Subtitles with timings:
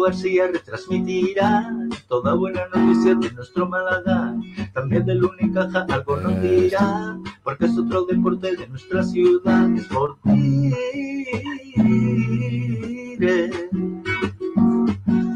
[0.00, 1.70] García retransmitirá
[2.08, 4.34] toda buena noticia de nuestro Málaga.
[4.72, 9.70] También del Unicaja algo nos dirá, porque es otro deporte de nuestra ciudad.
[9.74, 10.72] Es por ti.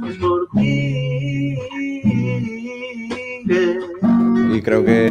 [0.06, 1.58] Es por ti.
[4.50, 5.10] Y creo que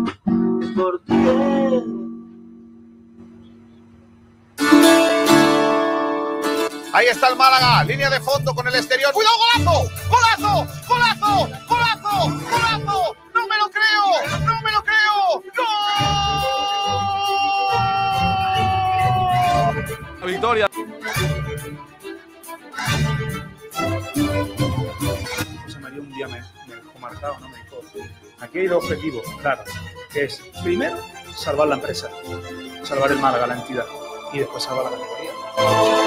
[6.98, 9.14] Ahí está el Málaga, línea de fondo con el exterior.
[9.14, 9.88] ¡Cuidado, golazo!
[10.10, 10.66] ¡Golazo!
[10.88, 11.48] ¡Golazo!
[11.68, 12.32] ¡Golazo!
[12.50, 13.16] ¡Golazo!
[13.36, 14.04] ¡No me lo creo!
[14.40, 15.44] ¡No me lo creo!
[15.56, 15.76] ¡Gol!
[20.22, 20.68] La victoria.
[25.66, 27.48] José María un día me, me dejó marcado, ¿no?
[27.50, 27.80] Me dijo,
[28.40, 29.64] aquí hay dos objetivos, claro,
[30.12, 30.98] que es, primero,
[31.36, 32.09] salvar la empresa,
[32.82, 33.86] salvar el Málaga, la entidad,
[34.34, 36.06] y después salvar la categoría.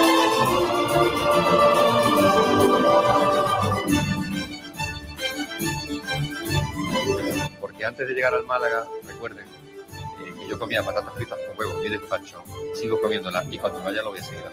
[7.61, 11.85] Porque antes de llegar al Málaga, recuerden eh, que yo comía patatas fritas con huevos
[11.85, 12.43] y despacho,
[12.75, 14.45] sigo comiéndolas y cuando vaya lo voy a seguir.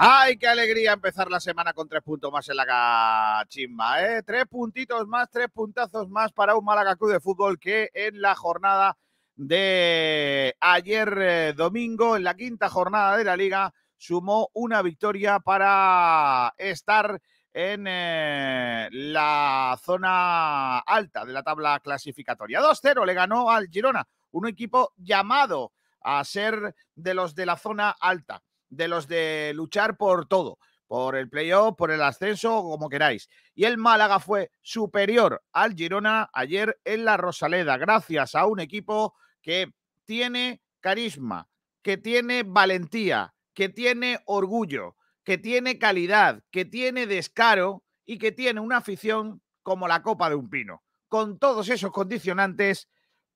[0.00, 4.00] ¡Ay, qué alegría empezar la semana con tres puntos más en la cachimba!
[4.00, 4.22] ¿eh?
[4.22, 8.36] Tres puntitos más, tres puntazos más para un Málaga Club de Fútbol que en la
[8.36, 8.96] jornada
[9.34, 16.54] de ayer eh, domingo, en la quinta jornada de la liga, sumó una victoria para
[16.58, 17.20] estar
[17.52, 22.60] en eh, la zona alta de la tabla clasificatoria.
[22.60, 25.72] 2-0 le ganó al Girona, un equipo llamado
[26.02, 31.16] a ser de los de la zona alta de los de luchar por todo, por
[31.16, 33.28] el playoff, por el ascenso, como queráis.
[33.54, 39.14] Y el Málaga fue superior al Girona ayer en la Rosaleda, gracias a un equipo
[39.42, 39.72] que
[40.04, 41.48] tiene carisma,
[41.82, 48.60] que tiene valentía, que tiene orgullo, que tiene calidad, que tiene descaro y que tiene
[48.60, 50.82] una afición como la copa de un pino.
[51.08, 52.88] Con todos esos condicionantes,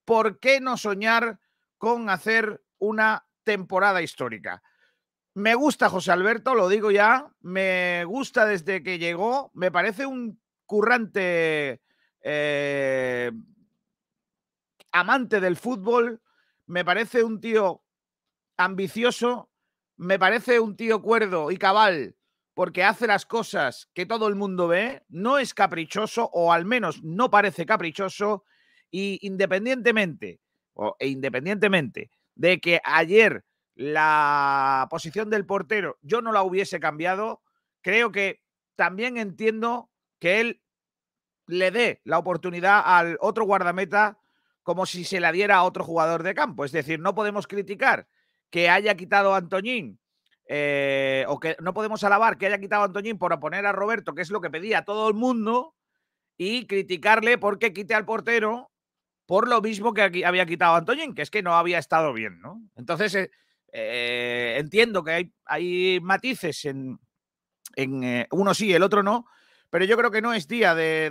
[0.07, 1.41] ¿por qué no soñar
[1.77, 4.63] con hacer una temporada histórica?
[5.35, 10.39] Me gusta José Alberto, lo digo ya, me gusta desde que llegó, me parece un
[10.67, 11.81] currante
[12.23, 13.33] eh,
[14.91, 16.21] amante del fútbol,
[16.67, 17.83] me parece un tío
[18.59, 19.51] ambicioso,
[19.97, 22.15] me parece un tío cuerdo y cabal
[22.55, 27.03] porque hace las cosas que todo el mundo ve, no es caprichoso o al menos
[27.03, 28.45] no parece caprichoso
[28.91, 30.41] y independientemente
[30.75, 33.45] o, e independientemente de que ayer
[33.83, 37.43] la posición del portero yo no la hubiese cambiado,
[37.81, 38.41] creo que
[38.77, 40.63] también entiendo que él
[41.47, 44.19] le dé la oportunidad al otro guardameta
[44.63, 46.65] como si se la diera a otro jugador de campo.
[46.65, 48.07] Es decir, no podemos criticar
[48.51, 49.99] que haya quitado a Antoñín
[50.47, 54.15] eh, o que no podemos alabar que haya quitado a Antoñín por poner a Roberto,
[54.15, 55.75] que es lo que pedía todo el mundo,
[56.37, 58.71] y criticarle porque quite al portero
[59.27, 62.41] por lo mismo que había quitado a Antoñín, que es que no había estado bien,
[62.41, 62.63] ¿no?
[62.77, 63.31] Entonces, eh,
[63.73, 66.99] eh, entiendo que hay, hay matices en,
[67.75, 69.27] en eh, uno sí, el otro no,
[69.71, 71.11] pero yo creo que no es día de,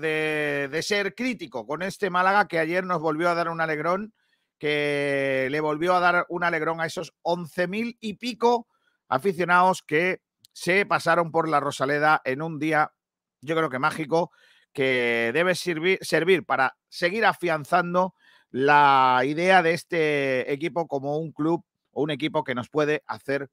[0.69, 4.13] de, ser crítico con este Málaga que ayer nos volvió a dar un alegrón,
[4.59, 8.67] que le volvió a dar un alegrón a esos 11.000 y pico
[9.09, 10.21] aficionados que
[10.53, 12.93] se pasaron por la Rosaleda en un día,
[13.41, 14.31] yo creo que mágico,
[14.71, 18.13] que debe servir, servir para seguir afianzando
[18.51, 23.49] la idea de este equipo como un club o un equipo que nos puede hacer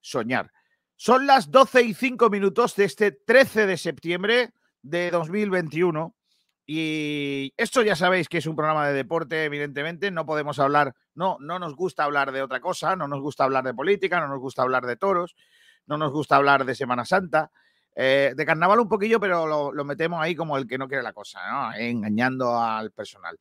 [0.00, 0.50] soñar.
[0.96, 4.50] Son las 12 y 5 minutos de este 13 de septiembre
[4.82, 6.14] de 2021
[6.64, 11.36] y esto ya sabéis que es un programa de deporte, evidentemente, no podemos hablar, no,
[11.40, 14.38] no nos gusta hablar de otra cosa, no nos gusta hablar de política, no nos
[14.38, 15.34] gusta hablar de toros,
[15.86, 17.50] no nos gusta hablar de Semana Santa,
[17.94, 21.02] eh, de carnaval un poquillo, pero lo, lo, metemos ahí como el que no quiere
[21.02, 21.74] la cosa, ¿no?
[21.74, 23.38] engañando al personal.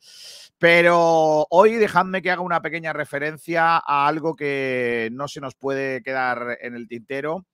[0.57, 6.03] Pero hoy dejadme que haga una pequeña referencia a algo que no se nos puede
[6.03, 7.45] quedar en el tintero,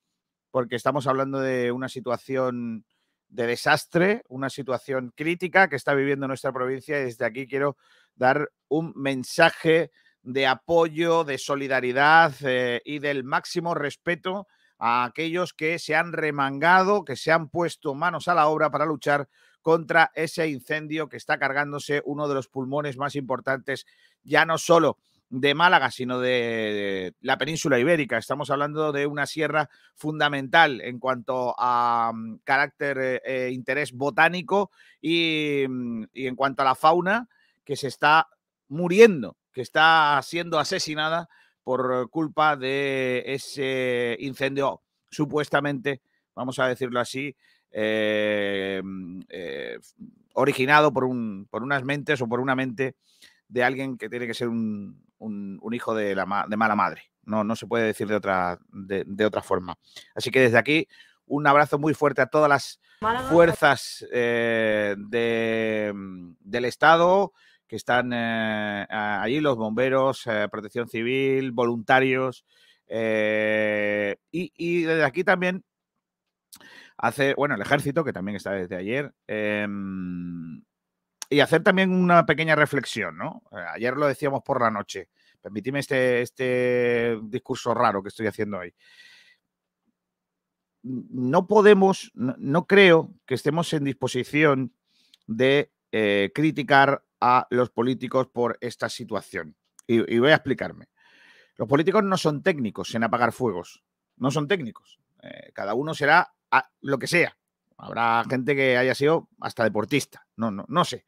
[0.49, 2.83] porque estamos hablando de una situación
[3.29, 7.77] de desastre, una situación crítica que está viviendo nuestra provincia y desde aquí quiero
[8.15, 9.91] dar un mensaje
[10.23, 14.47] de apoyo, de solidaridad eh, y del máximo respeto
[14.79, 18.85] a aquellos que se han remangado, que se han puesto manos a la obra para
[18.85, 19.27] luchar
[19.61, 23.85] contra ese incendio que está cargándose uno de los pulmones más importantes,
[24.23, 24.97] ya no solo
[25.29, 28.17] de Málaga, sino de, la península ibérica.
[28.17, 34.71] Estamos hablando de una sierra fundamental en cuanto a mm, carácter, e eh, interés botánico
[35.01, 37.27] mm, y en cuanto a la fauna
[37.65, 38.29] que se está
[38.69, 41.27] muriendo, que está siendo asesinada
[41.67, 46.01] por culpa de ese incendio supuestamente,
[46.33, 47.35] vamos a decirlo así,
[47.73, 48.81] eh,
[49.27, 49.77] eh,
[50.35, 52.95] originado por, un, por unas mentes o por una mente
[53.49, 55.03] de alguien que tiene que ser un,
[55.73, 57.11] hijo de, la, de mala madre.
[57.23, 59.77] No, no se puede decir de otra, de, otra forma.
[60.15, 60.87] Así que desde aquí,
[61.25, 62.79] un abrazo muy fuerte a todas las
[63.27, 67.33] fuerzas eh, del Estado
[67.67, 72.45] que están allí, los bomberos, protección civil, voluntarios.
[72.89, 75.63] Y, y, desde aquí también
[76.97, 80.63] hacer, bueno, el ejército, que también está desde ayer, em,
[81.29, 83.43] y hacer también una pequeña reflexión, ¿no?
[83.51, 85.09] Eh, ayer lo decíamos por la noche.
[85.41, 88.73] Permitidme este, este discurso raro que estoy haciendo hoy.
[90.83, 94.73] No podemos, no, creo que estemos en disposición
[95.25, 99.55] de eh, criticar a los políticos por esta situación.
[99.85, 100.87] Y, voy a explicarme.
[101.55, 103.83] Los políticos no son técnicos en apagar fuegos,
[104.17, 104.99] no son técnicos.
[105.23, 106.33] Eh, cada uno será
[106.81, 107.37] lo que sea.
[107.77, 111.05] Habrá gente que haya sido hasta deportista, no, no, no sé.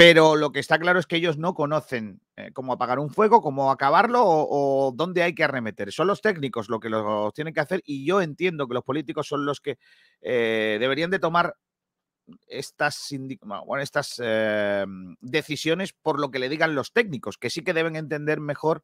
[0.00, 3.42] Pero lo que está claro es que ellos no conocen eh, cómo apagar un fuego,
[3.42, 5.92] cómo acabarlo o, dónde hay que arremeter.
[5.92, 9.26] Son los técnicos los que lo tienen que hacer y yo entiendo que los políticos
[9.26, 9.78] son los que
[10.22, 11.54] eh, deberían de tomar
[12.46, 13.08] estas,
[13.66, 14.84] bueno, estas eh,
[15.20, 18.82] decisiones por lo que le digan los técnicos, que sí que deben entender mejor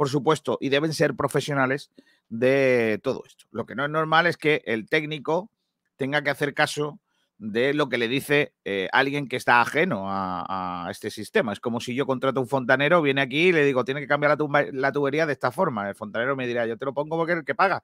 [0.00, 1.90] por supuesto, y deben ser profesionales
[2.30, 3.44] de todo esto.
[3.50, 5.50] Lo que no es normal es que el técnico
[5.96, 6.98] tenga que hacer caso
[7.36, 11.52] de lo que le dice eh, alguien que está ajeno a, este sistema.
[11.52, 14.06] Es como si yo contrato a un fontanero, viene aquí y le digo, tiene que
[14.06, 14.38] cambiar
[14.72, 15.86] la, tubería de esta forma.
[15.86, 17.82] El fontanero me dirá, yo te lo pongo porque es el que paga.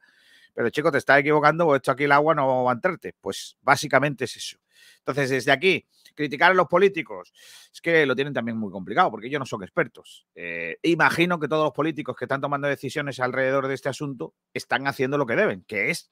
[0.54, 3.14] Pero chico, te estás equivocando, o esto aquí el agua no va a entrarte.
[3.20, 4.56] Pues básicamente es eso.
[4.99, 7.33] Entonces, desde aquí, criticar a los políticos,
[7.73, 10.27] es que lo tienen también muy complicado, porque ellos no son expertos.
[10.35, 14.87] Eh, imagino que todos los políticos que están tomando decisiones alrededor de este asunto están
[14.87, 16.11] haciendo lo que deben, que es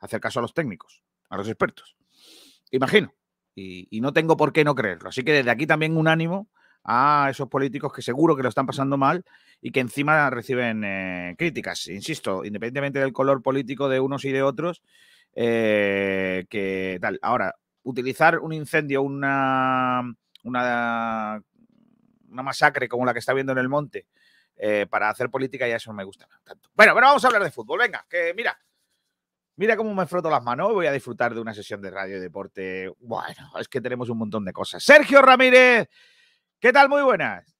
[0.00, 1.96] hacer caso a los técnicos, a los expertos.
[2.70, 3.14] Imagino.
[3.54, 5.10] Y, no tengo por qué no creerlo.
[5.10, 6.48] Así que desde aquí también un ánimo
[6.84, 9.22] a esos políticos que seguro que lo están pasando mal
[9.60, 14.42] y que encima reciben eh, críticas, insisto, independientemente del color político de unos y de
[14.42, 14.82] otros,
[15.34, 17.18] eh, que tal.
[17.20, 20.02] Ahora, utilizar un incendio, una,
[20.44, 21.42] una,
[22.28, 24.06] una masacre como la que está viendo en el monte
[24.56, 26.70] eh, para hacer política, ya eso no me gusta tanto.
[26.74, 27.78] Bueno, pero vamos a hablar de fútbol.
[27.78, 28.58] Venga, que mira,
[29.56, 30.72] mira cómo me froto las manos.
[30.72, 32.92] Voy a disfrutar de una sesión de radio y deporte.
[33.00, 34.82] Bueno, es que tenemos un montón de cosas.
[34.82, 35.88] Sergio Ramírez,
[36.58, 36.90] ¿qué tal?
[36.90, 37.56] Muy buenas.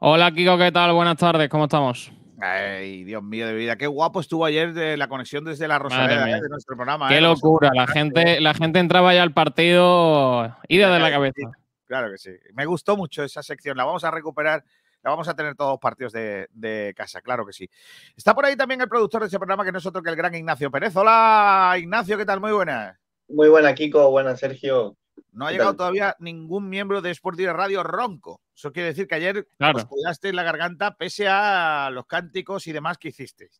[0.00, 0.92] Hola, Kiko, ¿qué tal?
[0.92, 2.12] Buenas tardes, ¿cómo estamos?
[2.40, 3.76] Ay, Dios mío de vida.
[3.76, 6.40] Qué guapo estuvo ayer de la conexión desde la Rosaleda ¿eh?
[6.40, 7.08] de nuestro programa.
[7.08, 7.20] Qué ¿eh?
[7.20, 7.70] locura.
[7.74, 11.50] La gente, la gente entraba ya al partido y desde la cabeza.
[11.86, 12.30] Claro que sí.
[12.52, 13.76] Me gustó mucho esa sección.
[13.76, 14.64] La vamos a recuperar.
[15.02, 17.70] La vamos a tener todos los partidos de, casa, claro que sí.
[18.16, 20.16] Está por ahí también el productor de ese programa, que no es otro que el
[20.16, 20.96] gran Ignacio Pérez.
[20.96, 22.40] Hola, Ignacio, ¿qué tal?
[22.40, 22.98] Muy buenas.
[23.28, 24.10] Muy buena, Kiko.
[24.10, 24.96] Buenas, Sergio.
[25.32, 28.40] No ha llegado todavía ningún miembro de Sport Radio ronco.
[28.54, 29.86] Eso quiere decir que ayer claro.
[29.86, 33.50] cuidaste la garganta pese a los cánticos y demás que hiciste.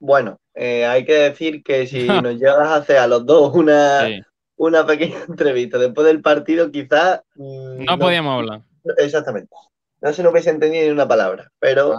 [0.00, 4.08] Bueno, eh, hay que decir que si nos llegas a hacer a los dos una,
[4.56, 7.22] una pequeña entrevista después del partido, quizás.
[7.34, 8.62] Mm, no, podíamos hablar.
[8.96, 9.54] Exactamente.
[10.00, 11.96] No se nos hubiese entendido ni una palabra, pero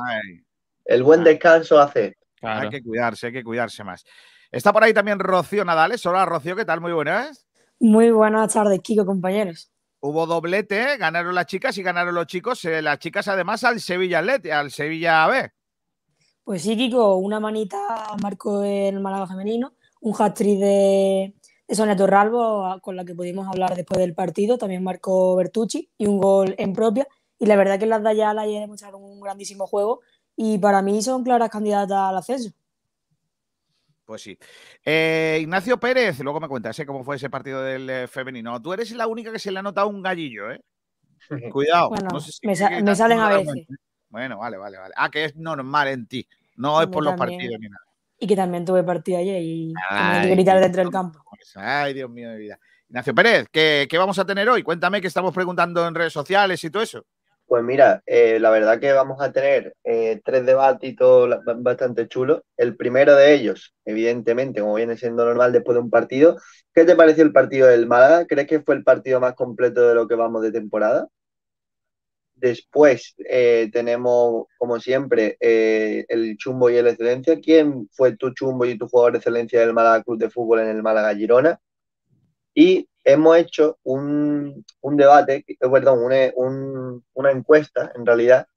[0.86, 2.16] el buen descanso hace.
[2.42, 4.06] Hay que cuidarse, hay que cuidarse más.
[4.52, 6.06] Está por ahí también Rocío Nadales.
[6.06, 6.82] Hola, Rocío, ¿qué tal?
[6.82, 7.49] Muy buenas.
[7.80, 9.72] Muy buenas tardes, Kiko, compañeros.
[10.02, 12.64] Hubo doblete, ganaron las chicas y ganaron los chicos.
[12.66, 15.52] Eh, las chicas, además, al Sevilla Atleti, al Sevilla B.
[16.44, 17.78] Pues sí, Kiko, una manita
[18.22, 21.36] marcó el Málaga femenino, un hat-trick de,
[21.70, 24.58] Sonia Torralbo, con la que pudimos hablar después del partido.
[24.58, 27.08] También marcó Bertucci y un gol en propia.
[27.38, 30.02] Y la verdad que las de Ayala ayer demostraron un grandísimo juego
[30.36, 32.50] y para mí son claras candidatas al ascenso.
[34.10, 34.36] Pues sí.
[34.84, 36.86] Eh, Ignacio Pérez, luego me cuentas ¿eh?
[36.88, 38.60] cómo fue ese partido del eh, femenino.
[38.60, 40.60] Tú eres la única que se le ha notado un gallillo, ¿eh?
[41.54, 41.92] Cuidado.
[42.42, 43.68] me, salen a veces.
[44.10, 44.96] Bueno, vale, vale, vale.
[44.98, 46.28] Ah, que es normal en ti.
[46.56, 47.84] No es por los partidos ni nada.
[48.18, 49.76] Y que también tuve partido ayer y
[50.24, 51.24] que gritar dentro del campo.
[51.54, 52.60] Ay, Dios mío de vida.
[52.90, 54.64] Ignacio Pérez, ¿qué, ¿qué, vamos a tener hoy?
[54.64, 57.06] Cuéntame que estamos preguntando en redes sociales y todo eso.
[57.50, 62.44] Pues mira, eh, la verdad que vamos a tener eh, tres debatitos bastante chulos.
[62.56, 66.38] El primero de ellos, evidentemente, como viene siendo normal después de un partido.
[66.76, 68.28] ¿Qué te pareció el partido del Málaga?
[68.28, 71.08] ¿Crees que fue el partido más completo de lo que vamos de temporada?
[72.36, 77.40] Después eh, tenemos, como siempre, el chumbo y el excelencia.
[77.40, 80.68] ¿Quién fue tu chumbo y tu jugador de excelencia del Málaga Club de Fútbol en
[80.68, 81.60] el Málaga Girona?
[82.54, 86.00] Y hemos hecho un, debate, eh, perdón,
[87.14, 88.48] una, encuesta en realidad,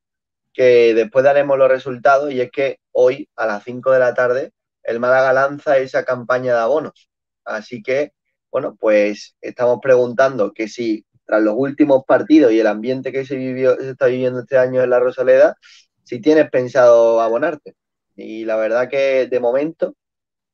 [0.52, 4.52] que después daremos los resultados y es que hoy a las 5 de la tarde
[4.82, 7.08] el Málaga lanza esa campaña de abonos.
[7.44, 8.12] Así que,
[8.50, 13.36] bueno, pues estamos preguntando que si tras los últimos partidos y el ambiente que se,
[13.36, 15.56] vivió, se está viviendo este año en la Rosaleda,
[16.04, 17.74] si tienes pensado abonarte.
[18.16, 19.94] Y la verdad que de momento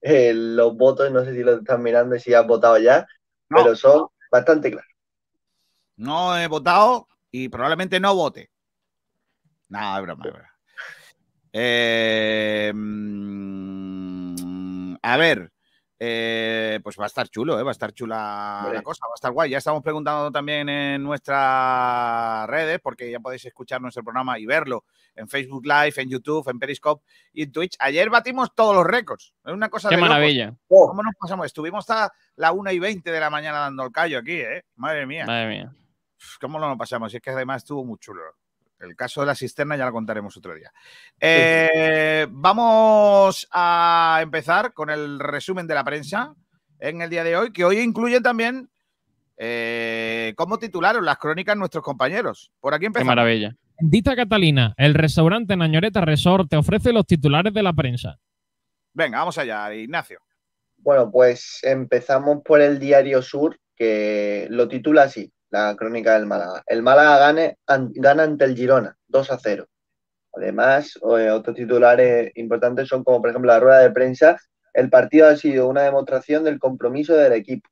[0.01, 3.07] eh, los votos, no sé si los están mirando si has votado ya,
[3.49, 4.91] pero son bastante claros.
[5.97, 8.51] No he votado y probablemente no vote.
[9.99, 10.55] Es broma, es broma.
[11.53, 14.49] Eh, mm,
[15.03, 15.51] a ver,
[16.01, 17.63] eh, pues va a estar chulo, ¿eh?
[17.63, 19.51] va a estar chula la cosa, va a estar guay.
[19.51, 24.85] Ya estamos preguntando también en nuestras redes, porque ya podéis escuchar nuestro programa y verlo
[25.17, 27.77] en Facebook Live, en YouTube, en Periscope y en Twitch.
[27.81, 29.35] Ayer batimos todos los récords.
[29.45, 30.55] Es una cosa Qué maravilla.
[30.69, 31.47] ¿Cómo nos pasamos?
[31.47, 34.65] Estuvimos hasta la 1 y 20 de la mañana dando el callo aquí, ¿eh?
[34.77, 35.27] Madre mía.
[35.27, 35.73] Madre mía.
[36.41, 37.13] ¿Cómo lo pasamos?
[37.13, 38.23] Y es que además estuvo muy chulo.
[38.81, 40.73] El caso de la cisterna ya lo contaremos otro día.
[41.21, 46.35] Eh, vamos a empezar con el resumen de la prensa
[46.79, 48.71] en el día de hoy, que hoy incluye también
[49.37, 52.53] eh, cómo titularon las crónicas nuestros compañeros.
[52.61, 53.11] Por aquí empezamos.
[53.11, 53.57] Qué maravilla.
[53.81, 58.19] Dita Catalina, el restaurante Nañoreta Resort te ofrece los titulares de la prensa.
[58.93, 60.21] Venga, vamos allá, Ignacio.
[60.77, 66.63] Bueno, pues empezamos por el Diario Sur, que lo titula así la crónica del Málaga.
[66.67, 69.67] El Málaga gane, gana ante el Girona, 2 a 0.
[70.35, 74.39] Además, eh, otros titulares importantes son como, por ejemplo, la rueda de prensa.
[74.75, 77.69] El partido ha sido una demostración del compromiso del equipo.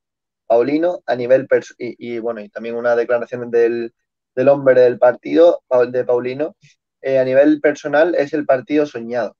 [0.46, 3.92] Paulino a nivel y, y, bueno, y también una declaración del,
[4.34, 6.56] del hombre del partido, de Paulino,
[7.02, 9.36] eh, a nivel personal es el partido soñado.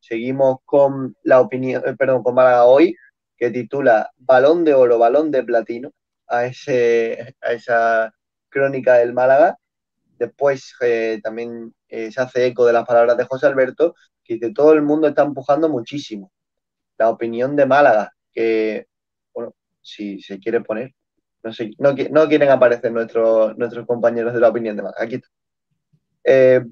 [0.00, 2.96] Seguimos con la opinión, eh, perdón, con Málaga hoy,
[3.36, 5.92] que titula Balón de oro, balón de platino
[6.32, 8.14] a, ese, a esa
[8.48, 9.58] crónica del Málaga.
[10.18, 14.52] Después eh, también eh, se hace eco de las palabras de José Alberto, que dice,
[14.52, 16.32] todo el mundo está empujando muchísimo.
[16.98, 18.86] La opinión de Málaga, que,
[19.34, 20.92] bueno, si se quiere poner,
[21.42, 25.04] no, sé, no, no quieren aparecer nuestros, nuestros compañeros de la opinión de Málaga.
[25.04, 25.28] Aquí está.
[26.24, 26.62] Eh,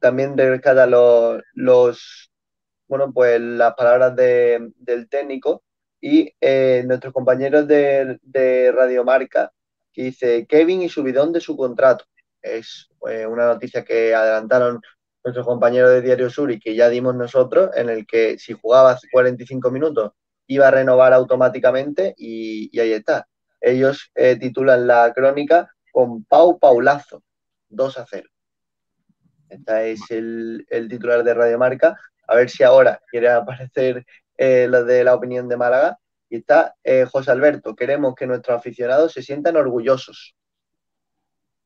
[0.00, 2.30] también rescata los, los,
[2.88, 5.62] bueno, pues las palabras de, del técnico,
[6.00, 9.52] y eh, nuestros compañeros de, de Radiomarca,
[9.92, 12.04] que dice Kevin y su bidón de su contrato.
[12.40, 14.80] Es eh, una noticia que adelantaron
[15.24, 18.96] nuestros compañeros de Diario Sur y que ya dimos nosotros, en el que si jugaba
[19.12, 20.12] 45 minutos
[20.46, 23.26] iba a renovar automáticamente y, ahí está.
[23.60, 27.22] Ellos eh, titulan la crónica con Pau Paulazo,
[27.68, 28.28] 2 a 0.
[29.50, 31.98] Este es el, el titular de Radiomarca.
[32.26, 34.04] A ver si ahora quiere aparecer
[34.38, 35.98] eh, lo de la opinión de Málaga.
[36.30, 40.36] Y está eh, José Alberto, queremos que nuestros aficionados se sientan orgullosos.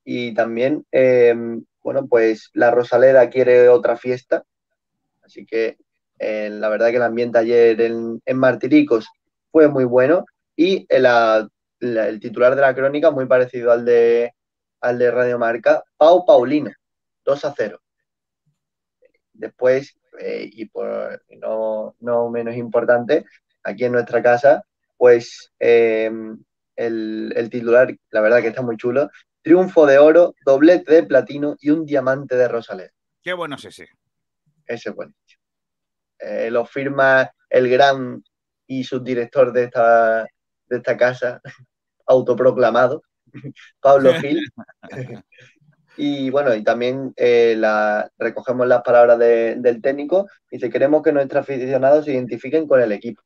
[0.05, 1.35] Y también, eh,
[1.83, 4.45] bueno, pues la Rosaleda quiere otra fiesta.
[5.23, 5.76] Así que
[6.19, 9.09] la verdad que el ambiente ayer en, Martiricos
[9.50, 10.25] fue muy bueno.
[10.57, 14.33] Y el titular de la crónica, muy parecido al de,
[14.81, 16.71] al de Radio Marca, Pau Paulino,
[17.25, 17.81] 2 a 0.
[19.33, 23.25] Después, eh, y por no, no, menos importante,
[23.62, 24.64] aquí en nuestra casa,
[24.97, 26.42] pues em,
[26.76, 29.11] el, titular, la verdad que está muy chulo,
[29.42, 32.90] triunfo de oro, doblete de platino y un diamante de Rosalén.
[33.23, 33.88] Qué bueno es ese.
[34.66, 35.42] Ese es buenísimo.
[36.19, 38.23] Eh, lo firma el gran
[38.66, 41.40] y subdirector de esta, de esta casa,
[42.07, 43.02] autoproclamado,
[43.81, 44.40] Pablo Gil.
[45.96, 50.28] Y bueno, y también eh, la, recogemos las palabras del técnico.
[50.50, 53.22] Dice, queremos que nuestros aficionados se identifiquen con el equipo.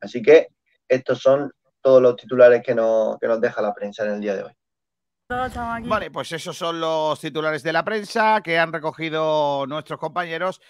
[0.00, 0.48] Así que
[0.86, 4.36] estos son todos los titulares que nos, que nos deja la prensa en el día
[4.36, 4.52] de hoy.
[5.84, 10.60] Vale, pues esos son los titulares de la prensa que han recogido nuestros compañeros.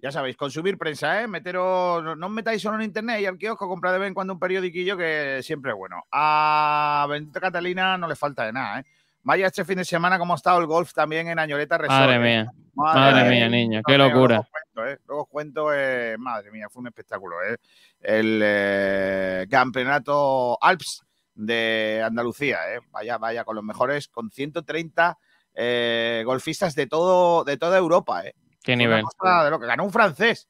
[0.00, 1.26] Ya sabéis, consumir prensa, ¿eh?
[1.26, 4.32] Meteros, no os metáis solo en internet y al kiosco, comprad de vez en cuando
[4.32, 6.04] un periodiquillo que siempre es bueno.
[6.12, 8.84] A Benito Catalina no le falta de nada, ¿eh?
[9.22, 11.98] Vaya este fin de semana cómo ha estado el golf también en Añoleta Resort.
[11.98, 12.50] Madre mía.
[12.74, 13.80] Madre, mía, niño.
[13.86, 14.42] Qué locura.
[14.74, 17.36] Luego os cuento, eh, madre mía, fue un espectáculo.
[17.42, 17.56] Eh.
[18.00, 21.02] El eh, campeonato Alps
[21.34, 22.58] de Andalucía.
[22.90, 25.18] Vaya, vaya, con los mejores, con 130
[25.60, 28.24] eh, golfistas de todo de toda Europa.
[28.24, 28.34] ¿eh?
[28.62, 29.02] Qué nivel.
[29.02, 30.48] de lo que ganó un francés.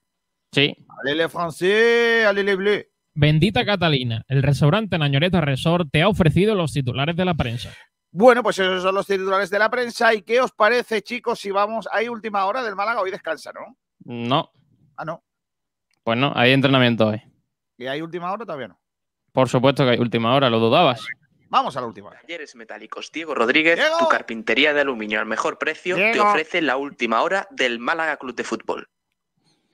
[0.53, 0.75] Sí.
[1.31, 2.85] Français, allez les bleus.
[3.15, 7.71] Bendita Catalina, el restaurante Nañoreta Resort te ha ofrecido los titulares de la prensa.
[8.11, 10.15] Bueno, pues esos son los titulares de la prensa.
[10.15, 11.89] ¿Y qué os parece, chicos, si vamos?
[11.93, 13.77] Hay última hora del Málaga, hoy descansa, ¿no?
[14.05, 14.51] No,
[14.97, 15.23] Ah, no.
[16.03, 17.23] pues no, hay entrenamiento hoy.
[17.77, 18.81] ¿Y hay última hora todavía no?
[19.33, 21.07] Por supuesto que hay última hora, lo dudabas.
[21.51, 22.21] Vamos a la última hora.
[22.21, 23.99] Talleres Metálicos Diego Rodríguez, Diego.
[23.99, 28.35] tu carpintería de aluminio al mejor precio, te ofrece la última hora del Málaga Club
[28.35, 28.89] de Fútbol.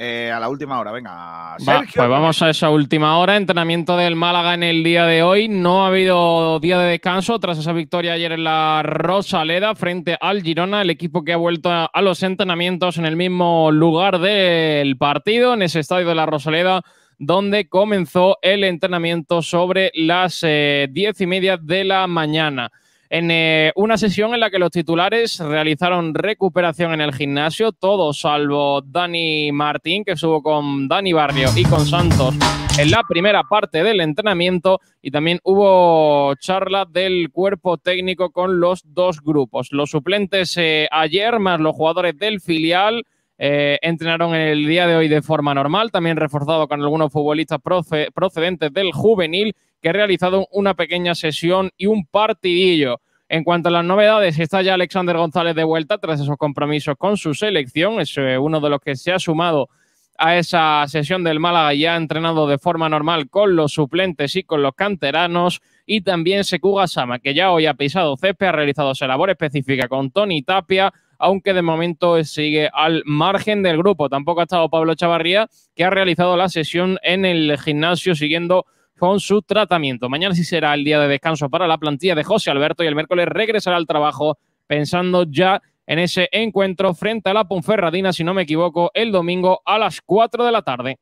[0.07, 1.57] Eh, a la última hora, venga.
[1.67, 3.37] Va, pues vamos a esa última hora.
[3.37, 5.49] Entrenamiento del Málaga en el día de hoy.
[5.49, 10.43] No ha habido día de descanso tras esa victoria ayer en la Rosaleda frente al
[10.43, 14.99] Girona, el equipo que ha vuelto a, a los entrenamientos en el mismo lugar del
[14.99, 16.83] partido, en ese estadio de la Rosaleda,
[17.19, 22.71] donde comenzó el entrenamiento sobre las eh, diez y media de la mañana.
[23.15, 28.19] En eh, una sesión en la que los titulares realizaron recuperación en el gimnasio, todos
[28.19, 32.35] salvo Dani Martín, que estuvo con Dani Barrio y con Santos
[32.77, 38.83] en la primera parte del entrenamiento, y también hubo charla del cuerpo técnico con los
[38.85, 39.69] dos grupos.
[39.71, 43.05] Los suplentes eh, ayer, más los jugadores del filial,
[43.39, 48.13] eh, entrenaron el día de hoy de forma normal, también reforzado con algunos futbolistas proce-
[48.13, 53.01] procedentes del juvenil que ha realizado una pequeña sesión y un partidillo.
[53.29, 57.17] En cuanto a las novedades, está ya Alexander González de vuelta tras esos compromisos con
[57.17, 58.01] su selección.
[58.01, 59.69] Es eh, uno de los que se ha sumado
[60.17, 64.45] a esa sesión del Málaga y ha entrenado de forma normal con los suplentes y
[64.45, 65.61] con los canteranos.
[65.87, 69.89] Y también Sekuga Sama, que ya hoy ha pisado césped, ha realizado esa labor específica
[69.89, 74.09] con Tony Tapia, aunque de momento sigue al margen del grupo.
[74.09, 78.67] Tampoco ha estado Pablo Chavarría, que ha realizado la sesión en el gimnasio siguiendo
[78.99, 80.09] con su tratamiento.
[80.09, 82.95] Mañana sí será el día de descanso para la plantilla de José Alberto y el
[82.95, 88.33] miércoles regresará al trabajo pensando ya en ese encuentro frente a la Ponferradina, si no
[88.33, 90.99] me equivoco, el domingo a las 4 de la tarde.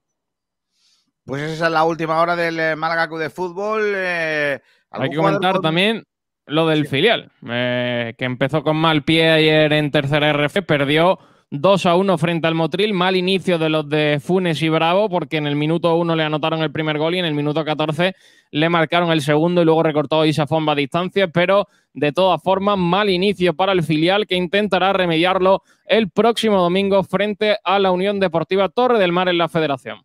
[1.24, 3.92] Pues esa es la última hora del eh, Málaga Club de Fútbol.
[3.94, 4.58] eh,
[4.90, 6.02] Hay ¿algún que comentar con- también
[6.46, 11.18] lo del filial, eh, que empezó con mal pie ayer en tercera RF, perdió
[11.50, 15.36] 2 a 1 frente al Motril, mal inicio de los de Funes y Bravo, porque
[15.36, 18.14] en el minuto 1 le anotaron el primer gol y en el minuto 14
[18.52, 22.78] le marcaron el segundo y luego recortó Isa Fomba a distancia, pero de todas formas,
[22.78, 28.18] mal inicio para el filial que intentará remediarlo el próximo domingo frente a la Unión
[28.18, 29.98] Deportiva Torre del Mar en la Federación.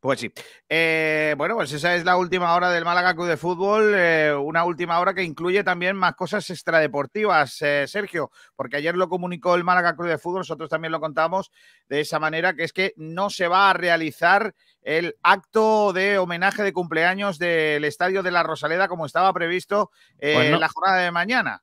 [0.00, 0.32] Pues sí.
[0.66, 3.92] Eh, bueno, pues esa es la última hora del Málaga Club de Fútbol.
[3.94, 9.10] eh, una última hora que incluye también más cosas extradeportivas, eh, Sergio, porque ayer lo
[9.10, 11.50] comunicó el Málaga Club de Fútbol, nosotros también lo contamos
[11.86, 16.62] de esa manera, que es que no se va a realizar el acto de homenaje
[16.62, 20.54] de cumpleaños del Estadio de la Rosaleda como estaba previsto eh, Pues no.
[20.54, 21.62] en la jornada de mañana.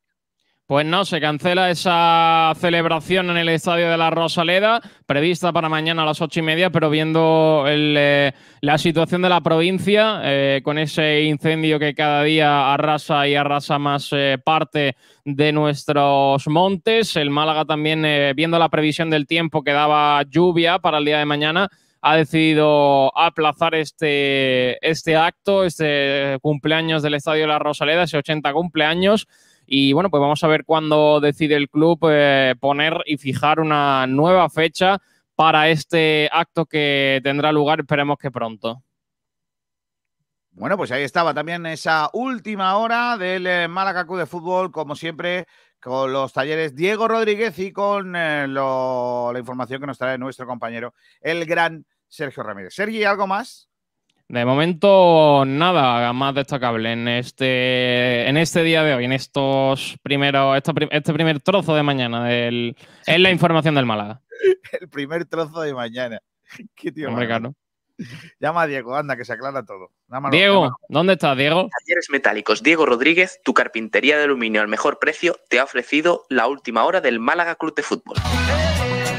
[0.68, 6.04] Pues no, se cancela esa celebración en el Estadio de la Rosaleda, prevista para mañana
[6.04, 10.78] a las ocho y media, pero viendo eh, la situación de la provincia, eh, con
[10.78, 17.30] ese incendio que cada día arrasa y arrasa más eh, parte de nuestros montes, el
[17.30, 21.70] Málaga también, viendo la previsión del tiempo que daba lluvia para el día de mañana,
[22.02, 28.52] ha decidido aplazar este, este acto, este cumpleaños del Estadio de la Rosaleda, ese 80
[28.52, 29.30] cumpleaños.
[29.70, 34.08] Y bueno, pues vamos a ver cuándo decide el club eh, poner y fijar una
[34.08, 35.00] nueva fecha
[35.36, 38.82] para este acto que tendrá lugar, esperemos que pronto.
[40.52, 45.46] Bueno, pues ahí estaba también esa última hora del eh, Málaga de Fútbol, como siempre,
[45.80, 50.48] con los talleres Diego Rodríguez y con eh, lo- la información que nos trae nuestro
[50.48, 52.74] compañero, el gran Sergio Ramírez.
[52.74, 53.67] Sergi, ¿algo más?
[54.30, 60.62] De momento, nada más destacable en este, en este día de hoy, en estos primeros,
[60.76, 64.22] prim- este primer trozo de mañana del, en la información del Málaga.
[64.82, 66.20] El primer trozo de mañana.
[66.76, 67.08] Qué tío.
[67.08, 67.54] Hombre, claro.
[68.40, 69.92] Llama a Diego, anda, que se aclara todo.
[70.08, 70.76] Llámalo, Diego, llámalo.
[70.90, 71.68] ¿dónde estás, Diego?
[71.80, 76.48] Talleres Metálicos Diego Rodríguez, tu carpintería de aluminio al mejor precio, te ha ofrecido la
[76.48, 78.18] última hora del Málaga Club de Fútbol.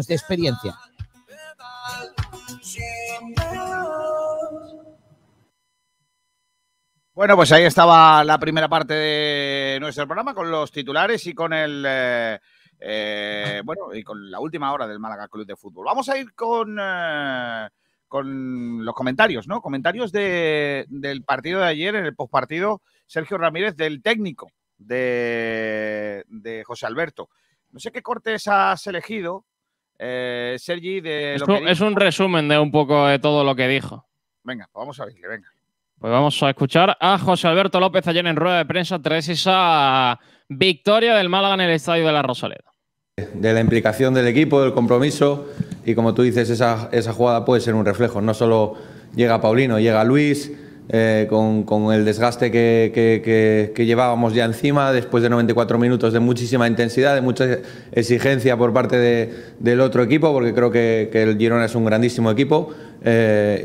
[0.00, 0.74] de experiencia.
[7.14, 11.52] Bueno, pues ahí estaba la primera parte de nuestro programa con los titulares y con
[11.52, 12.38] el eh,
[12.80, 15.84] eh, bueno y con la última hora del Málaga Club de Fútbol.
[15.84, 17.68] Vamos a ir con eh,
[18.08, 19.60] con los comentarios, ¿no?
[19.60, 26.64] Comentarios de- del partido de ayer en el postpartido Sergio Ramírez del técnico de, de
[26.64, 27.28] José Alberto.
[27.70, 29.44] No sé qué cortes has elegido,
[30.04, 33.44] eh, Sergi, de Es lo que un, es un resumen de un poco de todo
[33.44, 34.04] lo que dijo.
[34.42, 35.48] Venga, vamos a verle, venga.
[36.00, 40.18] Pues vamos a escuchar a José Alberto López ayer en rueda de prensa tras esa
[40.48, 42.72] victoria del Málaga en el estadio de la Rosaleda.
[43.16, 45.48] de la implicación del equipo, del compromiso
[45.84, 48.20] y como tú dices, esa, esa jugada puede ser un reflejo.
[48.20, 48.74] No solo
[49.14, 50.50] llega Paulino, llega Luis
[50.88, 52.90] eh, con, con el desgaste que,
[53.74, 57.58] que- llevábamos ya encima después de 94 minutos de muchísima intensidad, de mucha
[57.92, 61.84] exigencia por parte de- del otro equipo, porque creo que, que el Girona es un
[61.84, 62.70] grandísimo equipo
[63.04, 63.60] eh,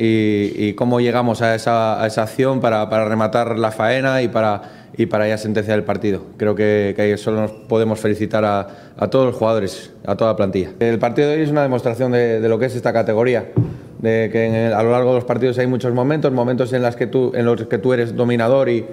[0.57, 4.27] y, y cómo llegamos a esa, a esa acción para, para rematar la faena y
[4.27, 6.21] para, y para ya sentenciar el partido.
[6.37, 10.71] Creo que, que solo nos podemos felicitar a, todos los jugadores, a toda la plantilla.
[10.79, 13.51] El partido de hoy es una demostración de, lo que es esta categoría.
[13.99, 17.07] De que a lo largo de los partidos hay muchos momentos, momentos en, los que
[17.07, 18.85] tú eres dominador y,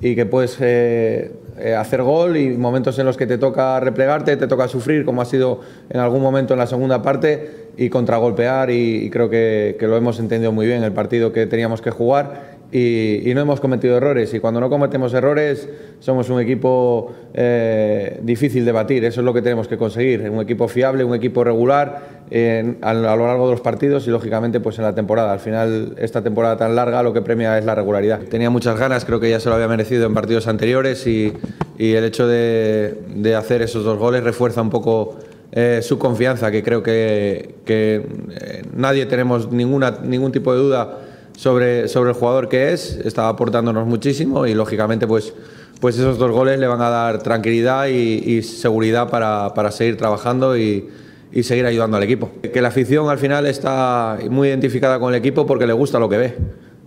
[0.00, 4.46] que puedes eh, eh, hacer gol y momentos en los que te toca replegarte, te
[4.46, 9.04] toca sufrir, como ha sido en algún momento en la segunda parte, y contragolpear y,
[9.04, 12.55] y creo que, que lo hemos entendido muy bien, el partido que teníamos que jugar
[12.72, 14.32] y, y no hemos cometido errores.
[14.34, 15.68] Y cuando no cometemos errores,
[16.00, 19.04] somos un equipo eh, difícil de batir.
[19.04, 20.28] Eso es lo que tenemos que conseguir.
[20.30, 24.10] Un equipo fiable, un equipo regular en- a, a lo largo de los partidos y,
[24.10, 25.32] lógicamente, pues en la temporada.
[25.32, 28.20] Al final, esta temporada tan larga lo que premia es la regularidad.
[28.20, 31.32] Tenía muchas ganas, creo que ya se lo había merecido en partidos anteriores y,
[31.78, 35.16] y el hecho de, de hacer esos dos goles refuerza un poco
[35.52, 38.02] eh, su confianza, que creo que, que,
[38.40, 40.98] eh, nadie tenemos ninguna, ningún tipo de duda
[41.36, 45.32] sobre, sobre el jugador que es, está aportándonos muchísimo y lógicamente pues,
[45.80, 50.56] pues esos dos goles le van a dar tranquilidad y, seguridad para, para seguir trabajando
[50.56, 50.88] y,
[51.32, 52.30] y seguir ayudando al equipo.
[52.42, 56.08] Que la afición al final está muy identificada con el equipo porque le gusta lo
[56.08, 56.36] que ve.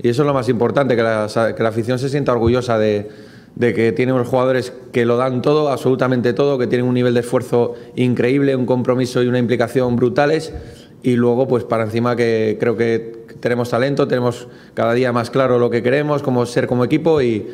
[0.01, 3.09] Y eso es lo más importante, que la, que la afición se sienta orgullosa de,
[3.55, 7.13] de que tiene unos jugadores que lo dan todo, absolutamente todo, que tienen un nivel
[7.13, 10.53] de esfuerzo increíble, un compromiso y una implicación brutales.
[11.01, 15.57] Y luego, pues para encima que creo que tenemos talento, tenemos cada día más claro
[15.57, 17.47] lo que queremos, cómo ser como equipo y,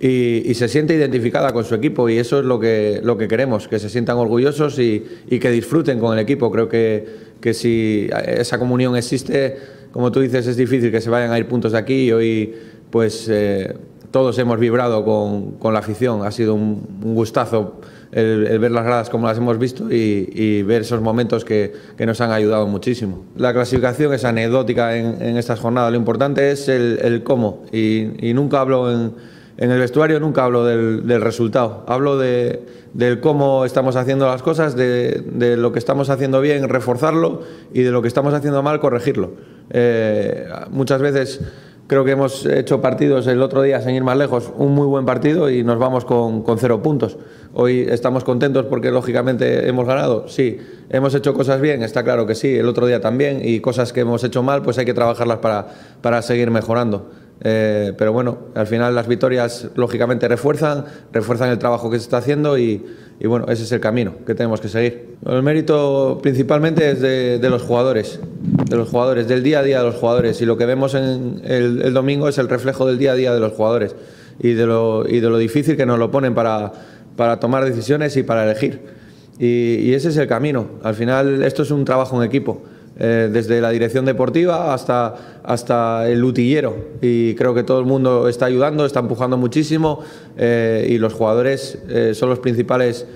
[0.00, 3.26] y- y se siente identificada con su equipo y eso es lo que, lo que
[3.26, 6.50] queremos, que se sientan orgullosos y, y que disfruten con el equipo.
[6.52, 7.04] Creo que,
[7.40, 9.56] que si esa comunión existe,
[9.90, 12.54] como tú dices, es difícil que se vayan a ir puntos de aquí y hoy
[12.90, 13.74] pues eh,
[14.12, 16.24] todos hemos vibrado con, con la afición.
[16.24, 17.80] Ha sido un, un gustazo
[18.12, 21.72] el, el ver las gradas como las hemos visto y, y ver esos momentos que,
[21.96, 23.24] que nos han ayudado muchísimo.
[23.36, 25.90] La clasificación es anecdótica en, en estas jornadas.
[25.90, 29.12] Lo importante es el, el cómo y, y nunca hablo en,
[29.56, 31.84] en el vestuario, nunca hablo del, del resultado.
[31.86, 32.62] Hablo de,
[32.94, 37.82] del cómo estamos haciendo las cosas, de, de lo que estamos haciendo bien, reforzarlo y
[37.82, 39.32] de lo que estamos haciendo mal, corregirlo.
[39.70, 41.40] Eh, muchas veces
[41.86, 45.04] creo que hemos hecho partidos el otro día, sin ir más lejos, un muy buen
[45.04, 47.18] partido y nos vamos con, con cero puntos.
[47.54, 50.28] Hoy estamos contentos porque lógicamente hemos ganado.
[50.28, 50.58] Sí,
[50.90, 54.00] hemos hecho cosas bien, está claro que sí, el otro día también, y cosas que
[54.00, 55.66] hemos hecho mal, pues hay que trabajarlas para,
[56.00, 57.10] para seguir mejorando.
[57.44, 62.18] Eh, pero bueno, al final las victorias lógicamente refuerzan, refuerzan el trabajo que se está
[62.18, 62.84] haciendo y,
[63.24, 65.16] bueno, ese es el camino que tenemos que seguir.
[65.26, 68.20] El mérito principalmente es de, los jugadores,
[68.68, 71.40] de los jugadores, del día a día de los jugadores y lo que vemos en
[71.44, 73.96] el, domingo es el reflejo del día a día de los jugadores
[74.38, 76.72] y de lo, y de lo difícil que nos lo ponen para,
[77.16, 79.02] para tomar decisiones y para elegir.
[79.38, 80.68] Y ese es el camino.
[80.84, 82.62] Al final esto es un trabajo en equipo.
[82.98, 86.76] Eh, desde la dirección deportiva hasta, hasta el lutillero.
[87.00, 90.00] Y creo que todo el mundo está ayudando, está empujando muchísimo
[90.36, 93.06] eh, y los jugadores eh, son los principales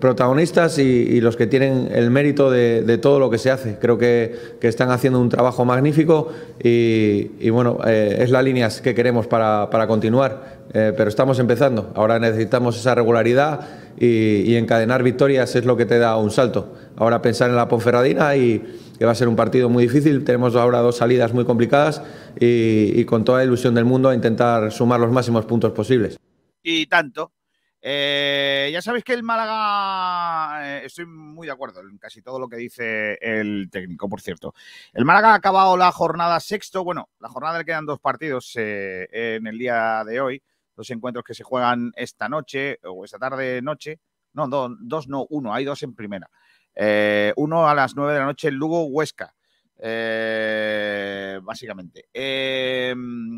[0.00, 3.76] protagonistas y, los que tienen el mérito de, todo lo que se hace.
[3.80, 9.28] Creo que, que están haciendo un trabajo magnífico y, bueno, es la línea que queremos
[9.28, 10.58] para, para continuar.
[10.72, 11.92] Pero estamos empezando.
[11.94, 13.60] Ahora necesitamos esa regularidad
[14.00, 16.74] y, encadenar victorias es lo que te da un salto.
[16.96, 18.62] Ahora pensar en la Ponferradina y
[18.98, 20.24] que va a ser un partido muy difícil.
[20.24, 22.02] Tenemos ahora dos salidas muy complicadas
[22.38, 26.18] y, y con toda la ilusión del mundo a intentar sumar los máximos puntos posibles.
[26.62, 27.32] y tanto.
[27.80, 32.48] Eh, ya sabéis que el Málaga, eh, estoy muy de acuerdo en casi todo lo
[32.48, 34.54] que dice el técnico, por cierto.
[34.92, 39.08] El Málaga ha acabado la jornada sexto, bueno, la jornada le quedan dos partidos eh,
[39.12, 40.42] en el día de hoy,
[40.78, 43.98] dos encuentros que se juegan esta noche o esta tarde noche,
[44.32, 46.30] no, do- dos no, uno, hay dos en primera.
[46.74, 49.34] Eh, uno a las nueve de la noche, el Lugo Huesca.
[49.80, 52.08] Eh, básicamente.
[52.12, 52.94] Eh,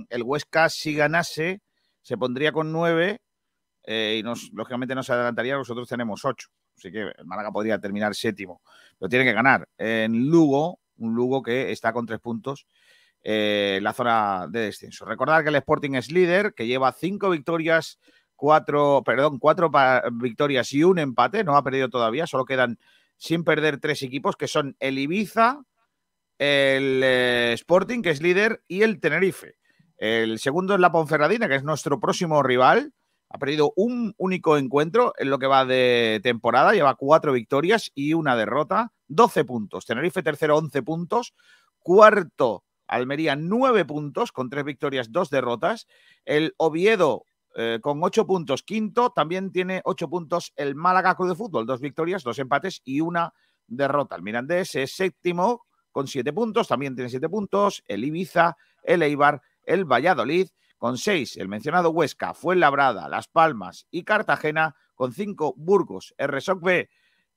[0.08, 1.62] el Huesca, si ganase,
[2.02, 3.20] se pondría con 9
[3.84, 5.54] eh, y nos, lógicamente nos adelantaría.
[5.56, 6.48] Nosotros tenemos 8.
[6.76, 8.62] Así que el Málaga podría terminar séptimo.
[8.98, 9.66] Pero tiene que ganar.
[9.78, 12.66] En Lugo, un Lugo que está con 3 puntos
[13.22, 15.04] eh, la zona de descenso.
[15.04, 17.98] Recordar que el Sporting es líder, que lleva 5 victorias,
[18.36, 19.70] 4, perdón, 4
[20.12, 21.44] victorias y un empate.
[21.44, 22.78] No ha perdido todavía, solo quedan
[23.16, 25.62] sin perder tres equipos, que son el Ibiza,
[26.38, 29.56] el eh, Sporting, que es líder, y el Tenerife.
[29.98, 32.94] El segundo es la Ponferradina, que es nuestro próximo rival.
[33.28, 36.72] Ha perdido un único encuentro en lo que va de temporada.
[36.72, 38.92] Lleva cuatro victorias y una derrota.
[39.08, 39.84] 12 puntos.
[39.84, 41.34] Tenerife tercero, 11 puntos.
[41.78, 45.86] Cuarto, Almería, 9 puntos, con tres victorias, dos derrotas.
[46.24, 47.24] El Oviedo,
[47.56, 49.10] eh, con 8 puntos, quinto.
[49.10, 51.66] También tiene 8 puntos el Málaga Club de Fútbol.
[51.66, 53.32] Dos victorias, dos empates y una
[53.66, 54.16] derrota.
[54.16, 56.68] El Mirandés es séptimo con 7 puntos.
[56.68, 57.82] También tiene 7 puntos.
[57.86, 60.48] El Ibiza, el Eibar, el Valladolid
[60.80, 66.90] con 6, el mencionado Huesca, Fuenlabrada, Las Palmas y Cartagena, con 5 Burgos, RSOC B,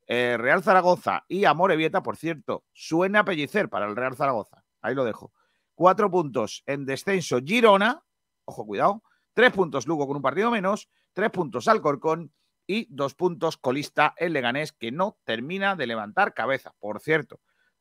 [0.07, 4.95] eh, Real Zaragoza y Amorebieta, por cierto, suena a pellicer para el Real Zaragoza, ahí
[4.95, 5.33] lo dejo.
[5.75, 8.03] 4 puntos en descenso Girona,
[8.45, 12.31] ojo, cuidado, 3 puntos Lugo con un partido menos, 3 puntos Alcorcón
[12.67, 16.73] y 2 puntos colista el Leganés, que no termina de levantar cabeza.
[16.79, 17.39] Por cierto,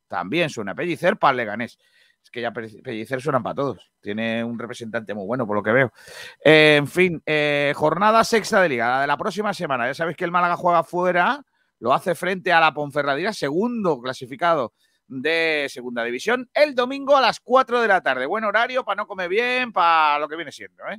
[0.09, 1.79] también suena pellicer para el Leganés.
[2.23, 3.91] Es que ya Pellicer suenan para todos.
[4.01, 5.93] Tiene un representante muy bueno, por lo que veo.
[6.41, 9.87] En fin, eh, jornada sexta de liga, la de la próxima semana.
[9.87, 11.45] Ya sabéis que el Málaga juega fuera,
[11.81, 14.73] lo hace frente a la Ponferradina, segundo clasificado
[15.07, 18.27] de segunda división, el domingo a las 4 de la tarde.
[18.27, 20.85] Buen horario para no comer bien, para lo que viene siendo.
[20.88, 20.99] ¿eh?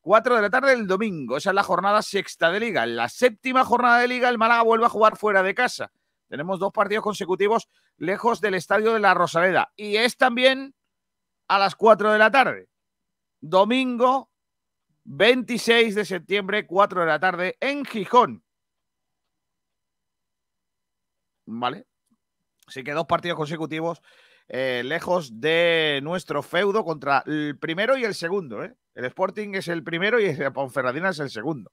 [0.00, 1.36] 4 de la tarde el domingo.
[1.36, 2.84] Esa es la jornada sexta de liga.
[2.84, 5.92] En la séptima jornada de liga, el Málaga vuelve a jugar fuera de casa.
[6.28, 7.68] Tenemos dos partidos consecutivos
[7.98, 9.72] lejos del estadio de la Rosaleda.
[9.76, 10.74] Y es también
[11.48, 12.68] a las 4 de la tarde.
[13.40, 14.30] Domingo
[15.04, 18.44] 26 de septiembre, 4 de la tarde, en Gijón.
[21.46, 21.86] ¿Vale?
[22.72, 24.00] Así que dos partidos consecutivos
[24.48, 28.64] eh, lejos de nuestro feudo contra el primero y el segundo.
[28.64, 28.74] ¿eh?
[28.94, 31.70] El Sporting es el primero y el Ponferradina es el segundo.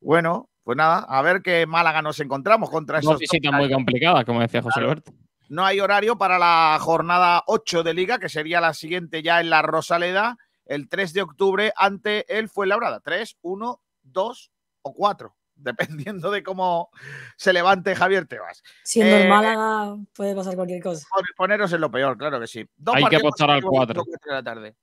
[0.00, 3.10] Bueno, pues nada, a ver qué Málaga nos encontramos contra esos.
[3.10, 5.12] Dos visitas muy complicadas, como decía José Alberto.
[5.48, 9.50] No hay horario para la jornada 8 de Liga, que sería la siguiente ya en
[9.50, 13.00] la Rosaleda, el 3 de octubre ante el Fuenlabrada.
[13.00, 16.90] 3, 1, 2 o 4, dependiendo de cómo
[17.36, 18.62] se levante Javier Tebas.
[18.84, 21.06] Siendo Eh, el Málaga puede pasar cualquier cosa.
[21.36, 22.68] Poneros en lo peor, claro que sí.
[22.76, 24.04] Dos Hay que apostar al consecutivos, 4.
[24.04, 24.76] cuatro de la tarde.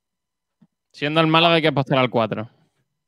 [0.92, 2.50] Siendo el Málaga hay que apostar al 4.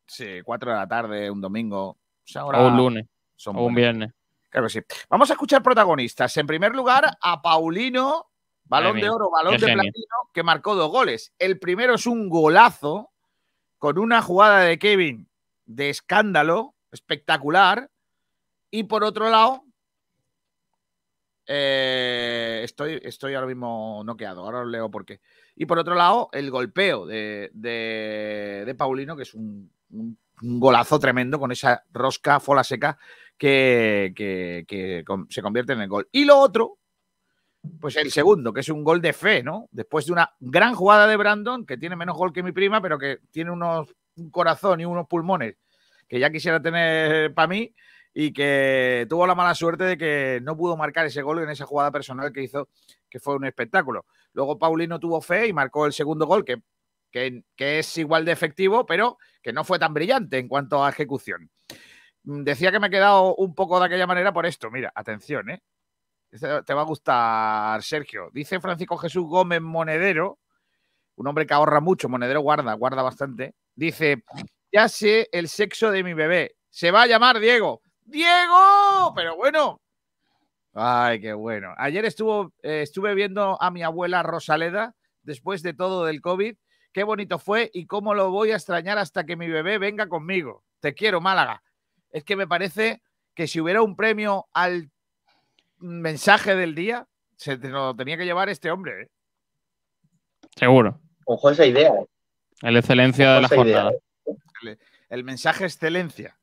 [0.06, 1.88] Sí, 4 de la tarde, un domingo.
[1.90, 3.06] O, sea, O ahora un lunes.
[3.37, 3.76] son O un buenos.
[3.76, 4.12] viernes.
[4.48, 4.80] Claro que sí.
[5.09, 6.37] Vamos a escuchar protagonistas.
[6.37, 8.26] En primer lugar, a Paulino,
[8.64, 9.74] balón de oro, balón de genio.
[9.83, 11.33] platino, que marcó dos goles.
[11.38, 13.12] El primero es un golazo
[13.78, 15.28] con una jugada de Kevin
[15.66, 17.90] de escándalo, espectacular.
[18.70, 19.64] Y por otro lado,
[21.46, 25.20] eh, estoy, estoy ahora mismo noqueado, ahora os leo por qué.
[25.57, 29.70] Y por otro lado, el golpeo de, de- de Paulino, que es un,
[30.42, 32.98] golazo tremendo con esa rosca fola seca
[33.37, 36.09] que, que- se convierte en el gol.
[36.12, 36.79] Y lo otro,
[37.81, 39.68] pues el segundo, que es un gol de fe, ¿no?
[39.70, 42.98] Después de una gran jugada de Brandon, que tiene menos gol que mi prima, pero
[42.98, 45.57] que tiene unos, un corazón y unos pulmones
[46.10, 47.72] que ya quisiera tener para mí
[48.12, 51.64] y que tuvo la mala suerte de que no pudo marcar ese gol en esa
[51.64, 52.68] jugada personal que hizo,
[53.08, 54.06] que fue un espectáculo.
[54.32, 56.62] Luego Paulino tuvo fe y marcó el segundo gol, que,
[57.12, 61.48] que, es igual de efectivo, pero que no fue tan brillante en cuanto a ejecución.
[62.24, 64.68] Mm, Decía que me he quedado un poco de aquella manera por esto.
[64.68, 65.62] Mira, atención, ¿eh?
[66.32, 68.30] Este Te va a gustar, Sergio.
[68.32, 70.40] Dice Francisco Jesús Gómez Monedero,
[71.14, 73.54] un hombre que ahorra mucho, Monedero guarda, guarda bastante.
[73.76, 74.24] Dice,
[74.72, 76.56] ya sé el sexo de mi bebé.
[76.70, 77.83] Se va a llamar Diego.
[78.04, 79.12] ¡Diego!
[79.14, 79.80] Pero bueno.
[80.72, 81.74] Ay, qué bueno.
[81.76, 86.56] Ayer estuvo, eh, estuve viendo a mi abuela Rosaleda después de todo del COVID.
[86.92, 90.64] Qué bonito fue y cómo lo voy a extrañar hasta que mi bebé venga conmigo.
[90.80, 91.62] Te quiero, Málaga.
[92.11, 93.02] Es que me parece
[93.35, 94.90] que si hubiera un premio al
[95.78, 97.06] mensaje del día,
[97.37, 99.02] se te lo tenía que llevar este hombre.
[99.02, 99.09] ¿eh?
[100.56, 101.00] Seguro.
[101.26, 101.90] Ojo esa idea.
[101.90, 102.70] ¿eh?
[102.70, 103.90] La excelencia de la idea, jornada.
[103.92, 104.00] ¿eh?
[104.62, 106.36] El, el mensaje excelencia.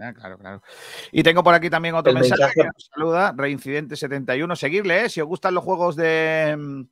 [0.00, 0.62] Ah, claro, claro.
[1.10, 4.54] Y tengo por aquí también otro mensaje, mensaje- que nos saluda, Reincidente71.
[4.56, 5.08] Seguirle, ¿eh?
[5.08, 6.82] si os gustan los juegos de, mm,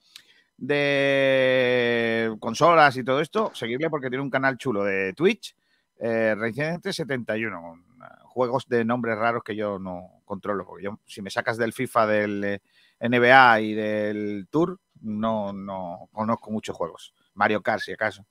[0.57, 5.55] de consolas y todo esto, seguirle porque tiene un canal chulo de Twitch,
[5.99, 10.65] eh, Reincidente71, con ah, juegos de nombres raros que yo no controlo.
[10.67, 12.61] Porque yo, si me sacas del FIFA del, eh,
[13.01, 17.15] NBA y del Tour, no, no conozco muchos juegos.
[17.35, 18.27] Mario Kart, si acaso.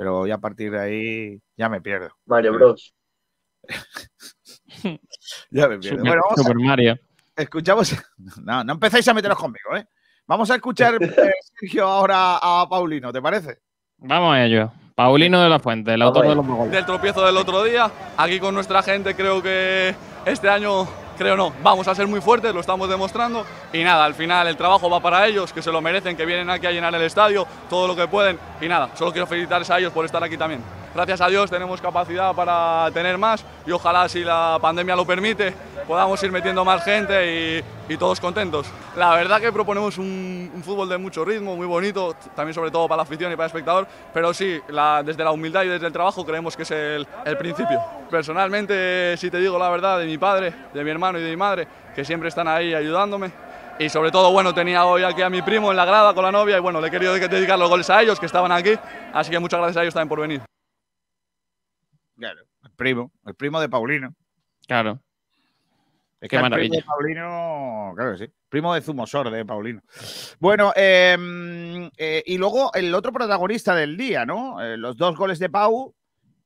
[0.00, 2.08] Pero ya a partir de ahí ya me pierdo.
[2.24, 2.94] Mario Bros.
[5.50, 5.98] Ya me pierdo.
[5.98, 6.98] Super, Bueno, vamos a- Super Mario.
[7.36, 7.94] escuchamos.
[8.42, 9.86] No, no empecéis a meteros conmigo, ¿eh?
[10.26, 13.58] Vamos a escuchar, eh, Sergio, ahora a Paulino, ¿te parece?
[13.98, 14.72] Vamos a ello.
[14.94, 16.72] Paulino de la Fuente, el autor de los goles.
[16.72, 17.90] del tropiezo del otro día.
[18.16, 20.86] Aquí con nuestra gente creo que este año,
[21.20, 23.44] creo no, vamos a ser muy fuertes, lo estamos demostrando.
[23.74, 26.48] Y nada, al final el trabajo va para ellos, que se lo merecen, que vienen
[26.48, 28.38] aquí a llenar el estadio, todo lo que pueden.
[28.58, 30.62] Y nada, solo quiero felicitarles a ellos por estar aquí también.
[30.94, 35.54] Gracias a Dios tenemos capacidad para tener más y ojalá si la pandemia lo permite
[35.86, 38.66] podamos ir metiendo más gente y, y todos contentos.
[38.96, 42.88] La verdad que proponemos un, un fútbol de mucho ritmo, muy bonito, también sobre todo
[42.88, 45.86] para la afición y para el espectador, pero sí, la- desde la humildad y desde
[45.86, 47.80] el trabajo creemos que es el, el principio.
[48.10, 51.36] Personalmente, si te digo la verdad, de mi padre, de mi hermano y de mi
[51.36, 53.30] madre, que siempre están ahí ayudándome.
[53.78, 56.30] Y sobre todo, bueno, tenía hoy aquí a mi primo en la grada con la
[56.32, 58.74] novia y bueno, le he querido dedicar los goles a ellos que estaban aquí,
[59.14, 60.42] así que muchas gracias a ellos también por venir.
[62.20, 64.14] Claro, el primo, el primo de Paulino.
[64.66, 65.00] Claro.
[66.20, 66.68] Es Qué que el maravilla.
[66.68, 68.32] primo de Paulino, claro que sí.
[68.50, 69.80] Primo de Zumosor de Paulino.
[70.38, 71.16] Bueno, eh,
[71.96, 74.60] eh, y luego el otro protagonista del día, ¿no?
[74.60, 75.94] Eh, los dos goles de Pau,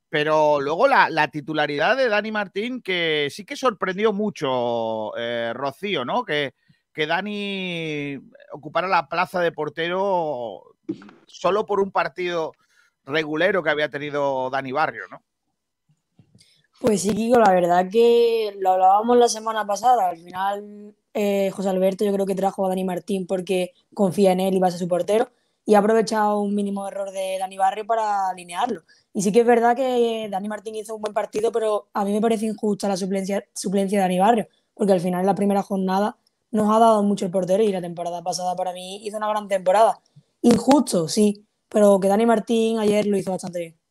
[0.08, 6.04] pero luego la, la titularidad de Dani Martín, que sí que sorprendió mucho, eh, Rocío,
[6.04, 6.24] ¿no?
[6.24, 6.54] Que,
[6.92, 8.20] que Dani
[8.52, 10.62] ocupara la plaza de portero
[11.26, 12.52] solo por un partido
[13.06, 15.20] regulero que había tenido Dani Barrio, ¿no?
[16.80, 20.10] Pues sí, Kiko, la verdad que lo hablábamos la semana pasada.
[20.10, 24.40] Al final, eh, José Alberto yo creo que trajo a Dani Martín porque confía en
[24.40, 25.28] él y va a ser su portero.
[25.66, 28.82] Y ha aprovechado un mínimo error de Dani Barrio para alinearlo.
[29.14, 32.12] Y sí que es verdad que Dani Martín hizo un buen partido, pero a mí
[32.12, 35.62] me parece injusta la suplencia, suplencia de Dani Barrio, porque al final en la primera
[35.62, 36.18] jornada
[36.50, 39.48] nos ha dado mucho el portero y la temporada pasada para mí hizo una gran
[39.48, 40.00] temporada.
[40.42, 43.83] Injusto, sí, pero que Dani Martín ayer lo hizo bastante bien.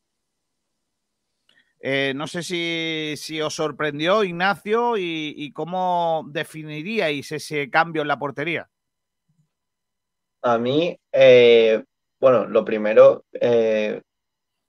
[1.86, 8.70] Eh, no sé si, os sorprendió Ignacio y, cómo definiríais ese cambio en la portería.
[10.40, 11.84] A mí, eh,
[12.18, 14.00] bueno, lo primero, eh,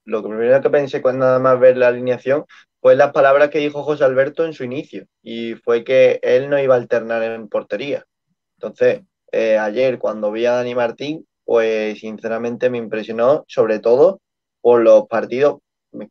[0.04, 2.44] lo primero que pensé cuando nada más ver la alineación
[2.82, 6.60] fue las palabras que dijo José Alberto en su inicio, y fue que él no
[6.60, 8.04] iba a alternar en portería.
[8.58, 14.20] Entonces, ayer cuando vi a Dani Martín, pues sinceramente me impresionó, sobre todo
[14.60, 15.60] por los partidos,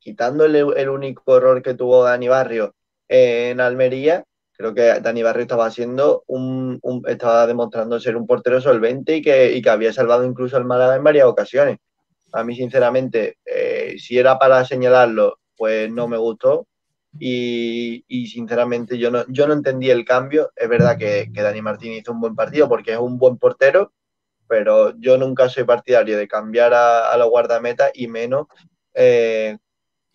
[0.00, 2.74] quitando el, único error que tuvo Dani Barrio
[3.08, 9.16] en Almería, creo que Dani Barrio estaba siendo un, estaba demostrando ser un portero solvente
[9.16, 11.78] y que, y que había salvado incluso al Málaga en varias ocasiones.
[12.32, 16.66] A mí, sinceramente, eh, si era para señalarlo, pues no me gustó.
[17.18, 20.50] Y, sinceramente yo no, yo no entendí el cambio.
[20.56, 23.92] Es verdad que, Dani Martín hizo un buen partido porque es un buen portero,
[24.48, 28.46] pero yo nunca soy partidario de cambiar a, a los guardametas y menos
[28.94, 29.58] eh,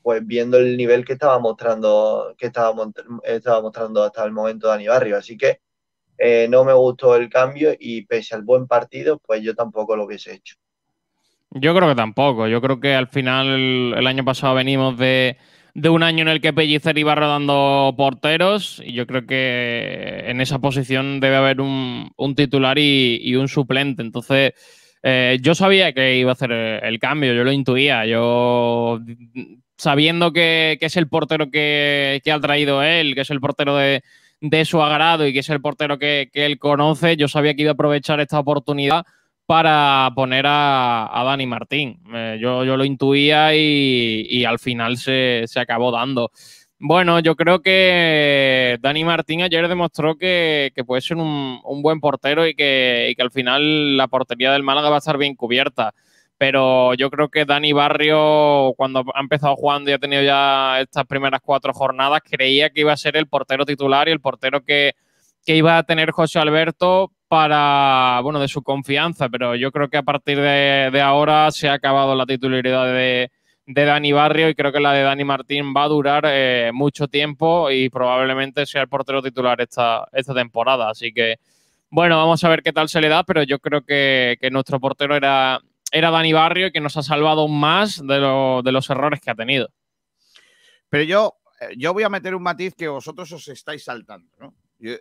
[0.02, 2.74] pues viendo el nivel que estaba mostrando, que estaba,
[3.24, 5.18] estaba mostrando hasta el momento Dani Barrio.
[5.18, 5.60] Así que
[6.18, 10.06] eh, no me gustó el cambio y pese al buen partido, pues yo tampoco lo
[10.06, 10.56] hubiese hecho.
[11.52, 12.48] Yo creo que tampoco.
[12.48, 15.38] Yo creo que al final el, año pasado venimos de,
[15.74, 20.42] de un año en el que Pellicer iba rodando porteros y yo creo que en
[20.42, 24.04] esa posición debe haber un, un titular y, y un suplente.
[24.04, 24.54] Entonces,
[25.02, 28.06] eh, yo sabía que iba a hacer el cambio, yo lo intuía.
[28.06, 29.00] Yo,
[29.80, 33.78] sabiendo que, que es el portero que, que ha traído él, que es el portero
[33.78, 34.04] de,
[34.42, 37.62] de su agrado y que es el portero que, que él conoce, yo sabía que
[37.62, 39.06] iba a aprovechar esta oportunidad
[39.46, 42.02] para poner a, a Dani Martín.
[42.14, 46.30] Eh, yo, yo lo intuía y, y al final se, se acabó dando.
[46.78, 52.00] Bueno, yo creo que Dani Martín ayer demostró que, que puede ser un, un buen
[52.00, 55.36] portero y que, y que al final la portería del Málaga va a estar bien
[55.36, 55.94] cubierta.
[56.40, 61.06] Pero yo creo que Dani Barrio, cuando ha empezado jugando y ha tenido ya estas
[61.06, 64.94] primeras cuatro jornadas, creía que iba a ser el portero titular y el portero que,
[65.46, 69.98] que iba a tener José Alberto para, bueno, de su confianza, pero yo creo que
[69.98, 73.32] a partir de, ahora se ha acabado la titularidad de,
[73.66, 77.10] de, Dani Barrio y creo que la de Dani Martín va a durar eh, mucho
[77.10, 80.90] tiempo y probablemente sea el portero titular esta, esta temporada.
[80.90, 81.36] Así que,
[81.90, 84.80] bueno, vamos a ver qué tal se le da, pero yo creo que, que nuestro
[84.80, 85.60] portero era,
[85.92, 89.36] era Dani Barrio que nos ha salvado más de, lo, de los errores que ha
[89.36, 89.70] tenido.
[90.90, 94.54] Pero yo, eh, yo voy a meter un matiz que vosotros os estáis saltando, ¿no?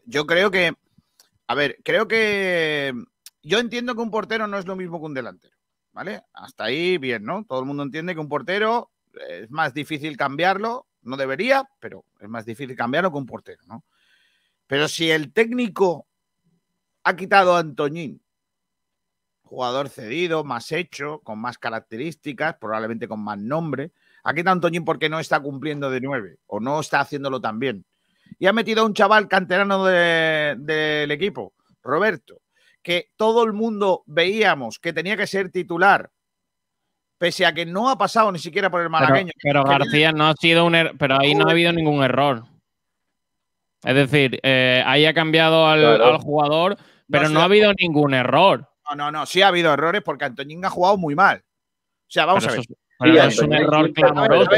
[0.07, 0.75] Yo, creo que,
[1.47, 2.93] a ver, creo que
[3.43, 5.57] yo entiendo que un portero no es lo mismo que un delantero,
[5.93, 6.23] ¿vale?
[6.33, 7.45] Hasta ahí bien, ¿no?
[7.45, 8.91] Todo el mundo entiende que un portero
[9.29, 13.85] es más difícil cambiarlo, no debería, pero es más difícil cambiarlo que un portero, ¿no?
[14.67, 16.09] Pero si el técnico
[17.09, 18.21] ha quitado a Antoñín.
[19.49, 23.93] Jugador cedido, más hecho, con más características, probablemente con más nombre.
[24.25, 27.59] Ha quitado a Antoñín porque no está cumpliendo de nueve o no está haciéndolo tan
[27.59, 27.87] bien.
[28.39, 32.43] Y ha metido a un chaval canterano de- del equipo, Roberto,
[32.83, 36.11] que todo el mundo veíamos que tenía que ser titular,
[37.17, 39.33] pese a que no ha pasado ni siquiera por el malagueño.
[39.43, 42.45] pero García no ha sido un er- pero ahí no ha habido ningún error.
[43.83, 46.05] Es decir, eh, ahí ha cambiado al, Claro.
[46.05, 46.77] al jugador,
[47.11, 48.68] pero no ha habido ningún error.
[48.91, 51.39] No, no, no, sí ha habido errores porque Antoñín ha jugado muy mal.
[51.39, 52.61] O sea, vamos Pero a ver.
[52.65, 54.51] eso es- pero Sí, es un error clamoroso.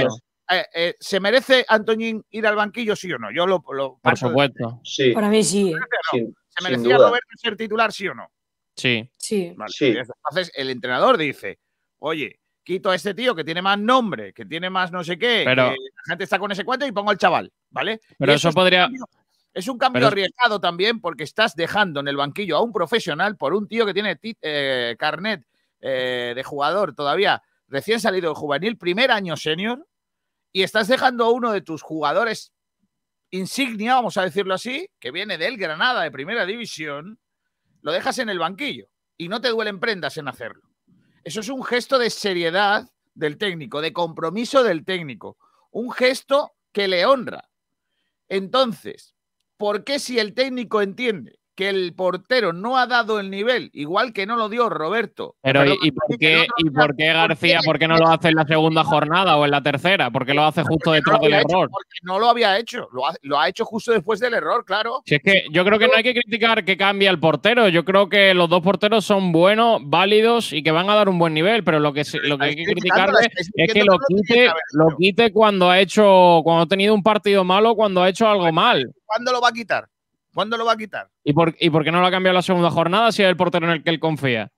[0.52, 3.30] Eh, eh, ¿Se merece Antoñín ir al banquillo, sí o no?
[3.32, 4.80] Yo lo, lo Por supuesto.
[4.82, 5.12] Sí.
[5.12, 5.70] Para mí sí.
[5.72, 5.76] ¿eh?
[6.10, 6.96] Sin, ¿Se merecía.
[6.96, 8.28] Roberto ser titular, sí o no?
[8.74, 9.08] Sí.
[9.16, 9.52] Sí.
[9.56, 9.86] Vale, Sí.
[9.96, 11.58] Entonces el entrenador dice,
[11.98, 15.42] oye, quito a este tío que tiene más nombre, que tiene más no sé qué,
[15.44, 18.00] Pero- que la gente está con ese cuento y pongo al chaval, ¿vale?
[18.18, 18.88] Pero eso podría-
[19.54, 23.36] es un cambio pero- arriesgado también porque estás dejando en el banquillo a un profesional
[23.36, 25.44] por un tío que tiene ti- eh, carnet
[25.80, 29.86] eh, de jugador todavía recién salido de juvenil, primer año senior,
[30.52, 32.52] y estás dejando a uno de tus jugadores
[33.30, 37.20] insignia, vamos a decirlo así, que viene del Granada de primera división,
[37.82, 40.62] lo dejas en el banquillo y no te duelen prendas en hacerlo.
[41.22, 45.36] Eso es un gesto de seriedad del técnico, de compromiso del técnico,
[45.70, 47.48] un gesto que le honra.
[48.28, 49.14] Entonces,
[49.60, 54.14] ¿por qué si el técnico entiende que el portero no ha dado el nivel, igual
[54.14, 55.36] que no lo dio Roberto?
[55.42, 58.46] Pero ¿y, por qué, y por qué García, por qué no lo hace en la
[58.46, 60.10] segunda jornada o en la tercera?
[60.10, 61.68] ¿Por qué lo hace justo no detrás del hecho error?
[61.70, 65.02] porque no lo había hecho, lo ha, lo ha hecho justo después del error, claro.
[65.04, 67.68] Si es que yo creo que no hay que criticar que cambie el portero.
[67.68, 71.18] Yo creo que los dos porteros son buenos, válidos y que van a dar un
[71.18, 71.62] buen nivel.
[71.62, 75.68] Pero lo que, lo que hay que criticarle es que lo quite, lo quite cuando
[75.68, 78.90] ha hecho, cuando ha tenido un partido malo, cuando ha hecho algo mal.
[79.04, 79.86] ¿Cuándo lo va a quitar?
[80.34, 81.10] ¿Cuándo lo va a quitar?
[81.24, 83.36] ¿Y por, ¿Y por qué no lo ha cambiado la segunda jornada si es el
[83.36, 84.52] portero en el que él confía?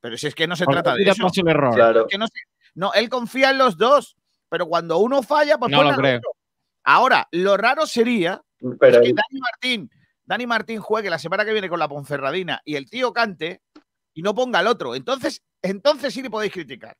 [0.00, 1.28] Pero si es que no se ¿Por qué trata de eso.
[1.46, 1.74] error?
[1.74, 2.06] Claro.
[2.08, 2.32] Que no, se-
[2.74, 4.16] no, él confía en los dos,
[4.48, 6.18] pero cuando uno falla, pues No pone lo al creo.
[6.18, 6.30] otro.
[6.84, 8.42] Ahora, lo raro sería
[8.78, 9.90] Pero es que Dani Martín,
[10.24, 13.60] Dani Martín juegue la semana que viene con la Ponferradina y el tío cante
[14.14, 14.94] y no ponga al otro.
[14.94, 16.96] Entonces, entonces sí le podéis criticar.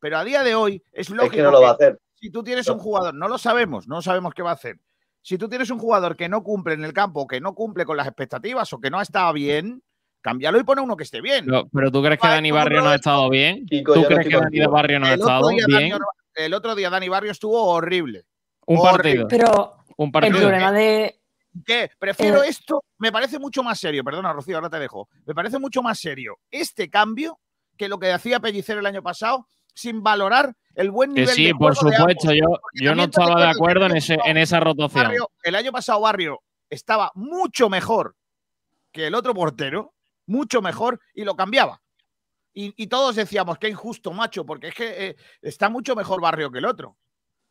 [0.00, 1.98] Pero a día de hoy es lógico es que no lo va a hacer.
[2.14, 4.78] si tú tienes un jugador, no lo sabemos, no sabemos qué va a hacer.
[5.22, 7.96] Si tú tienes un jugador que no cumple en el campo, que no cumple con
[7.96, 9.82] las expectativas o que no está bien,
[10.20, 11.44] cámbialo y pone uno que esté bien.
[11.46, 13.66] Pero, pero tú crees que Dani Barrio no ha estado bien?
[13.66, 14.66] Kiko, ¿Tú crees que Dani.
[14.66, 15.90] Barrio no ha el, otro estado día bien?
[15.90, 16.02] Dani,
[16.36, 18.24] el otro día Dani Barrio estuvo horrible.
[18.66, 19.24] Un Horrible.
[19.24, 19.28] partido.
[19.28, 20.38] Pero Un el partido.
[20.40, 21.20] problema de.
[21.66, 21.90] ¿Qué?
[21.98, 22.48] Prefiero Eh.
[22.48, 25.08] esto, me parece mucho más serio, perdona Rocío, ahora te dejo.
[25.26, 27.38] Me parece mucho más serio este cambio
[27.76, 29.46] que lo que hacía Pellicer el año pasado,
[29.78, 32.02] sin valorar el buen Que nivel sí, de por de supuesto.
[32.30, 32.36] ambos.
[32.36, 35.04] Yo, yo no estaba de que acuerdo en, ese, en esa rotación.
[35.04, 38.16] Barrio- el año pasado Barrio estaba mucho mejor
[38.92, 39.94] que el otro portero,
[40.26, 41.80] mucho mejor, y lo cambiaba.
[42.52, 46.50] Y, y todos decíamos, qué injusto, macho, porque es que eh, está mucho mejor Barrio
[46.50, 46.96] que el otro.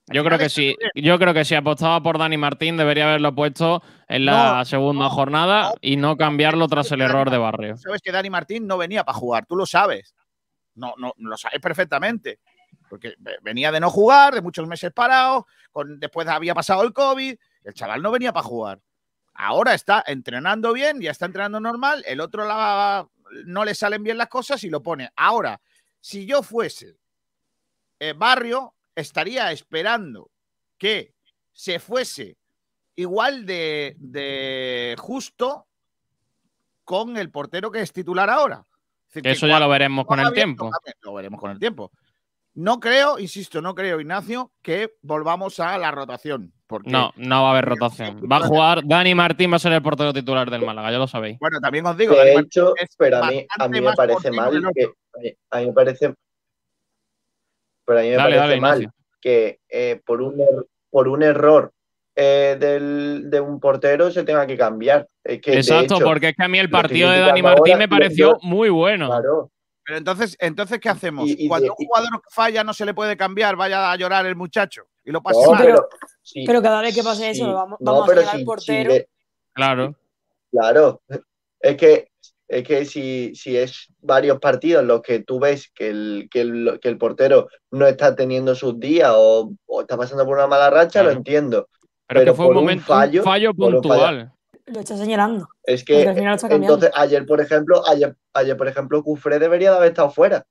[0.08, 0.76] Yo creo que sí.
[0.96, 5.04] Yo creo que si apostaba por Dani Martín, debería haberlo puesto en la No, segunda
[5.06, 5.74] no, jornada no.
[5.82, 7.76] y no cambiarlo tras el error de Barrio.
[7.78, 10.14] Sabes que Dani Martín no venía para jugar, tú lo sabes.
[10.78, 12.40] No, no, lo sabes perfectamente.
[12.90, 16.94] Porque ve- venía de no jugar, de muchos meses parado, con, después había pasado el
[16.94, 18.80] COVID, el chaval no venía para jugar.
[19.34, 22.46] Ahora está entrenando bien, ya está entrenando normal, el otro
[23.46, 25.12] no le salen bien las cosas y lo pone.
[25.16, 25.60] Ahora,
[26.00, 26.96] si yo fuese
[28.00, 30.32] eh, Barrio, estaría esperando
[30.78, 31.14] que
[31.52, 32.38] se fuese
[32.96, 35.68] igual de, de justo
[36.84, 38.64] con el portero que es titular ahora.
[39.18, 40.72] Es decir, Que que eso ya cuando lo veremos con el tiempo.
[41.02, 41.92] lo veremos con el tiempo.
[42.56, 46.52] No creo, insisto, no creo, Ignacio, que volvamos a la rotación.
[46.66, 48.20] Porque, No, no va a haber rotación.
[48.30, 51.08] Va a jugar Dani Martín, va a ser el portero titular del Málaga, ya lo
[51.08, 51.38] sabéis.
[51.40, 54.52] bueno, también os digo, De hecho, es pero a mí, a mí me parece mal
[54.74, 54.84] que.
[54.86, 56.14] A mí, a mí me parece.
[57.86, 59.00] Pero a mí me Dale, parece dale, mal Ignacio.
[59.22, 61.72] que eh, por, un er- por un error
[62.20, 65.08] eh, del- de un portero se tenga que cambiar.
[65.24, 67.74] Es que, de Exacto, hecho, porque es que a mí el partido de Dani Martín
[67.74, 69.06] ahora me pareció yo- muy bueno.
[69.08, 69.52] Claro.
[69.86, 71.30] Pero entonces, entonces ¿qué hacemos?
[71.30, 74.36] Y- y Cuando un jugador falla no se le puede cambiar, vaya a llorar el
[74.36, 75.64] muchacho y lo pase No, mal.
[75.64, 75.88] pero,
[76.24, 78.90] sí, Pero cada vez que pase eso, sí, vamos, no, vamos a si- al portero.
[78.94, 79.10] le-
[79.54, 79.96] Claro.
[80.52, 81.02] Claro,
[81.62, 82.08] es que,
[82.48, 86.80] es que si, si es varios partidos los que tú ves que el, que el,
[86.82, 90.70] que el portero no está teniendo sus días o, o está pasando por una mala
[90.72, 91.10] racha, Claro.
[91.12, 91.70] lo entiendo.
[92.08, 94.34] Pero, que fue por un un momento, un fallo- fallo, por un fallo- puntual.
[94.66, 95.48] Lo está señalando.
[95.64, 96.76] Es que al final lo está cambiando.
[96.76, 100.46] entonces ayer, por ejemplo, ayer, ayer, por ejemplo, Cufré debería de haber estado fuera.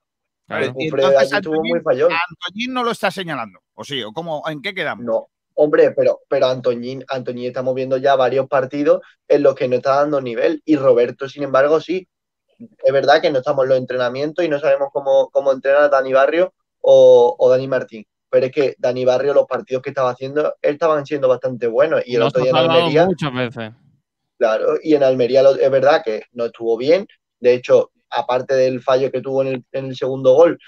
[0.46, 0.72] Claro.
[0.72, 2.12] Cufré entonces ayer estuvo muy fallón.
[2.12, 3.60] Antoñín no lo está señalando.
[3.74, 4.02] ¿O sí?
[4.02, 5.04] ¿O cómo, ¿En qué quedamos?
[5.04, 5.28] No,
[5.58, 9.96] Hombre, pero, pero Antoñín, Antoñín estamos viendo ya varios partidos en los que no está
[9.96, 12.06] dando nivel y Roberto, sin embargo, sí.
[12.84, 16.12] Es verdad que no estamos en los entrenamientos y no sabemos cómo, cómo entrena Dani
[16.12, 16.52] Barrio
[16.82, 18.04] o, o Dani Martín.
[18.28, 22.02] Pero es que Dani Barrio, los partidos que estaba haciendo, estaban siendo bastante buenos.
[22.06, 23.72] Y el Nos otro día en Almería, muchas veces.
[24.38, 27.06] Claro, y en Almería lo- es verdad que no estuvo bien.
[27.40, 30.58] De hecho, aparte del fallo que tuvo en el, en el segundo gol,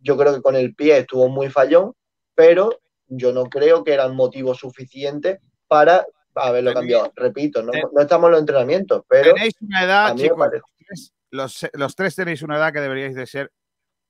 [0.00, 1.92] yo creo que con el pie estuvo muy fallón,
[2.34, 7.12] pero yo no creo que eran motivos suficientes para haberlo cambiado.
[7.16, 12.14] Repito, no, no estamos en los entrenamientos, pero Tenéis una edad, chicos, los, los tres
[12.16, 13.52] tenéis una edad que deberíais de ser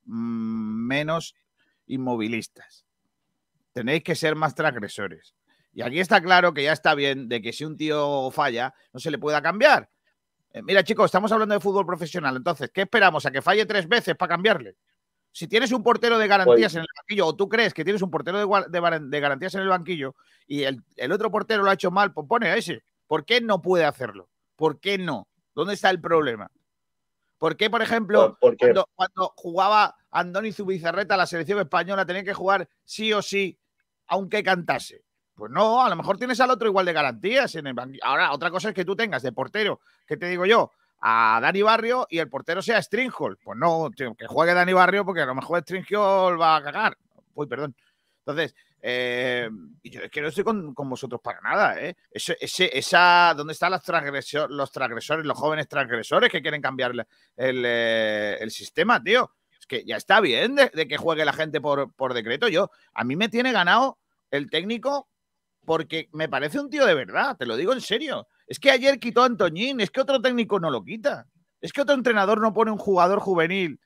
[0.05, 1.35] mm, menos
[1.87, 2.85] inmovilistas.
[3.81, 5.35] Tenéis que ser más transgresores.
[5.73, 9.01] Y aquí está claro que ya está bien de que si un tío falla, no
[9.01, 9.89] se le pueda cambiar.
[10.53, 12.37] Eh, mira, chicos, estamos hablando de fútbol profesional.
[12.37, 13.25] Entonces, ¿qué esperamos?
[13.25, 14.77] ¿A que falle tres veces para cambiarle?
[15.33, 18.11] Si tienes un portero de garantías en el banquillo, o tú crees que tienes un
[18.11, 20.15] portero de, garantías en el banquillo
[20.47, 22.83] y el, el otro portero lo ha hecho mal, pues pone a ese.
[23.07, 24.29] ¿Por qué no puede hacerlo?
[24.57, 25.27] ¿Por qué no?
[25.55, 26.51] ¿Dónde está el problema?
[27.39, 32.35] ¿Por qué, por ejemplo, Por- cuando, cuando jugaba Andoni Zubizarreta la selección española, tenía que
[32.35, 33.59] jugar sí o sí,
[34.11, 35.05] aunque cantase?
[35.35, 37.75] Pues no, a lo mejor tienes al otro igual de garantías en el.
[38.03, 40.71] Ahora, otra cosa es que tú tengas de portero, ¿qué te digo yo?
[41.01, 43.39] A Dani Barrio y el portero sea Stringhol.
[43.43, 46.99] Pues no, tío, que juegue Dani Barrio porque a lo mejor Stringhol va a cagar.
[47.33, 47.75] Uy, perdón.
[48.19, 49.49] Entonces, eh,
[49.83, 51.97] yo es que no estoy con, con vosotros para nada, ¿eh?
[52.11, 57.63] Ese, esa, ¿Dónde están los, transgresor- los transgresores, los jóvenes transgresores que quieren cambiar el,
[57.65, 59.33] eh, el sistema, tío?
[59.59, 62.47] Es que ya está bien de, de que juegue la gente por, por decreto.
[62.49, 63.99] Yo, a mí me tiene ganado
[64.31, 65.09] el técnico
[65.65, 68.27] porque me parece un tío de verdad, te lo digo en serio.
[68.47, 71.27] Es que ayer quitó a Antoñín, es que otro técnico no lo quita.
[71.61, 73.79] Es que otro entrenador no pone un jugador juvenil,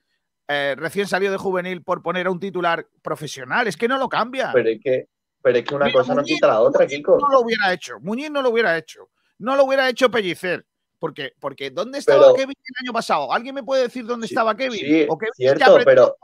[0.48, 3.66] eh, recién salido de juvenil, por poner a un titular profesional.
[3.66, 4.50] Es que no lo cambia.
[4.54, 5.08] pero es que,
[5.42, 7.18] pero es que una Mira, cosa no quita la otra, Muñiz Kiko.
[7.20, 7.98] No lo hubiera hecho.
[8.00, 9.10] Muñiz no lo hubiera hecho.
[9.38, 10.64] No lo hubiera hecho Pellicer.
[10.98, 13.30] Porque, porque ¿dónde estaba Pero- Kevin el año pasado?
[13.32, 14.78] ¿Alguien me puede decir dónde estaba Kevin?
[14.78, 16.16] Sí, ¿O Kevin cierto, pero,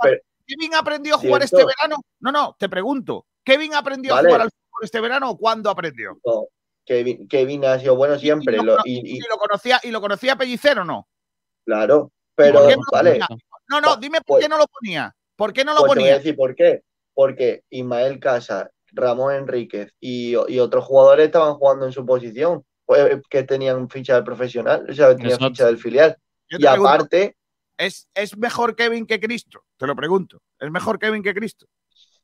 [0.47, 1.59] ¿Kevin aprendió a jugar Cierto.
[1.59, 2.03] este verano?
[2.21, 3.27] No, no, te pregunto.
[3.45, 4.29] ¿Kevin aprendió Vale.
[4.29, 6.19] a jugar al fútbol este verano o cuándo aprendió?
[6.25, 6.47] no,
[6.85, 8.57] Kevin, Kevin ha sido bueno siempre.
[8.57, 11.09] y, lo, y- y- y lo conocía, ¿Y lo conocía Pellicer o no?
[11.65, 13.11] claro, ¿Y pero no vale.
[13.21, 13.29] ponía?
[13.69, 15.15] No, no, dime por pues- qué no lo ponía.
[15.37, 16.19] ¿Por qué no lo Pues te voy a ponía?
[16.19, 16.83] decir por qué.
[17.15, 23.21] Porque Ismael Casa, Ramón Enríquez y, y otros jugadores estaban jugando en su posición, pues,
[23.29, 25.49] que tenían ficha del profesional, o sea, tenían Exacto.
[25.49, 26.17] ficha del filial.
[26.49, 27.37] Y pregunto, aparte,
[27.79, 29.65] ¿es, ¿es mejor Kevin que Cristo?
[29.77, 30.41] Te lo pregunto.
[30.59, 31.67] ¿Es mejor Kevin que Cristo?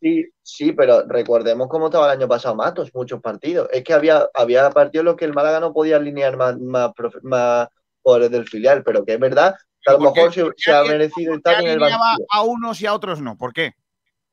[0.01, 3.69] Sí, sí, pero recordemos cómo estaba el año pasado Matos, muchos partidos.
[3.73, 6.91] Es que había, había partidos en los que el Málaga no podía alinear más, más,
[7.23, 7.69] más
[8.03, 10.83] jugadores del filial, pero que es verdad que a lo ¿Por qué- mejor se, ha
[10.85, 12.27] merecido estar en el banquillo.
[12.31, 13.37] a unos y a otros no?
[13.37, 13.73] ¿Por qué?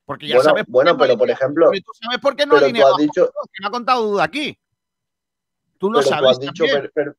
[0.04, 0.64] Porque ya Bueno, sabes.
[0.64, 3.62] por bueno, no pero por ejemplo, pero tú sabes por qué no alineaba dicho- que
[3.62, 4.58] me ha contado duda aquí.
[5.78, 6.22] Tú lo pero sabes.
[6.22, 6.80] tú has dicho, también.
[6.82, 7.16] per- per-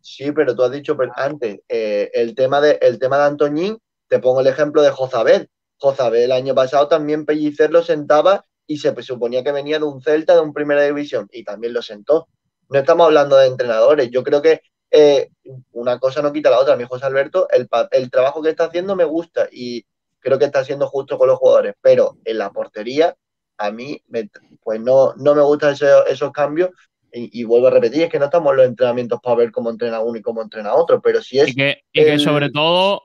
[0.00, 3.78] sí, pero tú has dicho per- antes eh, el tema de el tema de Antoñín,
[4.08, 5.48] te pongo el ejemplo de Jozabel.
[5.78, 10.00] Jozabel el año pasado también Pellicer lo sentaba y se suponía que venía de un
[10.02, 12.28] Celta de un Primera División y también lo sentó.
[12.68, 14.10] No estamos hablando de entrenadores.
[14.10, 14.60] Yo creo que
[14.90, 15.30] eh,
[15.72, 16.76] una cosa no quita la otra.
[16.76, 19.84] Mi José Alberto, el, el trabajo que está haciendo me gusta y
[20.18, 23.14] creo que está siendo justo con los jugadores, pero en la portería
[23.58, 24.28] a mí me-
[24.62, 26.70] pues no, no me gustan ese- esos cambios
[27.12, 29.70] y, y vuelvo a repetir, es que no estamos en los entrenamientos para ver cómo
[29.70, 31.48] entrena uno y cómo entrena otro, pero si es...
[31.50, 33.02] Y que, y que el- sobre todo,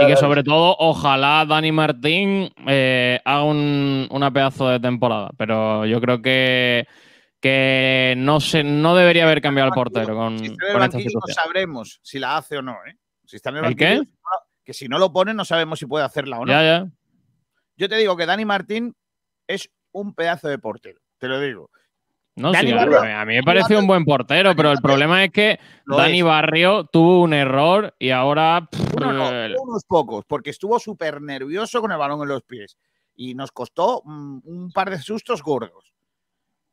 [0.00, 5.30] y que sobre todo, ojalá Dani Martín eh, haga un, una pedazo de temporada.
[5.36, 6.86] Pero yo creo que,
[7.40, 11.10] que no se, no debería haber cambiado el portero con, Si con esta banquillo no
[11.10, 11.34] situación.
[11.44, 12.72] sabremos si la hace o no.
[12.86, 12.96] ¿eh?
[13.24, 14.02] Si está en el ¿El qué?
[14.64, 16.52] que si no lo pone no sabemos si puede hacerla o no.
[16.52, 16.86] Ya, ya.
[17.76, 18.94] Yo te digo que Dani Martín
[19.46, 21.00] es un pedazo de portero.
[21.18, 21.70] Te lo digo.
[22.38, 25.24] No, Dani sí, a, Barrio- a mí me pareció un buen portero, pero el problema
[25.24, 26.24] es que Dani es.
[26.24, 28.68] Barrio tuvo un error y ahora.
[28.70, 32.28] pff, Uno no, eh, tuvo unos pocos, porque estuvo súper nervioso con el balón en
[32.28, 32.76] los pies.
[33.16, 35.92] Y nos costó mm, un par de sustos gordos.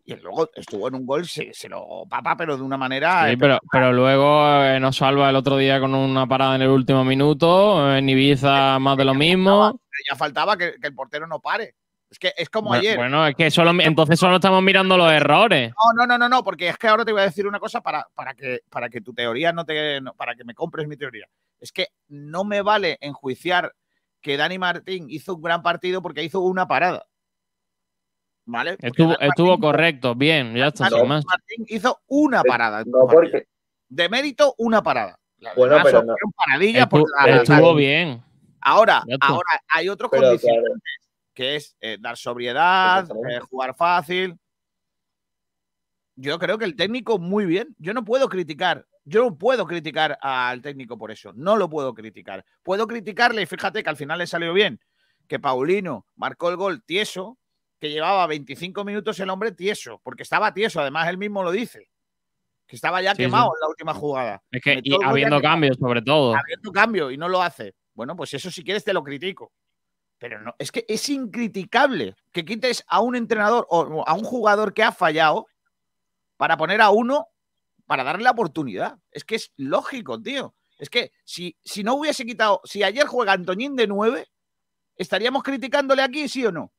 [0.08, 3.28] Y luego estuvo en un gol, se, se lo papa, pero de una manera.
[3.28, 6.70] Sí, pero, pero luego eh, nos salva el otro día con una parada en el
[6.70, 7.96] último minuto.
[7.98, 9.80] En Ibiza más de lo mismo.
[10.08, 11.74] ya faltaba que, que el portero no pare.
[12.16, 12.96] Es que es como Bueno, ayer.
[12.96, 15.72] bueno, es que solo, entonces solo estamos mirando los errores.
[15.72, 17.82] No, no, no, no, no, porque es que ahora te voy a decir una cosa
[17.82, 20.00] para, para, que, para que tu teoría no te.
[20.00, 21.28] no- para que me compres mi teoría.
[21.60, 23.74] Es que no me vale enjuiciar
[24.22, 27.06] que Dani Martín hizo un gran partido porque hizo una parada.
[28.46, 28.72] ¿Vale?
[28.78, 31.26] Porque Estuvo, estuvo Martín- correcto, bien, ya está, Dani más.
[31.26, 32.80] Martín hizo una parada.
[32.80, 33.46] en No, porque...
[33.90, 35.20] De mérito, una parada.
[35.58, 36.14] Bueno, pero no.
[36.14, 36.32] Estuvo,
[36.90, 38.24] porque la- la- estuvo bien.
[38.62, 40.82] Ahora, ahora hay otros Pero, condicionantes.
[41.36, 44.40] Que es eh, dar sobriedad, eh, jugar fácil.
[46.16, 47.76] Yo creo que el técnico muy bien.
[47.78, 51.34] Yo no puedo criticar, yo no puedo criticar al técnico por eso.
[51.34, 52.46] No lo puedo criticar.
[52.64, 54.80] Puedo criticarle, y fíjate que al final le salió bien,
[55.28, 57.38] que Paulino marcó el gol tieso,
[57.80, 61.90] que llevaba 25 minutos el hombre tieso, porque estaba tieso, además él mismo lo dice,
[62.66, 63.52] que estaba ya Sí, quemado sí.
[63.58, 64.42] en la última jugada.
[64.50, 66.34] Es que y habiendo cambios, sobre todo.
[66.34, 67.76] habiendo cambio y no lo hace.
[67.94, 69.52] Bueno, pues eso si quieres te lo critico.
[70.18, 74.74] Pero no, es que es incriticable que quites a un entrenador o a un jugador
[74.74, 75.48] que ha fallado
[76.38, 77.28] para poner a uno
[77.86, 78.98] para darle la oportunidad.
[79.12, 80.56] Es que es lógico, tío.
[80.78, 84.28] Es que si, si no hubiese quitado, si ayer juega Antoñín de 9,
[84.98, 86.72] ¿estaríamos criticándole aquí, sí o no?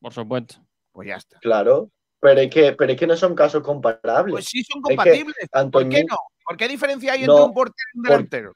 [0.00, 0.56] Por supuesto.
[0.92, 1.38] Pues ya está.
[1.40, 1.90] Claro,
[2.20, 4.32] pero es que, pero es que no son casos comparables.
[4.32, 5.36] Pues sí son Es que compatibles.
[5.70, 6.16] ¿Por qué no?
[6.44, 8.52] ¿Por qué diferencia hay No, entre un portero y un por- delantero?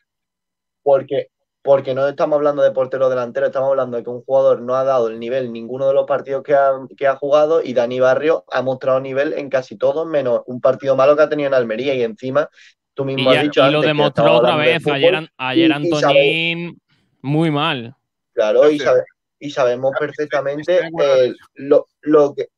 [0.82, 1.28] Porque,
[1.62, 4.84] porque no estamos hablando de portero delantero, estamos hablando de que un jugador no ha
[4.84, 8.00] dado el nivel en ninguno de los partidos que ha, que ha jugado y Dani
[8.00, 11.54] Barrio ha mostrado nivel en casi todos, menos un partido malo que ha tenido en
[11.54, 12.48] Almería y encima
[12.94, 14.86] tú Y, mismo has dicho y antes lo demostró otra de vez.
[14.86, 16.80] Ayer, ayer y- y sabe- Antoñín,
[17.22, 17.94] muy mal.
[18.32, 19.04] Claro, y, sabe-
[19.40, 22.48] y sabemos perfectamente eh, lo, lo que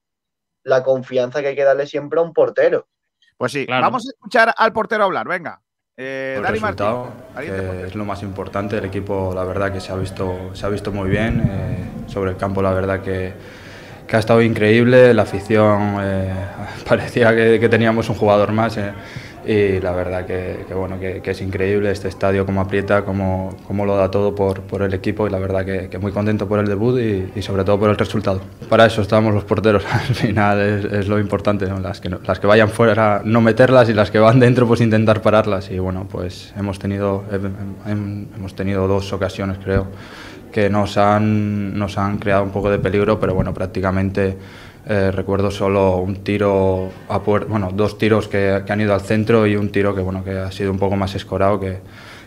[0.62, 2.86] la confianza que hay que darle siempre a un portero.
[3.38, 3.82] Pues sí, Claro.
[3.86, 5.26] vamos a escuchar al portero hablar.
[5.26, 5.62] Venga.
[6.02, 8.78] Eh, el Dani resultado, que es lo más importante.
[8.78, 11.42] El equipo, la verdad, que se ha visto, se ha visto muy bien.
[11.46, 11.76] eh,
[12.06, 13.34] sobre el campo, la verdad, que,
[14.06, 15.12] que ha estado increíble.
[15.12, 16.32] La afición eh,
[16.88, 18.78] parecía que, que teníamos un jugador más.
[19.52, 23.56] Y la verdad que, que bueno, que, que es increíble este estadio, cómo aprieta, cómo,
[23.66, 25.26] cómo lo da todo por, por el equipo.
[25.26, 27.90] Y la verdad que, que muy contento por el debut y, y sobre todo por
[27.90, 28.40] el resultado.
[28.68, 29.84] Para eso estamos los porteros.
[29.92, 31.66] Al final es, es lo importante.
[31.66, 31.80] ¿no?
[31.80, 35.20] Las, que las que vayan fuera, no meterlas y las que van dentro, pues intentar
[35.20, 35.70] pararlas.
[35.70, 37.50] Y bueno, pues hemos tenido, hem-
[37.92, 39.86] hem- hemos tenido dos ocasiones, creo,
[40.52, 44.36] que nos han, nos han creado un poco de peligro, pero bueno, prácticamente
[44.86, 49.00] eh, recuerdo solo un tiro a puer- bueno, dos tiros que, que han ido al
[49.02, 51.78] centro y un tiro que bueno, que ha sido un poco más escorado, que,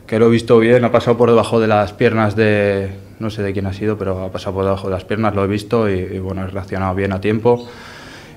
[0.08, 2.90] que lo he visto bien, ha pasado por debajo de las piernas de,
[3.20, 5.44] no sé de quién ha sido, pero ha pasado por debajo de las piernas, lo
[5.44, 7.68] he visto y, y, bueno, he reaccionado bien a tiempo.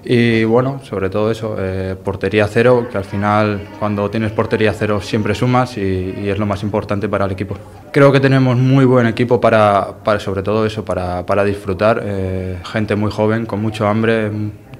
[0.08, 5.00] Y bueno, sobre todo eso, eh, portería cero, que al final cuando tienes portería cero
[5.00, 7.56] siempre sumas y, y es lo más importante para el equipo.
[7.90, 12.00] Creo que tenemos muy buen equipo para, para sobre todo eso, para, para disfrutar.
[12.04, 14.30] eh, gente muy joven, con mucho hambre.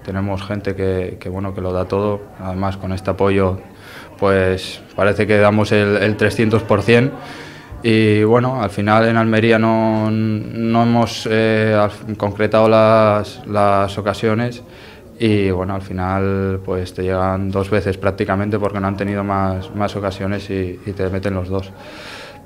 [0.05, 2.20] Tenemos gente que, que, bueno, que lo da todo.
[2.39, 3.59] Además, con este apoyo,
[4.20, 7.11] pues parece que damos el, el 300%.
[7.83, 11.77] Y bueno, al final en Almería no, no hemos eh,
[12.16, 14.62] concretado las, las ocasiones
[15.19, 19.75] y bueno, al final pues te llegan dos veces prácticamente porque no han tenido más,
[19.75, 21.73] más ocasiones y, y te meten los dos.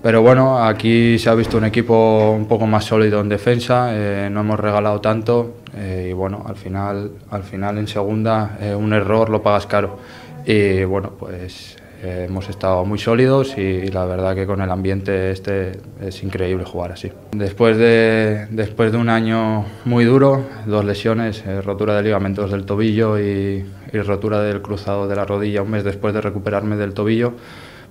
[0.02, 4.30] Pero bueno, aquí se ha visto un equipo un poco más sólido en defensa, eh,
[4.32, 8.94] no hemos regalado tanto eh, y bueno, al final, al final en segunda eh, un
[8.94, 9.98] error lo pagas caro.
[10.46, 15.30] Y bueno, pues eh, hemos estado muy sólidos y, la verdad que con el ambiente
[15.30, 17.10] este es increíble jugar así.
[17.32, 22.64] Después de, después de un año muy duro, dos lesiones, eh, rotura de ligamentos del
[22.64, 26.94] tobillo y, y rotura del cruzado de la rodilla un mes después de recuperarme del
[26.94, 27.34] tobillo,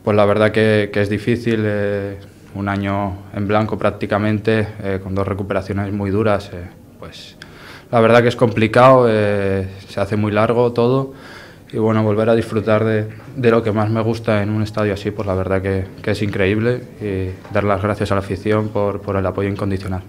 [0.03, 2.17] pues la verdad que, que es difícil, eh,
[2.55, 6.67] un año en blanco prácticamente, eh, con dos recuperaciones muy duras, eh,
[6.99, 7.35] pues
[7.91, 11.13] la verdad que es complicado, eh, se hace muy largo todo
[11.71, 14.93] y bueno, volver a disfrutar de, de lo que más me gusta en un estadio
[14.93, 18.69] así, pues la verdad que, que es increíble y dar las gracias a la afición
[18.69, 20.03] por, por el apoyo incondicional.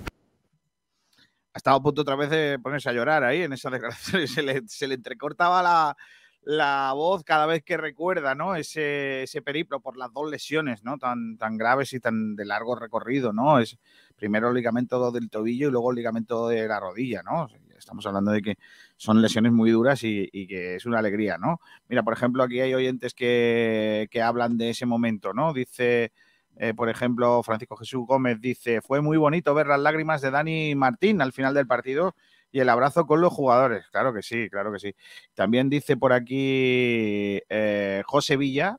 [1.53, 4.27] Ha estado a punto otra vez de ponerse a llorar ahí en esa declaración.
[4.29, 5.97] Se le, se le entrecortaba la,
[6.43, 8.55] la voz cada vez que recuerda ¿no?
[8.55, 10.97] ese, ese periplo por las dos lesiones ¿no?
[10.97, 13.33] tan, tan graves y tan de largo recorrido.
[13.33, 13.59] ¿no?
[13.59, 13.77] Es
[14.17, 17.23] primero el ligamento del tobillo y luego el ligamento de la rodilla.
[17.23, 17.49] ¿no?
[17.77, 18.59] Estamos hablando de que
[19.01, 21.39] son lesiones muy duras y, que es una alegría.
[21.39, 21.59] ¿no?
[21.89, 25.33] Mira, por ejemplo, aquí hay oyentes que, que hablan de ese momento.
[25.33, 25.55] ¿no?
[25.55, 26.13] Dice,
[26.57, 30.75] eh, por ejemplo, Francisco Jesús Gómez dice, fue muy bonito ver las lágrimas de Dani
[30.75, 32.15] Martín al final del partido
[32.53, 33.87] y el abrazo con los jugadores.
[33.91, 34.95] Claro que sí, claro que sí.
[35.33, 38.77] También dice por aquí eh, José Villa,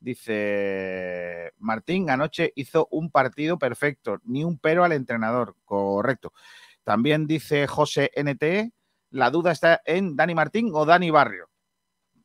[0.00, 6.32] dice, Martín anoche hizo un partido perfecto, ni un pero al entrenador, correcto.
[6.84, 8.72] También dice José NT,
[9.10, 11.48] la duda está en Dani Martín o Dani Barrio.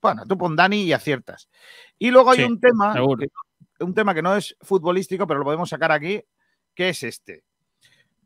[0.02, 1.48] Bueno, tú pon Dani y aciertas.
[1.98, 5.46] Y luego hay Sí, un tema, que- un tema que no es futbolístico, pero lo
[5.46, 6.22] podemos sacar aquí,
[6.76, 7.44] que es este.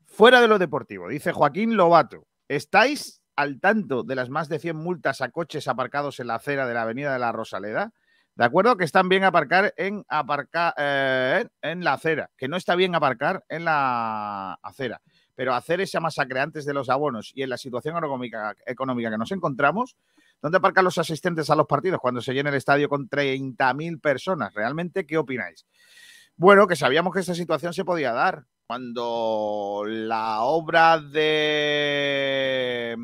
[0.05, 4.75] Fuera de lo deportivo, dice Joaquín Lobato, ¿estáis al tanto de las más de 100
[4.77, 7.91] multas a coches aparcados en la acera de la Avenida de la Rosaleda?
[8.35, 12.75] De acuerdo que están bien aparcar en, aparca- eh, en la acera, que no está
[12.75, 15.01] bien aparcar en la acera.
[15.37, 19.31] Pero hacer esa masacre antes de los abonos y en la situación económica, que nos
[19.31, 19.95] encontramos,
[20.41, 24.51] ¿dónde aparcan los asistentes a los partidos cuando se llena el estadio con 30.000 personas?
[24.55, 25.67] ¿Realmente qué opináis?
[26.37, 32.97] Bueno, que sabíamos que esta situación se podía dar cuando la obra de,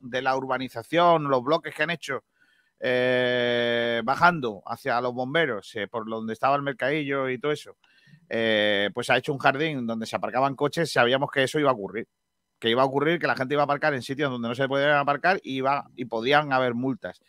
[0.00, 2.24] de la urbanización, los bloques que han hecho
[2.80, 7.76] eh, bajando hacia los bomberos, eh, por donde estaba el mercadillo y todo eso,
[8.28, 11.74] eh, pues ha hecho un jardín donde se aparcaban coches, sabíamos que eso iba a
[11.74, 12.06] ocurrir.
[12.58, 14.66] Que iba a ocurrir que la gente iba a aparcar en sitios donde no se
[14.66, 17.20] podían aparcar y, iba, y podían haber multas.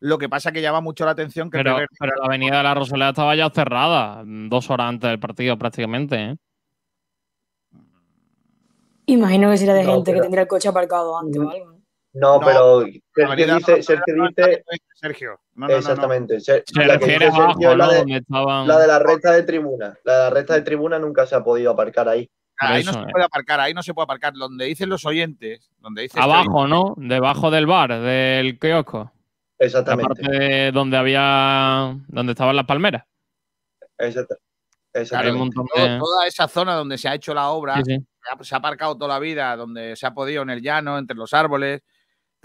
[0.00, 1.56] Lo que pasa que llama mucho la atención que...
[1.56, 5.18] Pero, primer- pero la avenida de la Rosaleda estaba ya cerrada, dos horas antes del
[5.18, 6.16] partido prácticamente.
[6.16, 6.36] ¿eh?
[9.06, 11.75] Imagino que sería de No, gente que tendría el coche aparcado antes o algo.
[12.18, 14.64] No, No, pero la Sergio dice, Sergio dice,
[14.94, 16.38] Sergio, exactamente.
[16.74, 18.66] La la de, Donde estaban.
[18.66, 19.98] la de la recta de tribuna.
[20.04, 22.28] La de la recta de tribuna nunca se ha podido aparcar ahí.
[22.58, 23.06] Por Ahí no se eh.
[23.12, 24.32] puede aparcar, ahí no se puede aparcar.
[24.32, 26.94] Donde dicen los oyentes, donde dice este Abajo, ¿no?
[26.96, 29.12] Debajo del bar, del kiosco.
[29.58, 30.22] La Exactamente.
[30.22, 31.98] parte de donde había.
[32.08, 33.04] donde estaban las palmeras.
[35.50, 35.98] todo- de.
[35.98, 38.06] toda esa zona donde se ha hecho la obra, Sí, sí.
[38.40, 41.34] se ha aparcado toda la vida, donde se ha podido en el llano, entre los
[41.34, 41.82] árboles,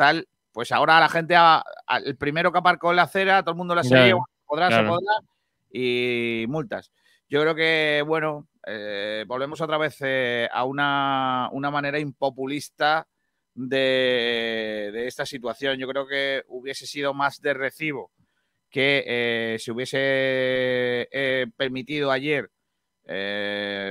[0.02, 1.64] tal, pues ahora la gente, a-
[2.04, 3.84] el primero que aparcó en la acera, todo el mundo la
[4.48, 4.88] podrá, se claro.
[4.88, 5.14] podrá,
[5.72, 6.92] y multas.
[7.30, 13.08] Yo creo que, bueno, eh, volvemos otra vez eh, a una, una manera impopulista
[13.54, 15.78] de, de esta situación.
[15.78, 18.12] Yo creo que hubiese sido más de recibo
[18.72, 20.00] que eh, se hubiese
[21.12, 22.50] eh, permitido ayer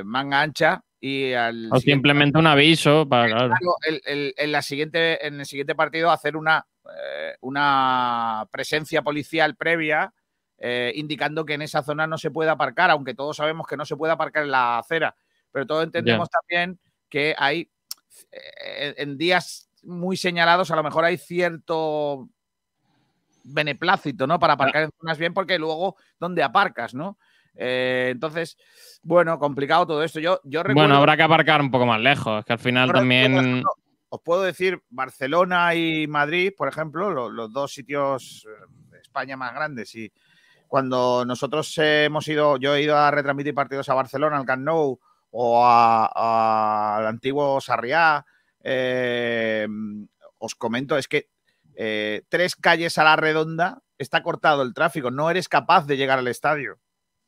[0.04, 3.26] manga ancha y al O simplemente un aviso para.
[3.26, 3.54] Claro.
[3.86, 9.56] El- el- en, la siguiente, en el siguiente partido hacer una, eh, una presencia policial
[9.56, 10.12] previa
[10.58, 13.86] eh, indicando que en esa zona no se puede aparcar, aunque todos sabemos que no
[13.86, 15.16] se puede aparcar en la acera,
[15.50, 16.78] pero todos entendemos también
[17.08, 17.70] que hay
[18.30, 22.28] eh, en días muy señalados a lo mejor hay cierto
[23.42, 24.38] beneplácito, ¿no?
[24.38, 27.18] Para aparcar en zonas bien, porque luego, ¿dónde aparcas, no?
[27.54, 28.56] Eh, entonces,
[29.02, 30.20] bueno, complicado todo esto.
[30.20, 30.80] Yo, yo recuerdo...
[30.88, 33.36] Bueno, habrá que aparcar un poco más lejos, que al final Ahora, también.
[33.36, 33.70] ejemplo,
[34.08, 39.36] os puedo decir Barcelona y Madrid, por ejemplo, lo- los dos sitios eh, de España
[39.36, 39.94] más grandes.
[39.94, 40.12] Y
[40.66, 44.62] cuando nosotros eh, hemos ido, yo he ido a retransmitir partidos a Barcelona, al Camp
[44.64, 44.98] Nou
[45.32, 48.24] o al antiguo Sarriá,
[48.62, 49.66] eh,
[50.38, 51.28] os comento, es que
[51.76, 55.10] eh, tres calles a la redonda está cortado el tráfico.
[55.10, 56.78] No eres capaz de llegar al estadio.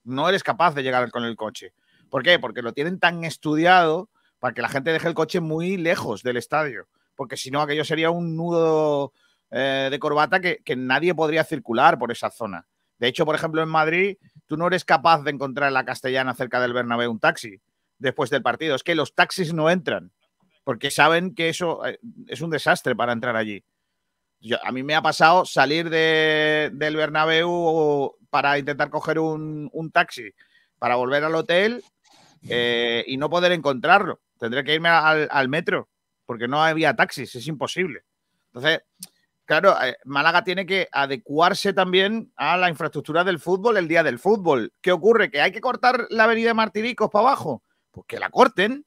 [0.05, 1.75] No eres capaz de llegar con el coche.
[2.11, 2.39] ¿Por qué?
[2.39, 6.37] Porque lo tienen tan estudiado para que la gente deje el coche muy lejos del
[6.37, 6.89] estadio.
[7.15, 9.13] Porque si no, aquello sería un nudo
[9.51, 12.67] eh, de corbata que, nadie podría circular por esa zona.
[12.99, 16.35] De hecho, por ejemplo, en Madrid, tú no eres capaz de encontrar en la castellana
[16.35, 17.61] cerca del Bernabéu un taxi
[17.99, 18.75] después del partido.
[18.75, 20.13] Es que los taxis no entran
[20.65, 21.99] porque saben que eso eh,
[22.29, 23.65] es un desastre para entrar allí.
[24.63, 30.31] A mí me ha pasado salir de- del Bernabéu para intentar coger un, taxi
[30.79, 31.83] para volver al hotel
[32.49, 34.21] eh, y no poder encontrarlo.
[34.39, 35.89] Tendré que irme al, al metro
[36.27, 38.03] porque no había taxis, es imposible.
[38.47, 38.81] Entonces,
[39.45, 44.19] claro, eh, Málaga tiene que adecuarse también a la infraestructura del fútbol el día del
[44.19, 44.73] fútbol.
[44.81, 45.31] ¿Qué ocurre?
[45.31, 47.63] ¿Que hay que cortar la avenida Martiricos para abajo?
[47.91, 48.85] Pues que la corten.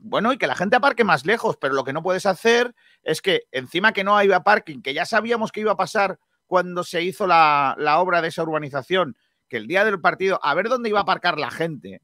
[0.00, 3.20] Bueno, y que la gente aparque más lejos, pero lo que no puedes hacer es
[3.20, 7.02] que encima que no había parking, que ya sabíamos que iba a pasar cuando se
[7.02, 9.16] hizo la, la obra de esa urbanización,
[9.48, 12.00] que el día del partido, a ver dónde iba a aparcar la gente,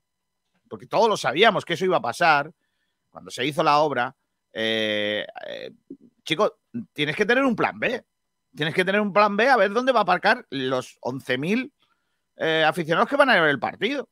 [0.69, 2.53] porque todos lo sabíamos que eso iba a pasar,
[3.11, 4.15] cuando se hizo la obra,
[4.53, 5.71] eh, eh,
[6.25, 6.53] chicos,
[6.93, 8.05] tienes que tener un plan B.
[8.57, 11.73] Tienes que tener un plan B a ver dónde va a aparcar los 11.000
[12.37, 14.09] eh, aficionados que van a ver el partido.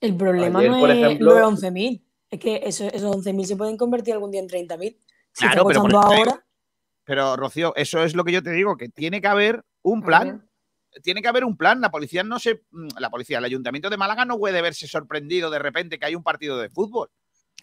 [0.00, 2.02] El problema Ayer, no es ejemplo- los 11.000.
[2.32, 4.96] Es que eso- esos 11.000 se pueden convertir algún día en 30.000.
[5.32, 6.44] Si Claro, pero por ahora,
[7.04, 10.48] Pero, Rocío, eso es lo que yo te digo, que tiene que haber un plan.
[11.02, 11.80] Tiene que haber un plan.
[11.80, 12.62] La policía no se.
[12.70, 16.14] mm, La policía, el ayuntamiento de Málaga no puede verse sorprendido de repente que hay
[16.14, 17.08] un partido de fútbol.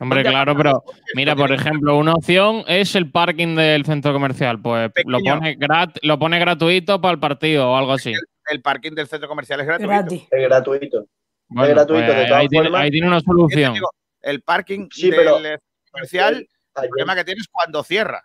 [0.02, 0.84] Hombre, ¿Dónde claro, pero
[1.16, 4.62] mira, por tiene ejemplo, una opción es el parking del centro comercial.
[4.62, 8.14] Pues lo pone, grat- lo pone gratuito para el partido o algo así.
[8.52, 9.90] El parking del centro comercial es gratuito.
[9.90, 10.28] gratis.
[10.30, 11.06] Es gratuito.
[11.48, 12.82] Bueno, gratuito, pues de todas ahí, tiene, formas.
[12.82, 13.74] ahí tiene una solución.
[13.74, 13.90] digo,
[14.22, 15.60] el parking Sí, del pero- centro
[15.92, 16.48] comercial,
[16.82, 18.24] el problema que tienes cuando cierra.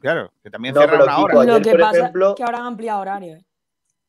[0.00, 1.40] Claro, que también No, cierra una hora.
[1.42, 3.40] ayer, Lo que por pasa ejemplo- es que ahora han ampliado horarios.
[3.40, 3.44] ¿eh?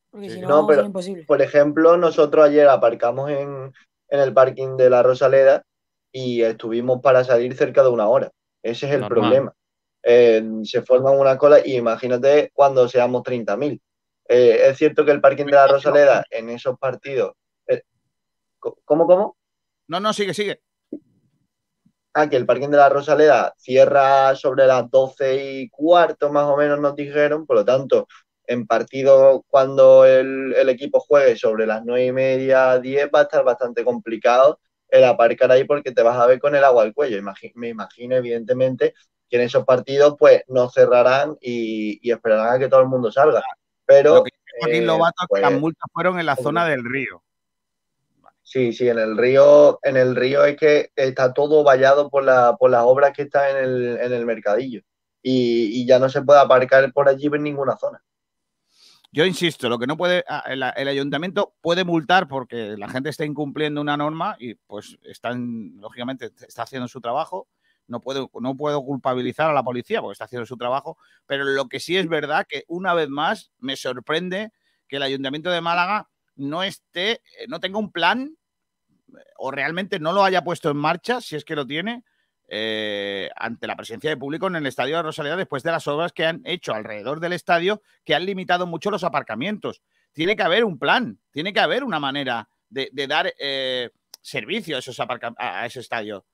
[0.10, 1.24] Porque si no, No, pero- sería imposible.
[1.26, 3.74] Por ejemplo, nosotros ayer aparcamos en,
[4.10, 5.64] en el parking de la Rosaleda
[6.12, 8.32] y estuvimos para salir cerca de una hora.
[8.64, 9.20] Ese es el Normal.
[9.20, 9.54] problema.
[10.02, 13.80] Eh, se forman una cola y imagínate cuando seamos 30.000.
[14.28, 17.34] Eh, es cierto que el parking de la Rosaleda en esos partidos.
[17.68, 17.84] eh,
[18.60, 19.38] ¿Cómo, cómo?
[19.88, 20.62] No, no, sigue, sigue.
[22.18, 26.56] Ah, que el parking de la Rosaleda cierra sobre las 12 y cuarto, más o
[26.56, 28.08] menos nos dijeron, por lo tanto,
[28.48, 33.24] en partido cuando el, el equipo juegue sobre las 9 y media, 10, va a
[33.24, 36.94] estar bastante complicado el aparcar ahí porque te vas a ver con el agua al
[36.94, 37.22] cuello.
[37.56, 38.94] Me imagino, evidentemente,
[39.30, 43.12] que en esos partidos pues no cerrarán y, y esperarán a que todo el mundo
[43.12, 43.44] salga.
[43.86, 44.32] Pero Lo que
[44.70, 47.22] eh, Lobato es que pues, las multas fueron en la zona del río.
[48.46, 52.56] Sí, sí, en el río, en el río es que está todo vallado por, la,
[52.56, 54.82] por las obras que están en el, en el mercadillo.
[55.24, 58.04] Y, ya no se puede aparcar por allí en ninguna zona.
[59.12, 63.10] Yo insisto, lo que no puede, ah, el, el ayuntamiento puede multar porque la gente
[63.10, 67.48] está incumpliendo una norma y pues están, lógicamente, está haciendo su trabajo.
[67.88, 71.68] No puedo, no puedo culpabilizar a la policía porque está haciendo su trabajo, pero lo
[71.68, 74.52] que sí es verdad que una vez más me sorprende
[74.88, 78.36] que el ayuntamiento de Málaga no esté, eh, no tenga un plan
[79.10, 82.04] eh, o realmente no lo haya puesto en marcha, si es que lo tiene,
[82.48, 86.14] eh, ante la presencia de público en el estadio de Rosaleda después de las obras
[86.14, 89.82] que han hecho alrededor del estadio que han limitado mucho los aparcamientos.
[90.14, 93.90] Tiene que haber un plan, tiene que haber una manera de, dar eh,
[94.22, 96.26] servicio a, esos a ese estadio.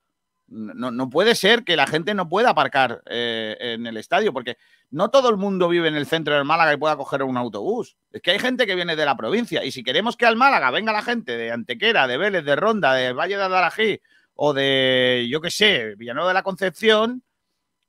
[0.51, 4.57] No, puede ser que la gente no pueda aparcar eh, en el estadio, porque
[4.89, 7.95] no todo el mundo vive en el centro del Málaga y pueda coger un autobús.
[8.11, 10.69] Es que hay gente que viene de la provincia y si queremos que al Málaga
[10.69, 14.01] venga la gente de Antequera, de Vélez, de Ronda, de Valle de Adarají
[14.35, 17.23] o de, yo qué sé, Villanueva de la Concepción,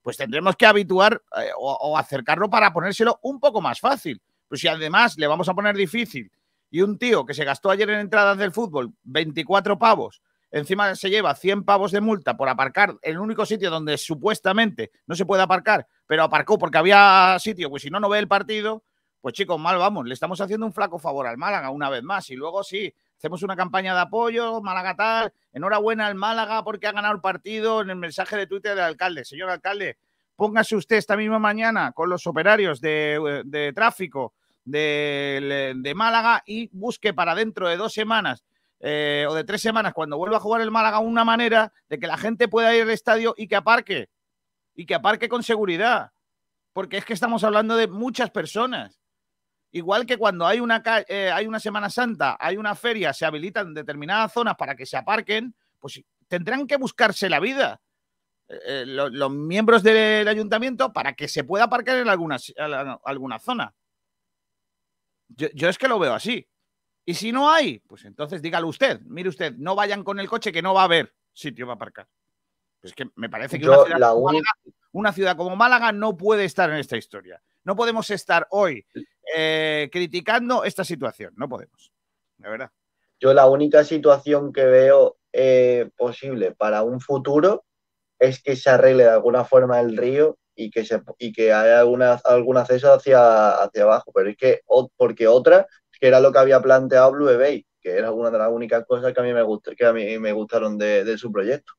[0.00, 4.22] pues tendremos que habituar eh, o, o acercarlo para ponérselo un poco más fácil.
[4.46, 6.30] Pues si además le vamos a poner difícil
[6.70, 10.22] y un tío que se gastó ayer en entradas del fútbol 24 pavos,
[10.52, 14.92] encima se lleva 100 pavos de multa por aparcar en el único sitio donde supuestamente
[15.06, 18.28] no se puede aparcar, pero aparcó porque había sitio, pues si no, no ve el
[18.28, 18.84] partido,
[19.22, 22.28] pues chicos, mal vamos, le estamos haciendo un flaco favor al Málaga una vez más
[22.30, 26.92] y luego sí, hacemos una campaña de apoyo, Málaga tal, enhorabuena al Málaga porque ha
[26.92, 29.24] ganado el partido en el mensaje de Twitter del alcalde.
[29.24, 29.96] Señor alcalde,
[30.36, 34.34] póngase usted esta misma mañana con los operarios de, de tráfico
[34.64, 38.44] de Málaga y busque para dentro de dos semanas
[38.84, 42.06] eh, o de tres semanas, cuando vuelva a jugar el Málaga, una manera de que
[42.08, 44.10] la gente pueda ir al estadio y que aparque.
[44.74, 46.10] Y que aparque con seguridad.
[46.72, 48.98] Porque es que estamos hablando de muchas personas.
[49.70, 53.72] Igual que cuando hay una, eh, hay una Semana Santa, hay una feria, se habilitan
[53.72, 57.80] determinadas zonas para que se aparquen, pues tendrán que buscarse la vida
[58.48, 62.36] eh, eh, lo- los, miembros del ayuntamiento para que se pueda aparcar en alguna,
[63.04, 63.74] alguna zona.
[65.28, 66.46] Yo, yo es que lo veo así.
[67.04, 69.00] Y si no hay, pues entonces dígalo usted.
[69.02, 72.08] Mire usted, no vayan con el coche que no va a haber sitio para aparcar.
[72.80, 74.50] Pues que me parece que Yo, una ciudad, la como Málaga,
[74.92, 77.42] una ciudad como Málaga no puede estar en esta historia.
[77.64, 78.84] No podemos estar hoy
[79.34, 81.32] eh, criticando esta situación.
[81.36, 81.92] No podemos.
[82.36, 82.70] De verdad.
[83.20, 87.64] Yo la única situación que veo eh, posible para un futuro
[88.18, 91.80] es que se arregle de alguna forma el río y que, se, y que haya
[91.80, 94.10] alguna, algún acceso hacia, hacia abajo.
[94.12, 94.60] Pero es que,
[94.96, 95.66] porque otra,
[96.02, 99.14] que era lo que había planteado Blue Bay, que era una de las únicas cosas
[99.14, 101.74] que a mí me, gustó, que a mí me gustaron de, de su proyecto.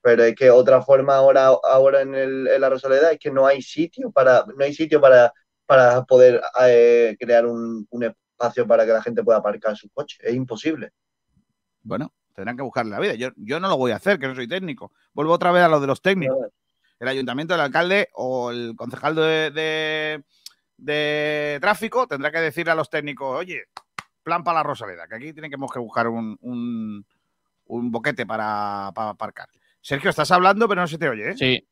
[0.00, 3.46] Pero es que otra forma ahora, ahora en, el, en la Rosaleda es que no
[3.46, 5.34] hay sitio para, no hay sitio para,
[5.66, 10.18] para poder eh, crear un, un espacio para que la gente pueda aparcar sus coches.
[10.22, 10.92] Es imposible.
[11.82, 13.12] Bueno, tendrán que buscarle la vida.
[13.12, 14.90] Yo, yo no lo voy a hacer, que no soy técnico.
[15.12, 16.48] Vuelvo otra vez a lo de los técnicos.
[16.98, 20.24] El ayuntamiento, el alcalde o el concejal de, de-
[20.80, 23.64] de tráfico tendrá que decirle a los técnicos, oye,
[24.22, 27.04] plan para la Rosaleda, que aquí tenemos que buscar un, un-
[27.66, 29.48] un boquete para, para aparcar.
[29.80, 31.36] Sergio, estás hablando, pero no se te oye, ¿eh?
[31.36, 31.66] Sí.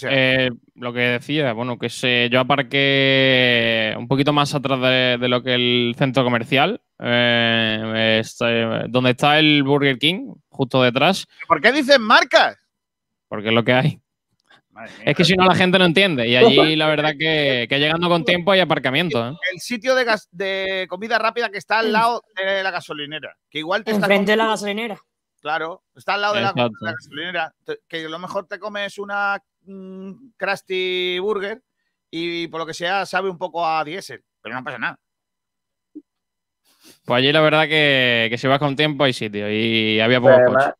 [0.00, 0.06] Que.
[0.10, 5.28] Eh, lo que decía, bueno, que se, yo aparqué un poquito más atrás de, de
[5.28, 11.60] lo que el centro comercial, eh, este, donde está el Burger King, justo detrás, ¿Por
[11.62, 12.58] qué dicen marcas?
[13.28, 14.00] porque es lo que hay.
[15.04, 16.26] Es que si no la gente no entiende.
[16.28, 19.26] Y allí la verdad que, que llegando con tiempo hay aparcamiento.
[19.28, 19.32] ¿eh?
[19.52, 23.36] El sitio de, gas- de comida rápida que está al lado de la gasolinera.
[23.50, 24.98] Que igual te está Enfrente de la gasolinera.
[25.40, 26.76] Claro, está al lado de la, de Exacto.
[26.84, 27.54] la gasolinera.
[27.88, 31.62] Que a lo mejor te comes una mm, Krusty Burger
[32.10, 34.98] y por lo que sea sabe un poco a diésel, pero no pasa nada.
[37.04, 40.38] Pues allí la verdad que, que si vas con tiempo hay sitio y había pocos
[40.46, 40.72] coches.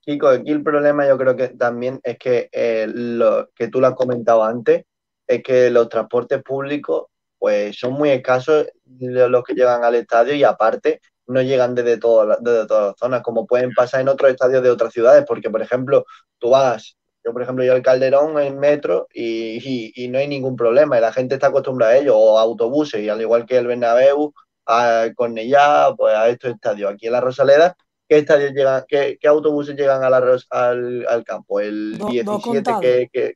[0.00, 3.88] Kiko, aquí el problema yo creo que también es que eh, lo que tú lo
[3.88, 4.84] has comentado antes,
[5.26, 7.04] es que los transportes públicos
[7.38, 8.66] pues son muy escasos
[8.98, 13.22] los que llegan al estadio y aparte no llegan desde, las- desde todas las zonas,
[13.22, 16.04] como pueden pasar en otros estadios de otras ciudades, porque por ejemplo,
[16.38, 20.56] tú vas, yo por ejemplo, yo al Calderón en metro y, y- no hay ningún
[20.56, 23.66] problema y la gente está acostumbrada a ello, o autobuses, y al igual que el
[23.66, 24.32] Bernabéu,
[24.66, 26.92] a Cornellá, pues a estos estadios.
[26.92, 27.76] Aquí en la Rosaleda
[28.10, 31.60] ¿qué estadios llegan, qué, qué autobuses llegan a la Ros- al, al campo?
[31.60, 32.80] El Do- dos 17 contados.
[32.82, 33.34] que, que-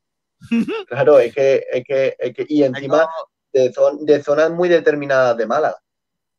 [0.89, 3.09] claro, es que, es que, es que- y encima
[3.53, 5.77] de, zon- de zonas muy determinadas de Málaga.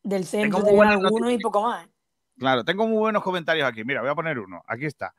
[0.04, 1.86] Del centro buenas algunos y poco más.
[1.86, 1.90] ¿eh?
[2.38, 3.86] Claro, tengo muy buenos comentarios aquí.
[3.86, 4.62] Mira, voy a poner uno.
[4.68, 5.16] Aquí está.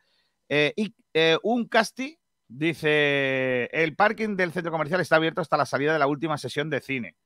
[0.51, 5.65] Eh, y, eh, un casti dice: El parking del centro comercial está abierto hasta la
[5.65, 7.17] salida de la última sesión de cine.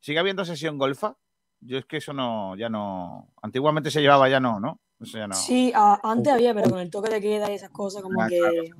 [0.00, 1.16] ¿Sigue habiendo sesión golfa?
[1.60, 3.28] Yo es que eso no, ya no.
[3.42, 4.80] Antiguamente se llevaba, ya no, ¿no?
[5.04, 5.34] Eso ya no.
[5.34, 8.28] Sí, a- antes había, pero con el toque de queda y esas cosas, como Ah,
[8.28, 8.70] que.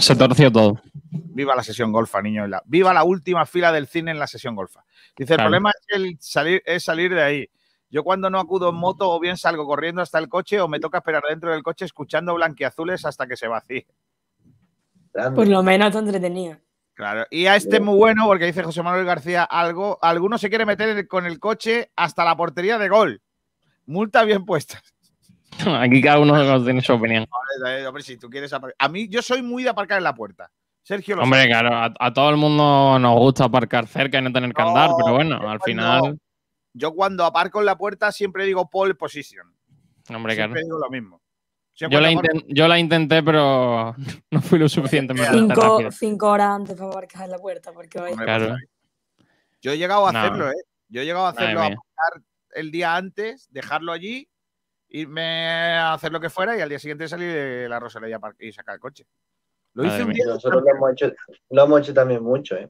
[0.00, 0.80] Se torció todo.
[1.10, 2.46] Viva la sesión golfa, niño.
[2.46, 4.84] la- Viva la última fila del cine en la sesión golfa.
[5.16, 7.50] Dice, el problema es, el salir, es salir de ahí.
[7.90, 10.80] Yo cuando no acudo en moto o bien salgo corriendo hasta el coche o me
[10.80, 13.86] toca esperar dentro del coche escuchando blanquiazules hasta que se vacíe.
[15.34, 16.58] Por lo menos está entretenido.
[16.94, 17.26] Claro.
[17.30, 19.98] Y a este es muy bueno porque dice José Manuel García algo.
[20.02, 23.22] Alguno se quiere meter con el coche hasta la portería de gol.
[23.86, 24.82] Multa bien puesta.
[25.80, 27.26] Aquí cada uno tiene su opinión.
[27.58, 30.50] Hombre, hombre, si tú quieres A mí, yo soy muy de aparcar en la puerta.
[30.82, 31.50] Sergio lo Hombre, sabe.
[31.50, 34.90] claro, a, a todo el mundo nos gusta aparcar cerca y no tener que andar,
[34.96, 36.18] pero bueno, al cuando- final,
[36.72, 39.46] Yo cuando aparco en la puerta siempre digo pole position.
[40.14, 40.52] hombre, claro.
[40.52, 41.20] Siempre digo lo mismo.
[41.74, 42.10] Yo la,
[42.48, 43.94] yo intenté, pero
[44.30, 45.30] no fui lo suficientemente
[45.90, 48.16] Cinco, horas antes para aparcar en la puerta, porque vaya.
[48.16, 48.56] Claro.
[49.60, 50.18] Yo he llegado a No.
[50.20, 50.62] hacerlo, ¿eh?
[50.88, 52.22] Yo he llegado a hacerlo, a aparcar
[52.54, 54.28] el día antes, dejarlo allí,
[54.88, 58.36] irme a hacer lo que fuera y al día siguiente salir de la Rosalía Park
[58.40, 59.04] y sacar el coche.
[59.74, 60.24] Lo hice un día.
[60.26, 61.12] Nosotros lo hemos hecho,
[61.50, 62.68] lo hemos hecho también mucho, ¿eh?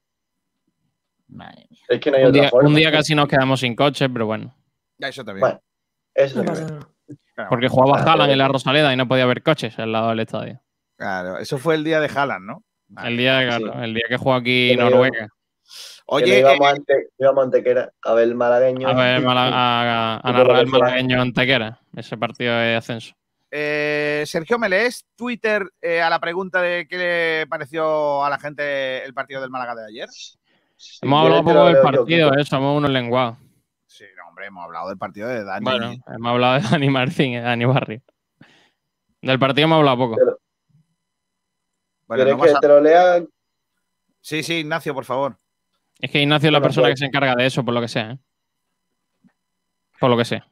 [1.88, 2.68] Es que no hay Un otra día, forma.
[2.68, 4.56] un día casi nos quedamos sin coche, pero bueno.
[4.98, 5.40] Ya, eso también.
[5.40, 5.60] Bueno,
[6.14, 6.88] eso No nada.
[7.48, 8.10] Porque jugaba Claro.
[8.12, 10.62] Haaland en la Rosaleda y no podía haber coches al lado del estadio.
[10.96, 12.64] Claro, eso fue el día de Haaland, ¿no?
[13.04, 15.28] El día, claro, el día que jugó aquí Noruega.
[16.08, 18.88] Oye, íbamos, eh, ante- íbamos a Antequera a ver el malagueño.
[18.88, 23.14] A ver, Mala- a, narrar el malagueño en Tequera, ese partido de ascenso.
[23.50, 28.38] eh, Sergio, ¿me lees Twitter eh, a la pregunta de qué le pareció a la
[28.38, 30.08] gente el partido del Málaga de ayer?
[31.02, 33.38] hemos hablado un poco del partido, eh, somos unos lenguados.
[33.86, 35.64] Sí, no, hombre, hemos hablado del partido de Dani.
[35.64, 38.02] Bueno, hemos hablado de Dani Martín, de Dani Barrio.
[39.22, 40.16] Del partido hemos hablado poco.
[42.06, 43.24] Bueno, ¿Quieres no que a- te lo lea?
[44.20, 45.36] Sí, sí, Ignacio, por favor.
[46.00, 47.88] Es que Ignacio es la persona pues- que se encarga de eso, por lo que
[47.88, 48.12] sea.
[48.12, 48.18] ¿eh?
[49.98, 50.46] Por lo que sea.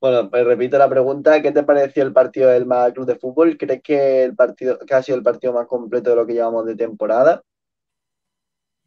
[0.00, 1.40] Bueno, pues repito la pregunta.
[1.42, 3.56] ¿Qué te pareció el partido del Málaga Club de Fútbol?
[3.56, 6.66] ¿Crees que el partido, que ha sido el partido más completo de lo que llevamos
[6.66, 7.42] de temporada?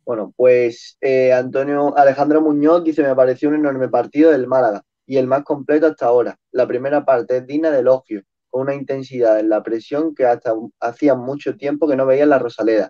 [0.05, 5.17] Bueno, pues eh, Antonio Alejandro Muñoz dice, me pareció un enorme partido del Málaga y
[5.17, 6.37] el más completo hasta ahora.
[6.51, 10.53] La primera parte es digna de elogio, con una intensidad en la presión que hasta
[10.79, 12.89] hacía mucho tiempo que no veía en la Rosaleda.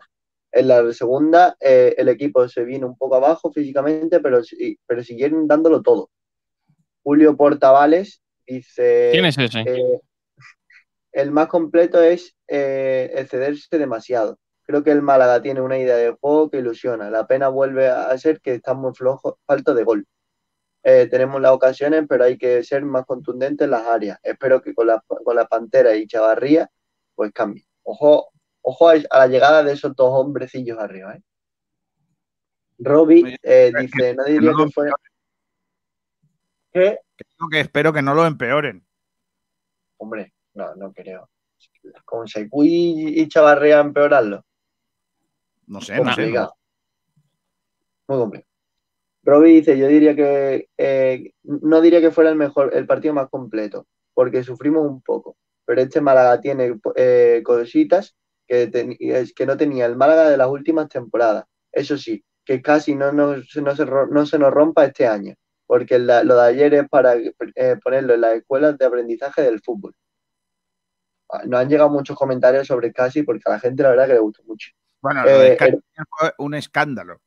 [0.51, 4.41] En la segunda, eh, el equipo se vino un poco abajo físicamente, pero,
[4.87, 6.09] pero siguieron dándolo todo.
[7.03, 9.09] Julio Portavales dice...
[9.11, 9.61] ¿Quién es ese?
[9.61, 9.99] eh,
[11.11, 14.37] el más completo es eh, excederse demasiado.
[14.63, 17.09] Creo que el Málaga tiene una idea de juego que ilusiona.
[17.09, 20.05] La pena vuelve a ser que estamos flojos, falta de gol.
[20.83, 24.19] Eh, tenemos las ocasiones, pero hay que ser más contundentes en las áreas.
[24.23, 26.69] Espero que con la, con la Pantera y Chavarría,
[27.15, 27.65] pues cambie.
[27.83, 28.29] Ojo,
[28.61, 31.15] ojo a, a la llegada de esos dos hombrecillos arriba.
[31.15, 31.21] ¿eh?
[32.79, 34.89] Robbie eh, dice, no diría que fue...
[36.71, 36.99] ¿Qué?
[37.51, 38.85] Que espero que no lo empeoren.
[39.97, 41.29] Hombre, no, no creo.
[42.05, 44.45] Con Secu y, Chavarría empeorarlo.
[45.67, 46.31] No sé, no sé.
[48.07, 48.49] Muy complicado.
[49.23, 53.29] Robbie dice, yo diría que eh, no diría que fuera el mejor, el partido más
[53.29, 55.35] completo, porque sufrimos un poco.
[55.65, 58.15] Pero este Málaga tiene eh, cositas
[58.49, 61.45] que, ten- que no tenía el Málaga de las últimas temporadas.
[61.71, 65.35] Eso sí, que casi no, nos- no, se, no se nos rompa este año,
[65.67, 69.61] porque la- lo de ayer es para eh, ponerlo en las escuelas de aprendizaje del
[69.61, 69.93] fútbol.
[71.31, 74.13] Ah, Nos han llegado muchos comentarios sobre casi, porque a la gente la verdad que
[74.13, 74.71] le gustó mucho.
[75.01, 75.77] Bueno, lo de Eh, Sky
[76.17, 77.21] fue un escándalo.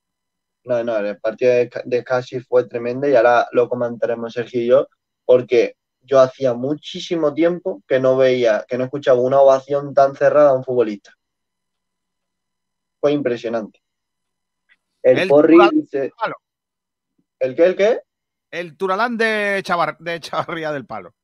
[0.65, 4.67] No, no, el partido de, de Casi fue tremendo y ahora lo comentaremos Sergio y
[4.69, 4.89] yo,
[5.25, 10.51] porque yo hacía muchísimo tiempo que no veía, que no escuchaba una ovación tan cerrada
[10.51, 11.13] a un futbolista.
[13.01, 13.81] Fue impresionante.
[15.03, 16.11] El, El Porri Turalán dice.
[16.19, 16.35] Palo.
[17.41, 17.65] ¿El qué?
[17.67, 18.01] ¿El qué?
[18.51, 21.15] El Turalán de, Chavar- de Chavarría del Palo.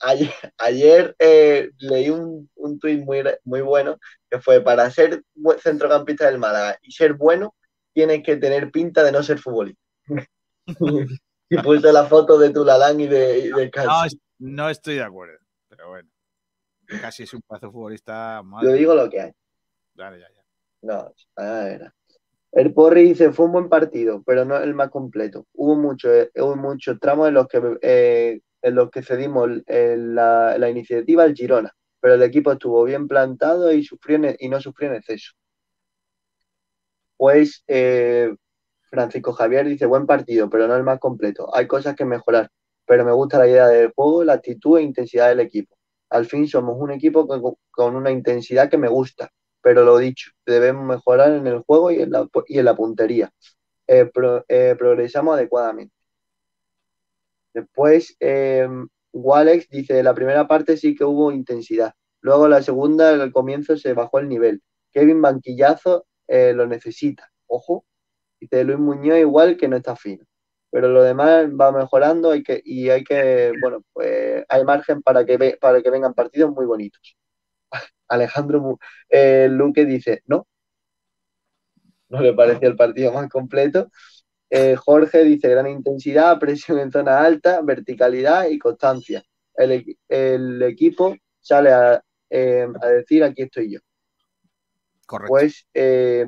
[0.00, 3.98] Ayer, ayer, eh, leí un, un tuit muy, muy bueno
[4.28, 5.22] que fue para ser
[5.60, 7.54] centrocampista del Málaga y ser bueno,
[7.92, 9.80] tienes que tener pinta de no ser futbolista.
[11.52, 13.86] y puse la foto de Tulalán y de, y de Casi.
[13.88, 15.38] No, es- no estoy de acuerdo,
[15.68, 16.08] pero bueno.
[17.00, 18.42] Casi es un de futbolista.
[18.42, 19.32] madre Yo digo lo que hay.
[19.94, 20.42] Dale, ya, ya.
[20.82, 21.94] No, ah, era.
[22.50, 25.46] El Porri dice, fue un buen partido, pero no el más completo.
[25.54, 30.58] Hubo muchos hubo muchos tramos en los que eh, en los que cedimos el- la,
[30.58, 34.60] la iniciativa al Girona, pero el equipo estuvo bien plantado y, sufrió en- y no
[34.60, 35.32] sufrió en exceso.
[37.16, 38.34] Pues eh,
[38.92, 41.48] Francisco Javier dice, buen partido, pero no el más completo.
[41.54, 42.50] Hay cosas que mejorar,
[42.86, 45.74] pero me gusta la idea del juego, la actitud e intensidad del equipo.
[46.10, 49.30] Al fin somos un equipo con, una intensidad que me gusta,
[49.62, 53.32] pero lo dicho, debemos mejorar en el juego y en la, y en la puntería.
[53.86, 54.10] Eh,
[54.48, 55.94] eh, progresamos adecuadamente.
[57.54, 58.68] Después, eh,
[59.12, 61.94] Walex dice, la primera parte sí que hubo intensidad.
[62.20, 64.62] Luego la segunda, al comienzo se bajó el nivel.
[64.92, 67.30] Kevin Banquillazo eh, lo necesita.
[67.46, 67.86] Ojo.
[68.42, 70.24] Dice Luis Muñoz igual que no está fino.
[70.70, 75.24] Pero lo demás va mejorando hay que, y hay que, bueno, pues hay margen para
[75.26, 77.16] que, ve- para que vengan partidos muy bonitos.
[78.08, 78.78] Alejandro
[79.10, 80.46] eh, Luque dice, no,
[82.08, 83.90] no le pareció el partido más completo.
[84.50, 89.24] Eh, Jorge dice gran intensidad, presión en zona alta, verticalidad y constancia.
[89.54, 93.80] El, el equipo sale a, eh, a decir aquí estoy yo.
[95.06, 95.30] Correcto.
[95.30, 96.26] Pues eh,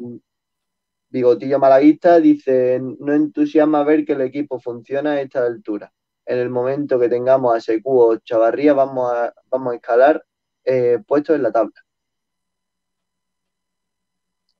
[1.14, 5.92] Bigotillo Malaguista dice no entusiasma ver que el equipo funciona a esta altura.
[6.26, 10.24] En el momento que tengamos a Secu o Chavarría vamos a, vamos a escalar
[10.64, 11.80] eh, puestos en la tabla.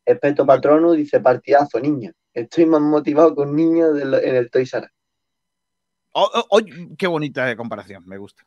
[0.05, 2.13] Espeto Patrono dice partidazo, niño.
[2.33, 4.93] Estoy más motivado con de lo- en el Toy Sara.
[6.13, 6.61] Oh, oh, oh,
[6.97, 8.45] qué bonita comparación, me gusta.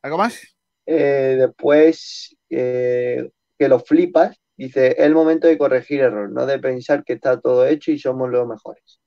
[0.00, 0.40] ¿Algo más?
[0.86, 6.58] Eh, después, eh, que lo flipas, dice, es el momento de corregir error, no de
[6.58, 9.00] pensar que está todo hecho y somos los mejores.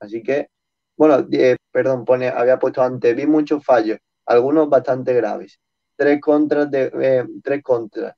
[0.00, 0.48] Así que,
[0.96, 5.58] bueno, eh, perdón, pone, había puesto antes, vi muchos fallos, algunos bastante graves.
[5.96, 8.14] Tres contras de, eh, tres contras.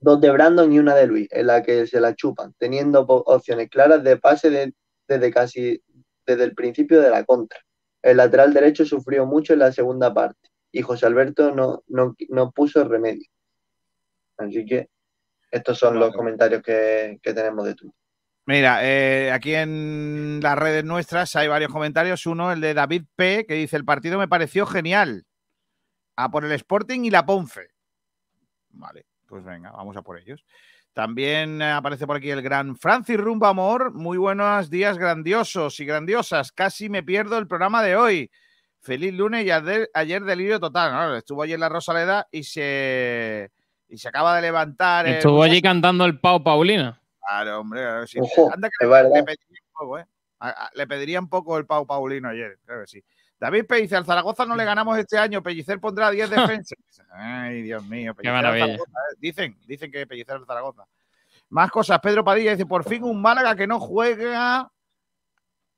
[0.00, 3.70] Dos de Brandon y una de Luis, en la que se la chupan, teniendo opciones
[3.70, 4.74] claras de pase de-
[5.08, 5.82] desde casi
[6.26, 7.60] desde el principio de la contra.
[8.02, 12.52] El lateral derecho sufrió mucho en la segunda parte y José Alberto no, no, no
[12.52, 13.28] puso remedio.
[14.36, 14.88] Así que
[15.52, 18.02] estos son los comentarios que, que tenemos de Twitter.
[18.44, 22.26] Mira, eh, aquí en las redes nuestras hay varios comentarios.
[22.26, 25.26] Uno, el de David P, que dice: El partido me pareció genial.
[26.16, 27.68] A por el Sporting y la Ponce.
[28.70, 30.44] Vale, pues venga, vamos a por ellos.
[30.92, 33.92] También eh, aparece por aquí el gran Francis Rumba Amor.
[33.92, 36.50] Muy buenos días, grandiosos y grandiosas.
[36.52, 38.30] Casi me pierdo el programa de hoy.
[38.80, 40.92] Feliz lunes y ayer, ayer delirio total.
[40.92, 41.16] ¿no?
[41.16, 43.52] Estuvo allí en la Rosaleda y se,
[43.92, 45.06] y se acaba de levantar.
[45.06, 46.98] el Estuvo allí cantando el Pau Paulina.
[47.20, 48.18] Claro, hombre, claro que sí.
[48.20, 50.06] Ojo, Anda que le, pediría un poco, ¿eh?
[50.40, 53.04] A- a- le pediría un poco el Pau Paulino ayer, claro que sí.
[53.38, 55.42] David Pellicer, al Zaragoza no le ganamos este año.
[55.42, 56.30] Pellicer pondrá 10
[56.64, 56.78] defensas.
[57.12, 58.14] Ay, Dios mío.
[58.14, 58.66] Pellicer maravilla.
[58.66, 59.16] Zaragoza, ¿eh?
[59.18, 60.84] Dicen, dicen que Pellicer al Zaragoza.
[61.50, 61.98] Más cosas.
[62.00, 64.70] Pedro Padilla dice: por fin un Málaga que no juega.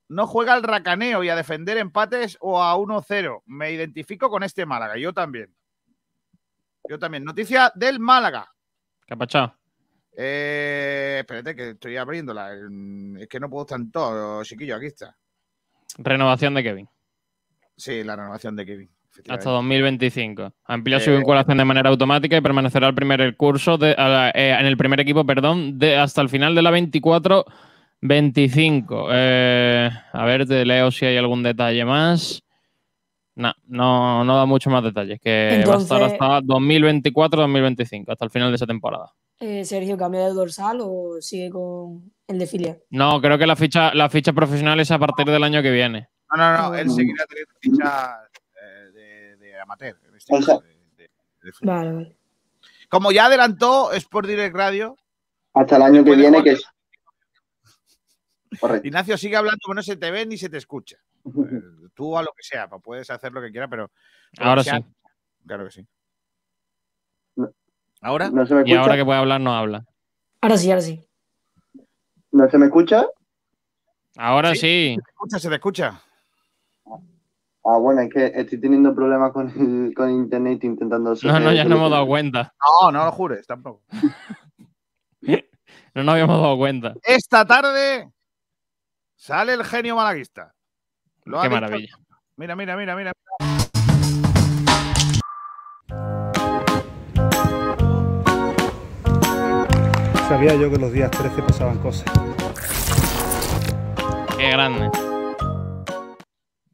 [0.07, 3.41] No juega al racaneo y a defender empates o a 1-0.
[3.47, 4.97] Me identifico con este Málaga.
[4.97, 5.53] Yo también.
[6.89, 7.23] Yo también.
[7.23, 8.47] Noticia del Málaga.
[9.05, 9.55] ¿Qué ha pachado?
[10.17, 12.51] Eh, espérate que estoy abriéndola.
[12.69, 14.75] Mm, Es que no puedo estar en todo, chiquillo.
[14.77, 15.15] Aquí está.
[15.97, 16.87] Renovación de Kevin.
[17.75, 18.89] Sí, la renovación de Kevin.
[19.29, 20.53] Hasta 2025.
[20.65, 24.29] Amplió su Eh, vinculación de manera automática y permanecerá al primer curso de, a la-
[24.31, 26.71] eh, en el primer equipo, perdón, de, hasta el final de la
[28.01, 29.07] 24-25.
[29.11, 32.41] Eh, a ver, te leo si hay algún detalle más.
[33.35, 35.19] No, no, no da mucho más detalles.
[35.19, 39.11] Que va a estar hasta 2024-2025, hasta el final de esa temporada.
[39.39, 42.79] Eh, Sergio, ¿cambia de dorsal o sigue con el de filial?
[42.89, 46.07] No, creo que la ficha, la ficha profesional es a partir del año que viene.
[46.33, 46.75] No, no, no.
[46.75, 48.19] Él seguirá teniendo ficha
[48.61, 49.97] eh, de, de amateur.
[50.15, 50.63] este caso,
[50.95, 51.03] de-
[51.43, 51.51] de-.
[51.61, 52.17] Vale, vale.
[52.87, 54.95] Como ya adelantó Sport Direct Radio,
[55.53, 56.63] Hasta el año que viene, que es.
[58.59, 58.87] Correcto.
[58.87, 60.95] Ignacio sigue hablando, pero no se te ve ni se te escucha.
[61.95, 63.89] Tú a lo que sea, pues puedes hacer lo que quieras, pero.
[64.39, 64.85] Ahora sea- sí.
[65.47, 65.87] Claro que sí.
[68.01, 68.29] ¿Ahora?
[68.29, 68.81] ¿No se me Y escucha?
[68.81, 69.85] ahora que puede hablar, no habla.
[70.41, 71.03] Ahora sí, ahora sí.
[72.31, 73.05] ¿No se me escucha?
[74.17, 74.95] Ahora sí.
[74.95, 75.39] ¿Se te escucha?
[75.39, 76.01] ¿Se te escucha?
[77.67, 81.15] Ah, bueno, es que estoy teniendo problemas con, el- con internet intentando.
[81.23, 82.53] No, no, ya no hemos dado cuenta.
[82.81, 83.81] No, no lo jures, tampoco.
[85.95, 86.93] No nos habíamos dado cuenta.
[87.03, 88.11] Esta tarde
[89.15, 90.53] sale el genio malaguista.
[91.25, 91.95] Lo Qué dicho- maravilla.
[92.37, 93.11] Mira, mira, mira, mira.
[100.27, 102.05] Sabía yo que los días 13 pasaban cosas.
[104.37, 104.89] Qué grande.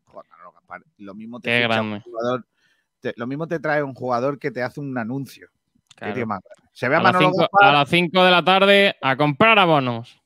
[0.06, 0.54] Joder, no,
[0.98, 1.96] Lo mismo te Qué grande.
[1.98, 2.46] un jugador.
[3.02, 5.50] te- lo mismo te trae un jugador que te hace un anuncio.
[5.98, 6.40] Qué Claro.
[6.72, 9.58] Se ve a, A las, Manolo cinco, a las 5 de la tarde a comprar
[9.60, 10.18] abonos.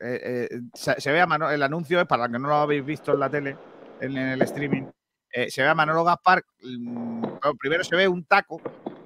[0.00, 2.54] eh, eh, se, se ve a Mano- el anuncio, es para los que no lo
[2.56, 3.56] habéis visto en la tele.
[4.02, 4.84] En el streaming,
[5.30, 6.44] eh, se ve a Manolo Gaspar.
[6.62, 8.60] mm, bueno, primero se ve un taco,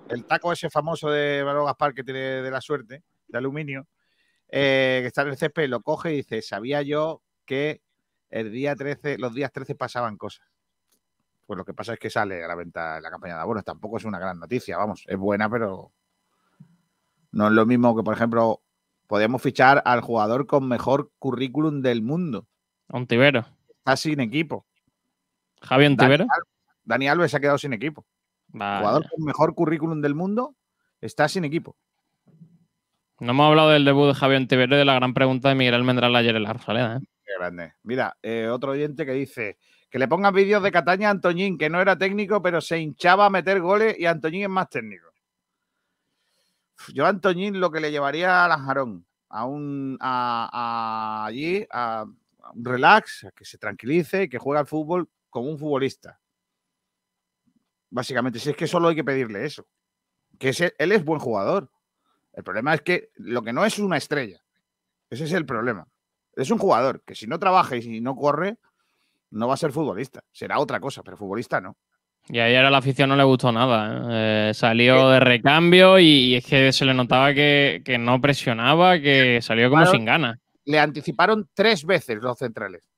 [0.09, 3.87] el taco ese famoso de Manolo Gaspar que tiene de la suerte, de aluminio,
[4.49, 7.83] eh, que está en el césped, lo coge y dice: Sabía yo que
[8.31, 10.47] el día 13, los días 13 pasaban cosas.
[11.47, 13.65] Pues lo que pasa es que sale a la venta en la campaña de abonos.
[13.65, 15.93] Tampoco es una gran noticia, vamos, es buena, pero
[17.31, 18.63] no es lo mismo que, por ejemplo,
[19.07, 22.49] podemos fichar al jugador con mejor currículum del mundo.
[22.89, 23.47] Ontivero.
[23.69, 24.67] Está sin equipo.
[25.67, 26.25] Javi Dani, Ontivero.
[26.25, 26.43] Al-
[26.85, 28.07] Dani Alves se ha quedado sin equipo.
[28.49, 28.79] Vaya.
[28.81, 30.55] Jugador con mejor currículum del mundo
[31.01, 31.77] está sin equipo.
[33.19, 35.75] No hemos hablado del debut de Javi Ontivero y de la gran pregunta de Miguel
[35.75, 36.97] Almendral ayer en la Rosaleda.
[36.99, 37.01] ¿eh?
[37.25, 37.73] Qué grande.
[37.83, 39.59] Mira, eh, otro oyente que dice
[39.91, 43.27] que le pongan vídeos de Cataña a Antoñín, que no era técnico, pero se hinchaba
[43.27, 45.07] a meter goles y Antoñín es más técnico.
[46.93, 52.01] Yo a Antoñín lo que le llevaría a Lanjarón, a un a, a allí, a,
[52.43, 56.19] a un relax, a que se tranquilice y que juegue al fútbol como un futbolista.
[57.91, 59.67] Básicamente, si es que solo hay que pedirle eso.
[60.39, 61.71] Que ese- él es buen jugador.
[62.33, 64.41] El problema es que lo que no es una estrella.
[65.09, 65.87] Ese es el problema.
[66.35, 68.57] Es un jugador que si no trabaja y si no corre,
[69.31, 70.23] no va a ser futbolista.
[70.33, 71.77] Será otra cosa, pero futbolista no.
[72.29, 74.49] Y ayer a la afición no le gustó nada.
[74.49, 74.51] ¿eh?
[74.51, 78.99] Eh, salió de recambio y, y es que se le notaba que, que no presionaba,
[78.99, 79.97] que salió como Claro.
[79.97, 80.39] sin ganas.
[80.65, 82.91] Le anticiparon tres veces los centrales.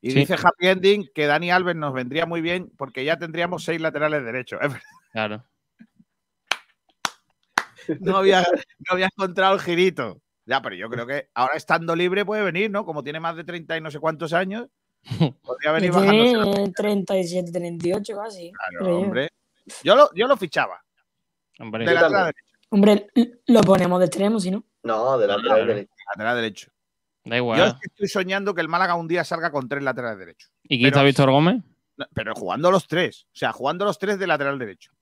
[0.00, 0.20] Y Sí.
[0.20, 4.24] dice Happy Ending que Dani Alves nos vendría muy bien porque ya tendríamos seis laterales
[4.24, 4.60] derechos.
[5.12, 5.44] Claro.
[8.00, 10.20] No había, no había encontrado el girito.
[10.44, 12.84] Ya, pero yo creo que ahora estando libre puede venir, ¿no?
[12.84, 14.68] Como tiene más de 30 y no sé cuántos años,
[15.42, 15.92] podría venir.
[15.92, 18.52] Tiene 37, 38 casi.
[18.52, 19.28] Claro, hombre.
[19.82, 20.82] Yo lo, yo lo fichaba.
[21.58, 22.30] Hombre, De derecho.
[22.70, 23.06] Hombre,
[23.46, 24.64] lo ponemos de extremo, si no.
[24.82, 25.90] No, de lateral derecho.
[26.14, 26.70] Lateral derecho.
[27.28, 27.60] Da Yo igual.
[27.68, 30.50] es que estoy soñando que el Málaga un día salga con tres laterales derechos.
[30.64, 31.62] ¿Y quita pero- Víctor Gómez?
[31.96, 33.24] No, Pero jugando los tres.
[33.26, 34.92] O sea, jugando los tres de lateral derecho.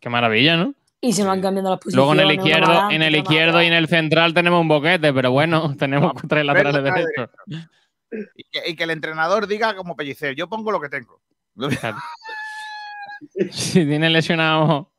[0.00, 0.74] Qué maravilla, ¿no?
[1.00, 1.96] Y se van cambiando las posiciones.
[1.96, 5.30] Luego en el izquierdo, en el izquierdo y en el central tenemos un boquete, pero
[5.30, 7.30] bueno, tenemos tres laterales derechos.
[8.36, 11.22] Y que, y que el entrenador diga como Pellicer, yo pongo lo que tengo.
[13.50, 14.92] Si tiene lesionado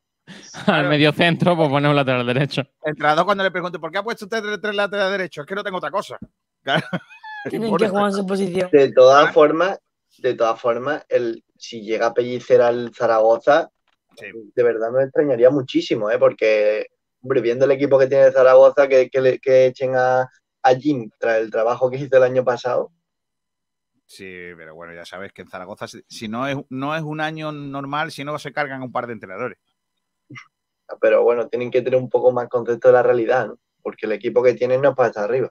[0.68, 2.62] al medio centro, pues ponemos lateral derecho.
[2.84, 5.44] El entrenador cuando le pregunte, ¿por qué ha puesto usted tres, tres laterales derechos?
[5.44, 6.18] Es que no tengo otra cosa.
[6.64, 6.86] Claro.
[7.50, 8.70] Tienen que jugar en su posición.
[8.72, 9.80] De todas formas,
[10.20, 13.70] de todas formas, el, si llega a pellicer al Zaragoza,
[14.54, 16.20] de verdad me extrañaría muchísimo, ¿eh?
[16.20, 16.88] porque,
[17.24, 20.30] hombre, viendo el equipo que tiene Zaragoza, que, que, le- que echen a,
[20.62, 22.92] a Jim tras el trabajo que hizo el año pasado,
[24.06, 24.26] Sí,
[24.58, 27.54] pero bueno, ya sabes que en Zaragoza, si- si no es, no es un año
[27.54, 29.58] normal, si no se cargan un par de entrenadores.
[31.00, 33.58] pero bueno, tienen que tener un poco más concepto de la realidad, ¿no?
[33.82, 35.50] porque el equipo que tienen no es para estar arriba.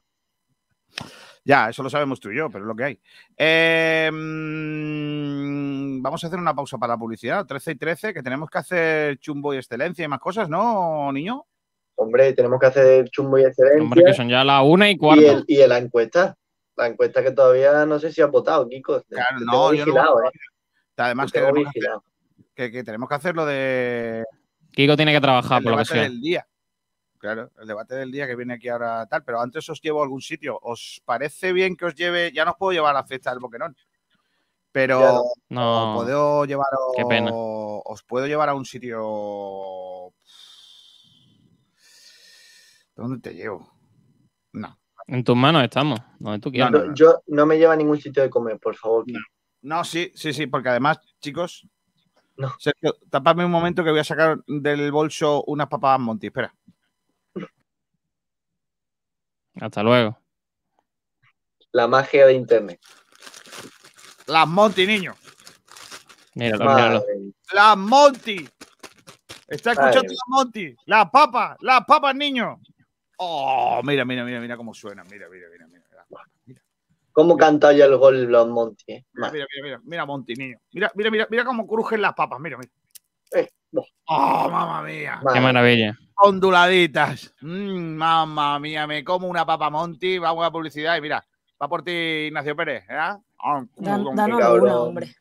[1.45, 3.01] Ya, eso lo sabemos tú y yo, pero es lo que hay.
[3.37, 7.47] Eh, mm, vamos a hacer una pausa para la publicidad.
[7.47, 11.45] 13 y 13, que tenemos que hacer chumbo y excelencia y más cosas, ¿no, niño?
[11.97, 13.83] Hombre, tenemos que hacer chumbo y excelencia.
[13.83, 15.23] Hombre, que son ya las una y y, cuarto.
[15.31, 16.37] el- y la encuesta.
[16.77, 19.03] La encuesta que todavía no sé si has votado, Kiko.
[19.09, 20.31] Claro, te no, tengo yo no vigilado, voto ¿eh?
[20.97, 21.91] Además, Te tenemos que, hacer,
[22.55, 24.25] que- que tenemos que hacer lo de
[24.73, 26.03] Kiko tiene que trabajar, el por lo que sea.
[26.03, 26.47] del día.
[27.21, 30.05] Claro, el debate del día que viene aquí ahora tal, pero antes os llevo a
[30.05, 30.59] algún sitio.
[30.63, 32.33] ¿Os parece bien que os lleve?
[32.33, 33.77] Ya no os puedo llevar a la fiesta del Boquerón,
[34.73, 35.91] pero No.
[35.99, 37.31] os puedo llevar a, Qué pena.
[37.35, 39.03] os puedo llevar a un sitio.
[42.97, 43.71] ¿Dónde te llevo?
[44.53, 46.71] No, En tus manos estamos, donde tú quieras.
[46.73, 49.05] No, no, Yo no me lleva a ningún sitio de comer, por favor.
[49.61, 51.67] No, sí, sí, sí, porque además, chicos,
[52.39, 52.51] No.
[52.59, 56.29] Sergio, tápame un momento que voy a sacar del bolso unas papas Monty.
[56.29, 56.55] Espera.
[59.59, 60.19] Hasta luego.
[61.73, 62.81] La magia de internet.
[64.27, 65.15] Las Monty, niño.
[66.35, 67.05] Míralo, míralo.
[67.53, 68.49] Las Monty.
[69.49, 70.77] Está escuchando Madre las Monty.
[70.87, 72.61] Las papas, las papas, niño.
[73.19, 75.05] Oh, mira, mira, mira, mira cómo suena.
[75.05, 75.85] Mira, mira, mira, mira.
[76.47, 76.63] Mira,
[77.13, 78.85] ¿Cómo cantaba ya el gol los Monty?
[78.87, 79.05] eh?
[79.13, 80.59] mira, mira, mira, mira, Monty, niño.
[80.73, 82.41] Mira, mira, mira, mira cómo crujen las papas.
[82.41, 82.71] Mira, mira.
[83.33, 83.83] Eh, no.
[84.07, 85.21] Oh, mamá mía.
[85.33, 85.99] Qué maravilla.
[86.23, 87.35] Onduladitas.
[87.41, 90.19] Mm, mamma mía, me como una papa Monty.
[90.19, 91.25] Vamos a publicidad y mira,
[91.61, 92.85] va por ti Ignacio Pérez.
[92.89, 92.95] ¿eh?
[92.99, 93.19] Ah,
[93.77, 95.15] Dan- danos cabrón, hombre.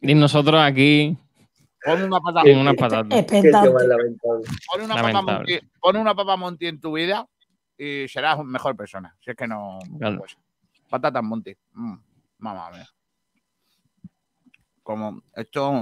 [0.00, 1.16] Y nosotros aquí
[1.84, 3.08] Pon una pata, en unas patatas.
[3.08, 3.86] Qué tema Expectante.
[3.88, 4.44] lamentable.
[4.72, 5.54] pon una papa Lamentable.
[5.54, 7.26] Monty, pon una papa Monty en tu vida
[7.78, 9.16] y serás mejor persona.
[9.20, 9.78] Si es que no.
[9.98, 10.18] Claro.
[10.18, 10.36] pues,
[10.88, 11.54] patatas Monty.
[11.72, 11.94] Mm,
[12.38, 12.88] mamma mía.
[14.82, 15.72] Como esto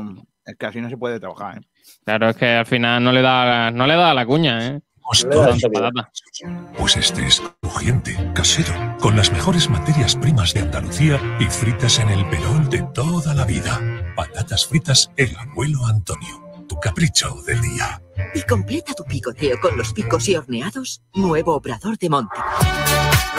[0.44, 1.58] es que así no se puede trabajar.
[1.58, 1.66] ¿eh?
[2.04, 4.80] Claro, es que al final no le da, no le da la cuña, ¿eh?
[5.22, 5.90] No le da Tanta seriedad.
[5.92, 6.12] patata.
[6.78, 12.08] Pues este es crujiente, casero, con las mejores materias primas de Andalucía y fritas en
[12.10, 13.80] el perol de toda la vida.
[14.16, 18.00] Patatas fritas El Abuelo Antonio, tu capricho del día.
[18.34, 21.02] Y completa tu picoteo con los picos y horneados.
[21.14, 22.36] Nuevo Obrador de Monte.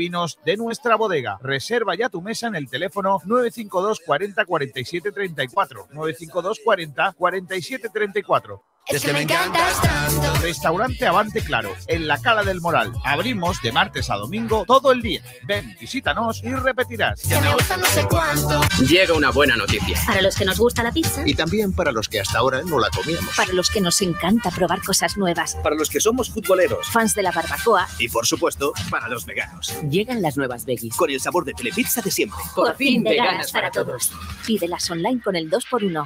[0.00, 1.38] vinos de nuestra bodega.
[1.42, 5.88] Reserva ya tu mesa en el teléfono 952 40 47 34.
[5.92, 8.69] 952 40 47 34.
[8.90, 10.34] Es que me encantas tanto.
[10.40, 12.92] Restaurante Avante Claro, en la Cala del Moral.
[13.04, 15.22] Abrimos de martes a domingo todo el día.
[15.44, 17.22] Ven, visítanos y repetirás.
[17.22, 18.60] Que me gusta no sé cuánto.
[18.88, 19.96] Llega una buena noticia.
[20.04, 21.22] Para los que nos gusta la pizza.
[21.24, 23.32] Y también para los que hasta ahora no la comíamos.
[23.36, 25.56] Para los que nos encanta probar cosas nuevas.
[25.62, 26.88] Para los que somos futboleros.
[26.88, 27.86] Fans de la barbacoa.
[28.00, 29.72] Y por supuesto, para los veganos.
[29.88, 30.96] Llegan las nuevas veggies.
[30.96, 32.40] Con el sabor de Telepizza de siempre.
[32.56, 34.12] Por, fin veganas para todos.
[34.44, 36.04] Pídelas online con el 2x1.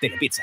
[0.00, 0.42] Telepizza.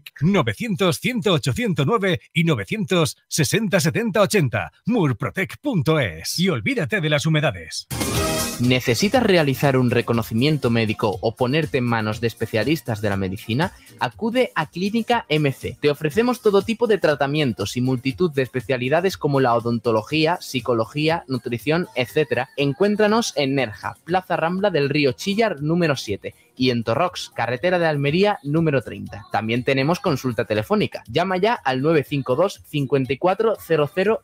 [0.21, 4.71] 900-108-109 y 960-70-80.
[4.85, 6.39] Murprotec.es.
[6.39, 7.87] Y olvídate de las humedades.
[8.61, 13.73] ¿Necesitas realizar un reconocimiento médico o ponerte en manos de especialistas de la medicina?
[13.99, 15.77] Acude a Clínica MC.
[15.81, 21.87] Te ofrecemos todo tipo de tratamientos y multitud de especialidades como la odontología, psicología, nutrición,
[21.95, 22.49] etc.
[22.55, 27.87] Encuéntranos en Nerja, Plaza Rambla del Río Chillar número 7 y en Torrox, carretera de
[27.87, 29.25] Almería número 30.
[29.31, 31.03] También tenemos consulta telefónica.
[31.07, 34.17] Llama ya al 952 54 0000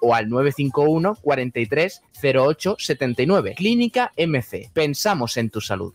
[0.00, 3.54] o al 951 43 08 79.
[3.56, 4.70] Clínica MC.
[4.72, 5.94] Pensamos en tu salud.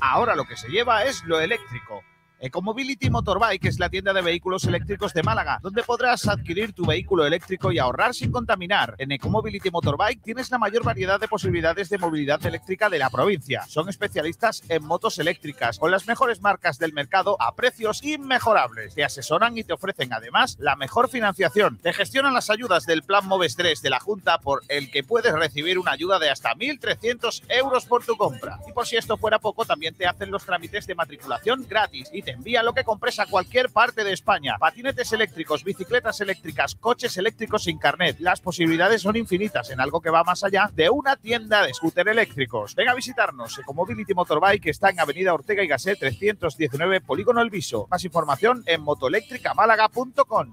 [0.00, 2.02] Ahora lo que se lleva es lo eléctrico.
[2.44, 7.24] Ecomobility Motorbike es la tienda de vehículos eléctricos de Málaga, donde podrás adquirir tu vehículo
[7.24, 8.96] eléctrico y ahorrar sin contaminar.
[8.98, 13.62] En Ecomobility Motorbike tienes la mayor variedad de posibilidades de movilidad eléctrica de la provincia.
[13.68, 18.96] Son especialistas en motos eléctricas, con las mejores marcas del mercado a precios inmejorables.
[18.96, 21.78] Te asesoran y te ofrecen además la mejor financiación.
[21.78, 25.32] Te gestionan las ayudas del Plan Moves 3 de la Junta, por el que puedes
[25.32, 28.58] recibir una ayuda de hasta 1.300 euros por tu compra.
[28.66, 32.22] Y por si esto fuera poco, también te hacen los trámites de matriculación gratis y
[32.22, 34.56] te envía lo que compres a cualquier parte de España.
[34.58, 38.18] Patinetes eléctricos, bicicletas eléctricas, coches eléctricos sin carnet.
[38.20, 42.08] Las posibilidades son infinitas en algo que va más allá de una tienda de scooter
[42.08, 42.74] eléctricos.
[42.74, 43.58] Venga a visitarnos.
[43.58, 47.86] Ecomobility Motorbike está en Avenida Ortega y Gasset 319, Polígono El Viso.
[47.90, 50.52] Más información en motoeléctricamálaga.com.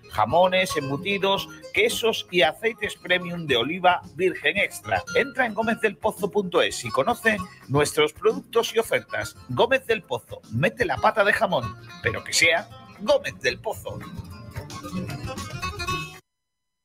[0.11, 5.03] jamones, embutidos, quesos y aceites premium de oliva virgen extra.
[5.15, 9.35] Entra en gómezdelpozo.es y conoce nuestros productos y ofertas.
[9.49, 12.67] Gómez del Pozo, mete la pata de jamón, pero que sea
[12.99, 13.99] Gómez del Pozo.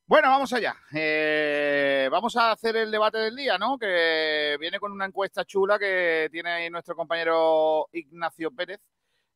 [0.09, 0.77] Bueno, vamos allá.
[0.95, 3.77] Eh, vamos a hacer el debate del día, ¿no?
[3.77, 8.81] Que viene con una encuesta chula que tiene ahí nuestro compañero Ignacio Pérez.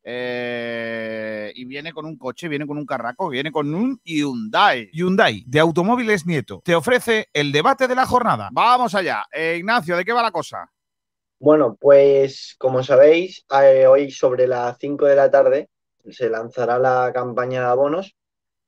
[0.02, 4.90] Eh, y viene con un coche, viene con un carraco, viene con un Hyundai.
[4.92, 8.48] Hyundai, de Automóviles Nieto, te ofrece el debate de la jornada.
[8.52, 9.24] Vamos allá.
[9.32, 10.70] Eh, Ignacio, ¿de qué va la cosa?
[11.38, 15.68] Bueno, pues como sabéis, eh, hoy sobre las 5 de la tarde
[16.08, 18.14] se lanzará la campaña de abonos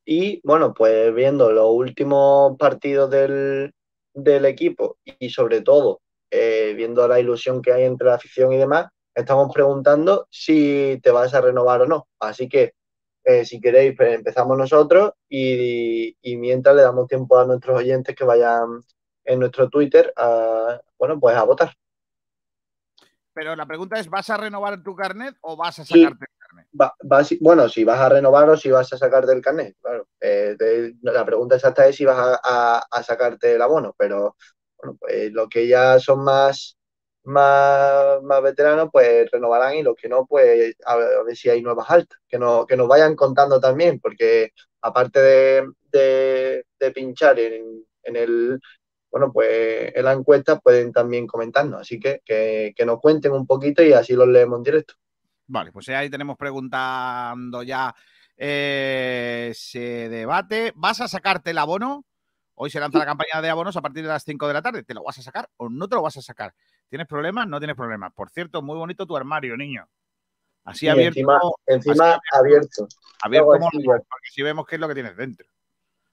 [0.04, 3.72] y bueno, pues viendo los últimos partidos del,
[4.14, 6.00] del equipo y sobre todo
[6.30, 11.10] eh, viendo la ilusión que hay entre la afición y demás, estamos preguntando si te
[11.10, 12.08] vas a renovar o no.
[12.20, 12.74] Así que
[13.24, 18.14] eh, si queréis, pues empezamos nosotros y, y mientras le damos tiempo a nuestros oyentes
[18.16, 18.80] que vayan
[19.24, 21.72] en nuestro Twitter a, bueno, pues a votar.
[23.34, 26.02] Pero la pregunta es, ¿vas a renovar tu carnet o vas a Sí.
[26.02, 26.26] sacarte?
[26.78, 29.76] Va- va- si- bueno, si vas a renovar o si vas a sacar del carnet,
[29.80, 30.08] claro.
[30.20, 34.36] Eh, de- la pregunta exacta es si vas a, a- a sacarte el abono, pero
[34.78, 36.76] bueno, pues los que ya son más,
[37.24, 41.90] más, más veteranos, pues renovarán y los que no, pues a ver, si hay nuevas
[41.90, 47.84] altas, que, no, que nos vayan contando también, porque aparte de, de- de pinchar en,
[48.02, 48.60] en el,
[49.10, 53.46] bueno, pues en la encuesta pueden también comentarnos, así que, que que nos cuenten un
[53.46, 54.94] poquito y así los leemos en directo.
[55.46, 57.94] Vale, pues ahí tenemos preguntando ya
[58.36, 60.72] eh, ese debate.
[60.76, 62.06] ¿Vas a sacarte el abono?
[62.54, 64.82] Hoy se lanza la campaña de abonos a partir de las 5 de la tarde.
[64.82, 66.54] ¿Te lo vas a sacar o no te lo vas a sacar?
[66.88, 67.46] ¿Tienes problemas?
[67.48, 68.12] No tienes problemas.
[68.12, 69.88] Por cierto, muy bonito tu armario, niño.
[70.64, 71.18] Así Y abierto.
[71.18, 72.86] encima, encima así abierto.
[73.22, 75.46] abierto así, porque si vemos qué es lo que tienes dentro.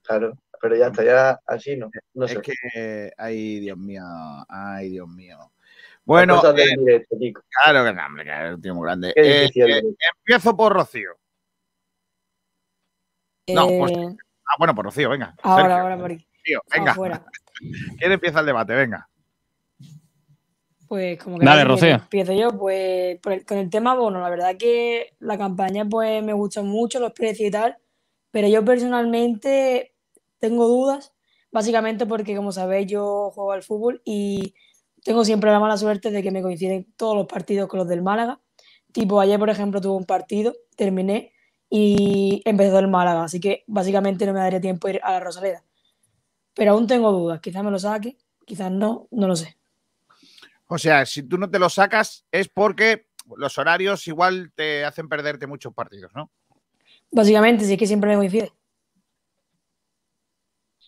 [0.02, 1.90] Claro, pero ya está, ya así no.
[2.14, 2.40] No es sé.
[2.40, 4.02] que, ay, Dios mío,
[4.48, 5.52] ay, Dios mío.
[6.04, 7.42] Bueno, eh, directo, Kiko.
[7.62, 9.10] claro que no, hombre, que es un tío muy grande.
[9.14, 9.82] Eh, eh,
[10.18, 11.12] empiezo por Rocío.
[13.48, 13.92] No, pues-
[14.52, 15.36] Ah, bueno, por Rocío, venga.
[15.42, 15.82] ahora, Sergio.
[15.82, 16.10] ahora, por.
[16.40, 16.92] Rocío, venga.
[16.92, 17.24] Afuera.
[17.98, 18.74] ¿Quién empieza el debate?
[18.74, 19.08] Venga.
[20.88, 21.94] Pues como que Dale, empiezo, Rocío.
[22.02, 26.22] empiezo yo, pues por el- con el tema bono, la verdad que la campaña pues
[26.24, 27.76] me gusta mucho, los precios y tal,
[28.32, 29.94] pero yo personalmente
[30.40, 31.12] tengo dudas,
[31.52, 34.54] básicamente porque como sabéis yo juego al fútbol y
[35.04, 38.02] tengo siempre la mala suerte de que me coinciden todos los partidos con los del
[38.02, 38.40] Málaga.
[38.92, 41.32] Tipo ayer, por ejemplo, tuve un partido, terminé
[41.70, 45.20] y empezó el Málaga, así que básicamente no me daría tiempo a ir a la
[45.20, 45.62] Rosaleda.
[46.54, 49.56] Pero aún tengo dudas, quizás me lo saque, quizás no, no lo sé.
[50.66, 53.06] O sea, si tú no te lo sacas es porque
[53.36, 56.30] los horarios igual te hacen perderte muchos partidos, ¿no?
[57.10, 58.52] Básicamente, sí es que siempre me coincide.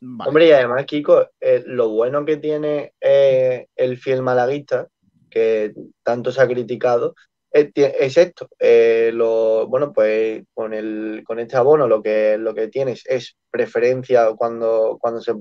[0.02, 4.88] Hombre, y además, Kiko, eh, lo bueno que tiene eh, el fiel malaguista,
[5.30, 7.14] que tanto se ha criticado,
[7.52, 8.48] esto.
[8.58, 13.36] Eh, lo, bueno, pues con el, con este abono lo que, lo que tienes es
[13.50, 15.32] preferencia cuando, cuando, se,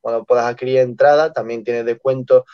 [0.00, 2.44] cuando puedas adquirir entrada, también tienes descuento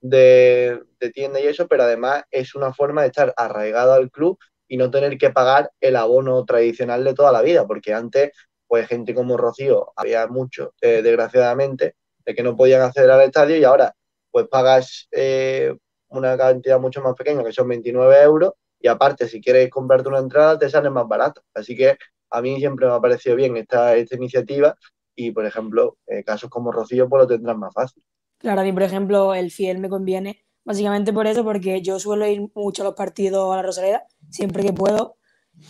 [0.00, 4.38] de, de tienda y eso, pero además es una forma de estar arraigado al club
[4.68, 8.32] y no tener que pagar el abono tradicional de toda la vida, porque antes,
[8.66, 13.56] pues gente como Rocío, había mucho, eh, desgraciadamente, de que no podían acceder al estadio
[13.56, 13.94] y ahora,
[14.30, 15.74] pues pagas eh,
[16.08, 18.52] una cantidad mucho más pequeña, que son 29 euros,
[18.84, 21.40] y aparte, si quieres comprarte una entrada, te sale más barato.
[21.54, 21.96] Así que
[22.28, 24.76] a mí siempre me ha parecido bien esta, esta iniciativa
[25.16, 28.02] y, por ejemplo, eh, casos como Rocío, pues lo tendrán más fácil.
[28.36, 32.26] Claro, a mí, por ejemplo, el fiel me conviene, básicamente por eso, porque yo suelo
[32.26, 35.16] ir mucho a los partidos a la Rosaleda, siempre que puedo,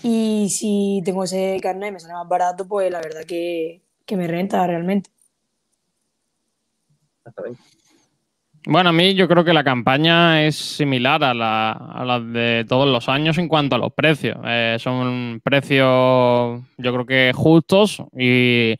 [0.02, 4.16] y si tengo ese carnet y me sale más barato, pues la verdad que, que
[4.16, 5.10] me renta realmente.
[8.66, 12.64] Bueno, a mí yo creo que la campaña es similar a la, a la de
[12.66, 14.38] todos los años en cuanto a los precios.
[14.42, 18.78] Eh, son precios, yo creo que justos y,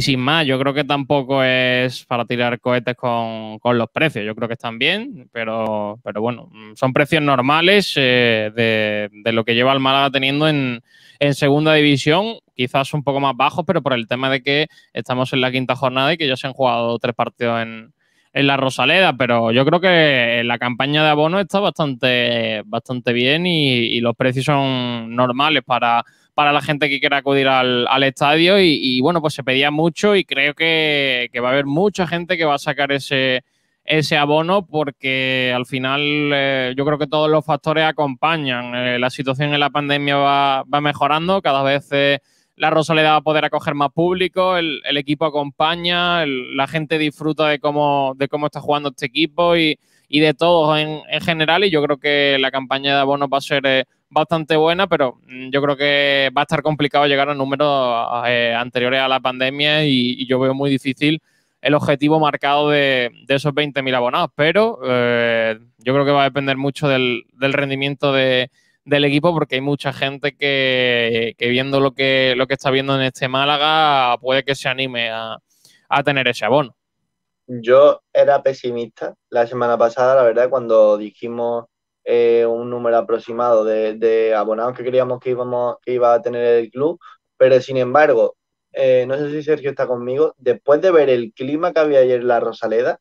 [0.00, 0.46] sin más.
[0.46, 4.24] Yo creo que tampoco es para tirar cohetes con, con los precios.
[4.24, 9.44] Yo creo que están bien, pero, pero bueno, son precios normales eh, de, de lo
[9.44, 10.80] que lleva el Málaga teniendo en,
[11.18, 12.36] en segunda división.
[12.54, 15.74] Quizás un poco más bajos, pero por el tema de que estamos en la quinta
[15.74, 17.94] jornada y que ya se han jugado tres partidos en,
[18.34, 23.46] en la Rosaleda, pero yo creo que la campaña de abono está bastante, bastante bien
[23.46, 26.04] y, los precios son normales para,
[26.34, 29.70] para la gente que quiera acudir al, al estadio y, y, bueno, pues se pedía
[29.70, 33.44] mucho y creo que, que va a haber mucha gente que va a sacar ese,
[33.84, 38.74] ese abono porque al final eh, yo creo que todos los factores acompañan.
[38.74, 42.18] Eh, la situación en la pandemia va, va mejorando, cada vez eh,
[42.56, 47.58] la Rosaleda va a poder acoger más público, el, equipo acompaña, la gente disfruta de
[47.58, 49.78] cómo, de cómo está jugando este equipo y,
[50.08, 51.64] de todo en, en general.
[51.64, 55.18] Y yo creo que la campaña de abonos va a ser eh, bastante buena, pero
[55.26, 59.18] mm, yo creo que va a estar complicado llegar a números eh, anteriores a la
[59.20, 61.20] pandemia y, yo veo muy difícil
[61.60, 66.30] el objetivo marcado de, de esos 20.000 abonados, pero eh, yo creo que va a
[66.30, 68.50] depender mucho del rendimiento de-
[68.84, 72.94] del equipo porque hay mucha gente que, que viendo lo que, lo que está viendo
[72.94, 75.38] en este Málaga puede que se anime a,
[75.88, 76.76] a tener ese abono.
[77.46, 81.66] Yo era pesimista la semana pasada, la verdad, cuando dijimos
[82.04, 86.42] eh, un número aproximado de, de abonados que queríamos que íbamos, que iba a tener
[86.42, 86.98] el club,
[87.36, 88.36] pero sin embargo,
[88.72, 92.20] eh, no sé si Sergio está conmigo, después de ver el clima que había ayer
[92.20, 92.98] en la Rosaleda,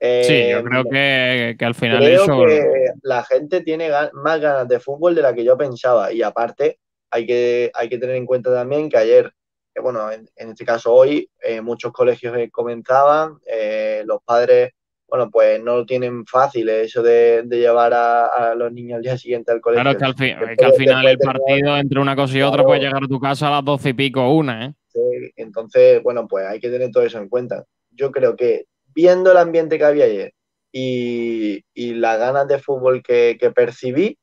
[0.00, 2.44] eh, Sí, yo creo que, que al final creo eso...
[2.46, 6.12] que la gente tiene más ganas de fútbol de la que yo pensaba.
[6.12, 6.78] Y aparte,
[7.10, 9.32] hay que, hay que tener en cuenta también que ayer,
[9.74, 14.70] eh, bueno, en, en este caso hoy, eh, muchos colegios eh, comenzaban, eh, los padres,
[15.08, 18.96] bueno, pues no lo tienen fácil eh, eso de, de llevar a, a los niños
[18.98, 19.82] al día siguiente al colegio.
[19.82, 22.58] Claro, que al, fi- Después- que al final el partido entre una cosa y otra
[22.58, 22.66] Claro.
[22.68, 24.72] puede llegar a tu casa a las doce y pico una, ¿eh?
[24.86, 25.00] Sí,
[25.36, 27.64] entonces, bueno, pues hay que tener todo eso en cuenta.
[27.90, 30.32] Yo creo que viendo el ambiente que había ayer
[30.72, 34.16] y, y las ganas de fútbol que, que percibí,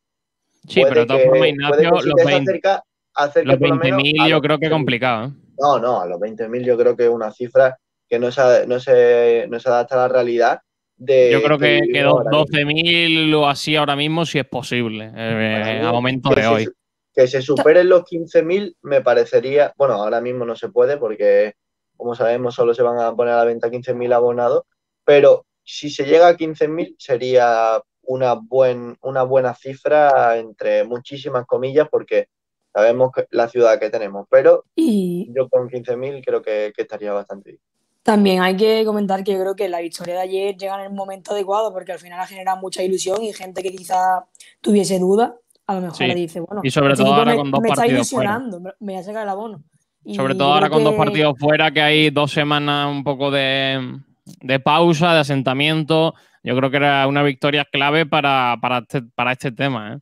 [0.67, 2.83] Sí, pero de todas formas, Ignacio, si los te 20 acerca,
[3.13, 4.71] acerque Los por lo menos 20.000 a yo los creo que es 20.000.
[4.71, 5.31] complicado, ¿eh?
[5.59, 7.77] No, no, a los 20.000 yo creo que es una cifra
[8.09, 10.59] que no se, no se, no se adapta a la realidad
[10.97, 12.45] de Yo creo que, que vivimos do- ahora mismo.
[12.45, 16.67] 12.000 o así ahora mismo sí es posible, eh, a momento de se hoy.
[17.13, 21.53] Que se superen los 15.000 me parecería, bueno, ahora mismo no se puede porque,
[21.97, 24.63] como sabemos, solo se van a poner a la venta 15.000 abonados,
[25.03, 31.87] pero si se llega a 15.000 sería una, buen, una buena cifra entre muchísimas comillas
[31.91, 32.27] porque
[32.73, 37.11] sabemos que la ciudad que tenemos, pero Y yo con 15.000 creo que, que estaría
[37.11, 37.61] bastante bien.
[38.03, 40.93] también hay que comentar que yo creo que la victoria de ayer llega en el
[40.93, 44.25] momento adecuado porque al final ha generado mucha ilusión y gente que quizá
[44.61, 45.33] tuviese dudas,
[45.65, 46.13] a lo mejor Sí.
[46.13, 48.29] dice, bueno, Y sobre este todo ahora me, con dos me está partidos fuera.
[48.31, 49.63] ilusionando, me, me voy a sacar el abono.
[50.05, 53.99] Sobre todo ahora con dos que- partidos fuera, que hay dos semanas un poco de,
[54.41, 56.13] de pausa, de asentamiento.
[56.43, 59.93] Yo creo que era una victoria clave para, para, este, para este tema.
[59.95, 59.99] ¿eh?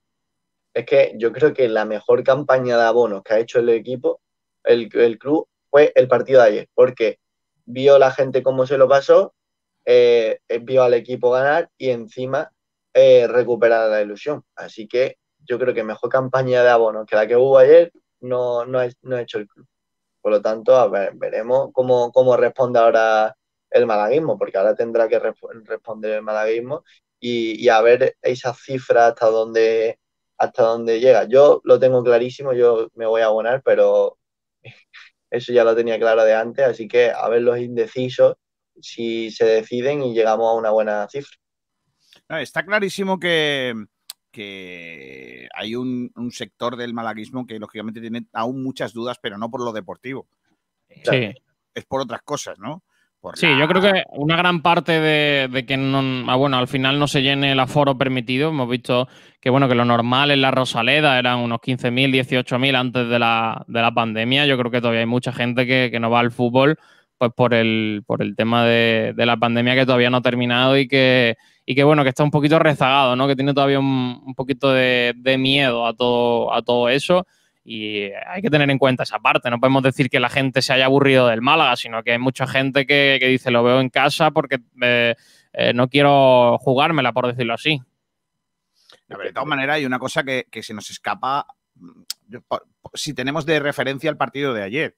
[0.75, 4.21] Es que yo creo que la mejor campaña de abonos que ha hecho el equipo,
[4.63, 7.17] el, el club, fue el partido de ayer, porque
[7.65, 9.33] vio la gente cómo se lo pasó,
[9.85, 12.51] eh, vio al equipo ganar y encima
[12.93, 14.43] eh, recuperar la ilusión.
[14.55, 17.91] Así que yo creo que mejor campaña de abonos que la que hubo ayer
[18.21, 19.65] no, no, ha, no ha hecho el club.
[20.25, 23.37] Por lo tanto, a ver, veremos cómo, cómo responde ahora
[23.69, 26.83] el malaguismo, porque ahora tendrá que resp- responder el malaguismo
[27.19, 29.99] y, y a ver esas cifras hasta dónde,
[30.39, 31.25] hasta dónde llega.
[31.25, 34.17] Yo lo tengo clarísimo, yo me voy a abonar, pero
[35.29, 38.35] eso ya lo tenía claro de antes, así que a ver los indecisos
[38.81, 41.37] si se deciden y llegamos a una buena cifra.
[42.29, 43.73] Está clarísimo que,
[44.35, 49.49] que hay un, un sector del malaguismo que lógicamente tiene aún muchas dudas, pero no
[49.49, 50.27] por lo deportivo.
[50.89, 51.31] Sí.
[51.73, 52.83] Es por otras cosas, ¿no?
[53.19, 56.57] Por Sí, la- yo creo que una gran parte de, de que no, ah, bueno,
[56.57, 58.49] al final no se llene el aforo permitido.
[58.49, 59.07] Hemos visto
[59.41, 63.63] que bueno, que lo normal en la Rosaleda eran unos 15.000, 18.000 antes de la,
[63.67, 64.45] de la pandemia.
[64.45, 66.77] Yo creo que todavía hay mucha gente que, que no va al fútbol
[67.17, 70.77] pues por el, por el tema de, de la pandemia que todavía no ha terminado
[70.77, 73.27] y que, y que bueno, que está un poquito rezagado, ¿no?
[73.27, 77.25] Que tiene todavía un, poquito de, miedo a todo, a todo eso.
[77.63, 79.49] Y hay que tener en cuenta esa parte.
[79.49, 82.45] No podemos decir que la gente se haya aburrido del Málaga, sino que hay mucha
[82.45, 85.15] gente que, que dice lo veo en casa porque eh,
[85.53, 87.81] eh, no quiero jugármela, por decirlo así.
[89.07, 92.03] De todas maneras, hay una cosa que, que se nos escapa mm,
[92.93, 94.95] si tenemos de referencia el partido de ayer.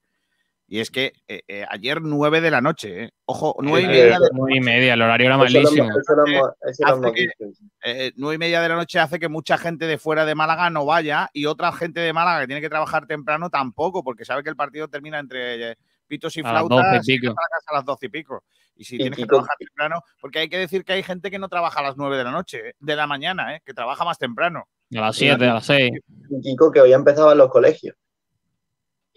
[0.70, 3.12] Y es que eh, eh, ayer 9 de la noche, ¿eh?
[3.26, 5.86] ojo, 9 y media de nueve y media, el horario era malísimo.
[5.86, 7.64] hemos- eso lo hemos- eso lo Hace hemos que- visto.
[7.84, 10.70] eh, nueve y media de la noche hace que mucha gente de fuera de Málaga
[10.70, 14.44] no vaya y otra gente de Málaga que tiene que trabajar temprano tampoco, porque sabe
[14.44, 15.76] que el partido termina entre eh,
[16.06, 17.32] pitos y A las flautas 12 y pico.
[17.32, 18.44] llegas a las 12 y pico.
[18.76, 21.40] Y si Y tienes que trabajar temprano, porque hay que decir que hay gente que
[21.40, 24.04] no trabaja a las 9 de la noche, eh, de la mañana, eh, que trabaja
[24.04, 24.66] más temprano.
[24.96, 25.92] A las 7, a las 6.
[26.30, 27.96] Y Kiko, que hoy empezaban los colegios.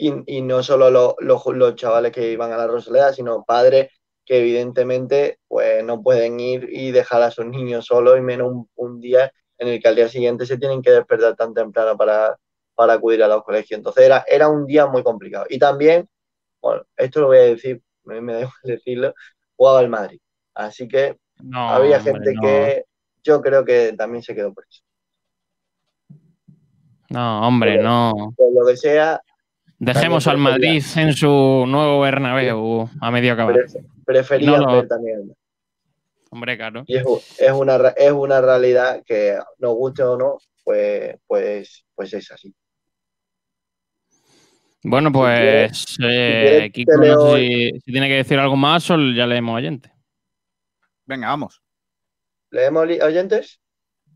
[0.02, 3.90] Y, y no solo lo- los, los chavales que iban a la Rosaleda, sino padres
[4.24, 8.70] que evidentemente pues no pueden ir y dejar a sus niños solos y menos un,
[8.76, 12.36] un día en el que al día siguiente se tienen que despertar tan temprano para,
[12.74, 13.76] para acudir a los colegios.
[13.78, 15.46] Entonces era, era un día muy complicado.
[15.50, 16.08] Y también,
[16.62, 19.14] bueno, esto lo voy a decir, me, me dejo decirlo,
[19.56, 20.20] jugaba el Madrid.
[20.54, 22.40] Así que No, había hombre, gente no.
[22.42, 22.84] que
[23.22, 24.82] yo creo que también se quedó por eso.
[27.08, 28.34] No, hombre, Pero- no.
[28.36, 29.20] Por lo que sea,
[29.80, 31.26] Dejemos al Madrid en su
[31.66, 33.56] nuevo Bernabéu a medio acabar.
[33.56, 35.34] Pref- prefería No ver también.
[36.30, 36.84] Hombre, claro.
[36.86, 37.04] Y es,
[37.52, 42.54] una, es una realidad que nos guste o no, pues, pues, pues es así.
[44.82, 48.90] Bueno, quieres- pues eh, quieres, Kiko, no sé si, si tiene que decir algo más
[48.90, 49.92] o ya leemos oyente.
[51.06, 51.60] Venga, vamos.
[52.50, 53.60] ¿Leemos oyentes?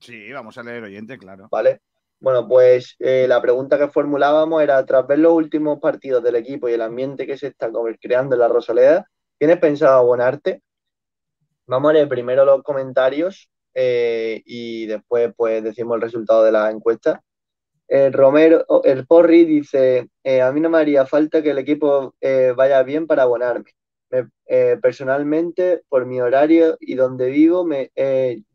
[0.01, 1.49] Sí, vamos a leer oyente, claro.
[1.51, 1.81] Vale.
[2.21, 6.69] Bueno, pues eh, la pregunta que formulábamos era, tras ver los últimos partidos del equipo
[6.69, 7.71] y el ambiente que se está
[8.01, 9.07] creando en la Rosaleda,
[9.39, 10.63] ¿tienes pensado abonarte?
[11.67, 16.71] Vamos a leer primero los comentarios eh, y después pues decimos el resultado de la
[16.71, 17.23] encuesta.
[17.89, 22.15] El Romero, el Porri dice, eh, a mí no me haría falta que el equipo
[22.57, 23.73] vaya bien para abonarme.
[24.11, 24.29] Me-
[24.83, 27.91] personalmente, por mi horario y donde vivo, me,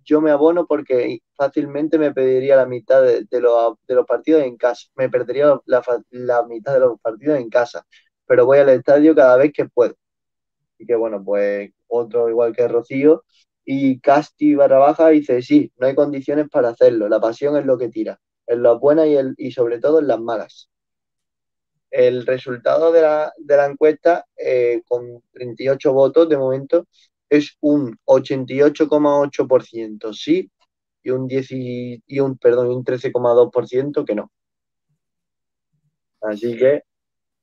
[0.05, 4.57] yo me abono porque fácilmente me pediría la mitad de, los, de los partidos en
[4.57, 4.89] casa.
[4.95, 7.85] Me perdería la, mitad de los partidos en casa,
[8.27, 9.95] pero voy al estadio cada vez que puedo.
[10.77, 13.23] Y que bueno, pues otro igual que Rocío.
[13.63, 17.07] Y Casti barra baja dice, sí, no hay condiciones para hacerlo.
[17.07, 19.07] La pasión es lo que tira, en las buenas
[19.37, 20.69] y, sobre todo en las malas.
[21.89, 26.85] El resultado de la, de la encuesta, eh, con 38 votos de momento,
[27.29, 30.51] es un 88,8% sí
[31.03, 34.31] y un, 10 y, y un, perdón, un 13,2% que no.
[36.21, 36.83] Así que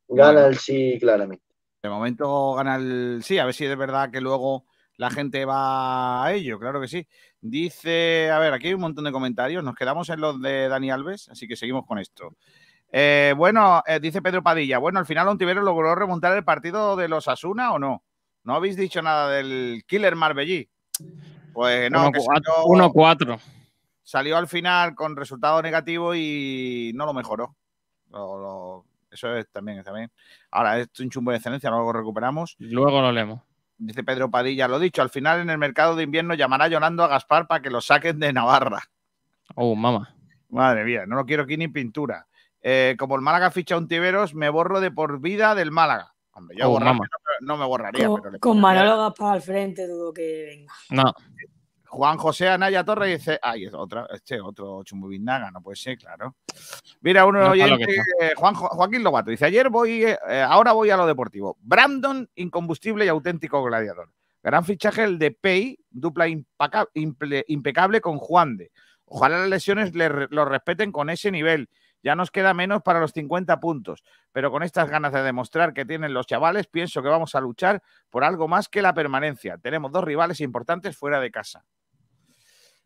[0.08, 0.46] gana Bueno.
[0.48, 1.44] el sí claramente.
[1.82, 4.66] De momento gana el sí, a ver si es verdad que luego
[4.96, 7.06] la gente va a ello, claro que sí.
[7.40, 10.90] Dice, a ver, aquí hay un montón de comentarios, nos quedamos en los de Dani
[10.90, 12.34] Alves, así que seguimos con esto.
[12.90, 17.08] Eh, bueno, eh, dice Pedro Padilla, bueno, al final Ontiveros logró remontar el partido de
[17.08, 18.02] los Asuna o no.
[18.44, 20.68] ¿No habéis dicho nada del Killer Marbellí?
[21.56, 23.40] Pues no, que salió- 1-4.
[24.02, 27.56] salió al final con resultado negativo y no lo mejoró.
[28.10, 30.12] Lo- lo- eso es también, también.
[30.50, 32.56] Ahora, esto es un chumbo de excelencia, luego lo recuperamos.
[32.58, 33.40] Luego lo leemos.
[33.78, 37.08] Dice Pedro Padilla, lo dicho, al final en el mercado de invierno llamará llorando a
[37.08, 38.82] Gaspar para que lo saquen de Navarra.
[39.54, 40.14] Oh, mamá.
[40.50, 42.26] Madre mía, no lo quiero aquí ni pintura.
[42.60, 46.12] Eh, como el Málaga ficha un Tiberos, me borro de por vida del Málaga.
[46.32, 47.06] Hombre, yo Oh, borrarme mamá.
[47.10, 50.72] no, no me borraría, Con, pero le con Manolo Gaspar al frente, dudo que venga.
[50.90, 51.12] No.
[51.88, 56.36] Juan José Anaya Torre dice, ay, es otra, este otro Chumbuvindaga, no puede ser, claro.
[57.00, 57.86] Mira, uno No oyente,
[58.20, 61.56] eh, Juan, Jo- Joaquín Lobato, dice, ayer voy, eh, eh, ahora voy a lo deportivo.
[61.60, 64.10] Brandon, incombustible y auténtico gladiador.
[64.42, 68.70] Gran fichaje el de Pei, dupla impecable con Juan de.
[69.06, 71.68] Ojalá las lesiones le lo respeten con ese nivel.
[72.06, 75.84] Ya nos queda menos para los 50 puntos, pero con estas ganas de demostrar que
[75.84, 79.58] tienen los chavales, pienso que vamos a luchar por algo más que la permanencia.
[79.58, 81.64] Tenemos dos rivales importantes fuera de casa.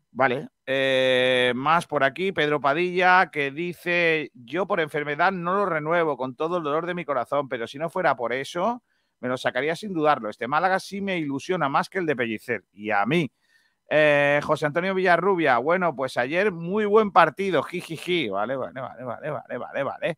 [0.09, 6.17] Vale, eh, más por aquí, Pedro Padilla, que dice, yo por enfermedad no lo renuevo
[6.17, 8.81] con todo el dolor de mi corazón, pero si no fuera por eso,
[9.19, 10.31] me lo sacaría sin dudarlo.
[10.31, 13.31] Este Málaga sí me ilusiona más que el de Pellicer, y a mí.
[13.93, 19.29] Eh, José Antonio Villarrubia, bueno, pues ayer muy buen partido, jijiji, vale, vale, vale, vale,
[19.31, 20.17] vale, vale, vale.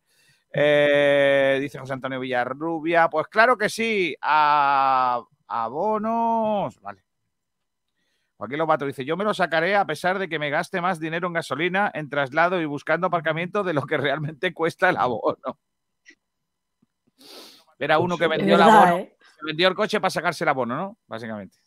[0.52, 7.02] Eh, dice José Antonio Villarrubia, pues claro que sí, a, abonos, vale.
[8.36, 11.26] Joaquín Lobato dice, yo me lo sacaré a pesar de que me gaste más dinero
[11.26, 15.58] en gasolina, en traslado y buscando aparcamiento de lo que realmente cuesta el abono.
[17.80, 19.16] Era uno que vendió el abono, ¿eh?
[19.18, 20.98] que vendió el coche para sacarse el abono, ¿no?
[21.08, 21.58] Básicamente.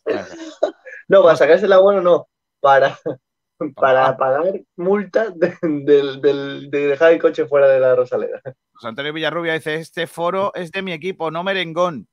[1.08, 2.28] No, para sacarse el abono no,
[2.60, 2.96] para,
[3.76, 8.40] para pagar multas de, del- del- de dejar el coche fuera de la Rosaleda.
[8.72, 12.06] José Antonio Villarrubia dice, este foro es de mi equipo, no merengón.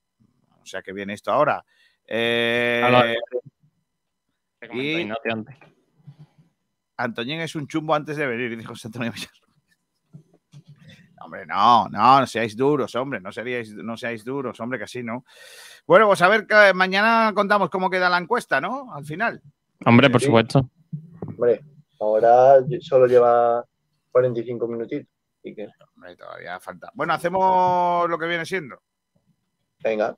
[0.62, 1.64] O sea que viene esto ahora.
[2.08, 3.16] Eh,
[4.72, 5.56] y Ignacio antes.
[6.98, 9.42] Antoñín es un chumbo antes de venir, dice José Antonio Villarrubia.
[11.22, 15.02] Hombre, no, no, no seáis duros, hombre, no, seríais, no seáis duros, hombre, que así,
[15.02, 15.26] ¿no?
[15.88, 18.94] Bueno, pues a ver, que mañana contamos cómo queda la encuesta, ¿no?
[18.94, 19.42] Al final.
[19.86, 20.28] Hombre, por Sí.
[20.28, 20.70] supuesto.
[21.28, 21.62] Hombre,
[22.00, 23.64] ahora solo lleva
[24.12, 25.08] 45 minutitos.
[25.40, 26.90] Así que, Hombre, todavía falta.
[26.96, 28.80] Bueno, hacemos lo que viene siendo.
[29.84, 30.16] venga.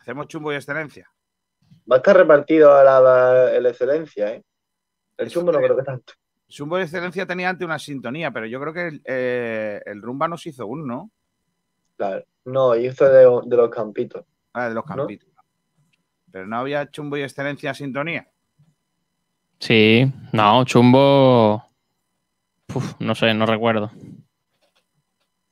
[0.00, 1.10] Hacemos chumbo y excelencia.
[1.90, 4.44] Va a estar repartido a la, la excelencia, ¿eh?
[5.16, 6.12] El chumbo no creo que tanto.
[6.48, 10.28] Chumbo y excelencia tenía antes una sintonía, pero yo creo que el, eh, el Rumba
[10.28, 11.10] nos hizo uno, ¿no?
[11.96, 12.24] Claro.
[12.44, 14.24] No, hizo de, de los campitos.
[14.52, 15.28] Ah, de los campitos.
[16.32, 18.28] Pero no había chumbo y excelencia sintonía.
[19.58, 21.64] Sí, no, chumbo.
[22.74, 23.90] Uf, no sé, no recuerdo.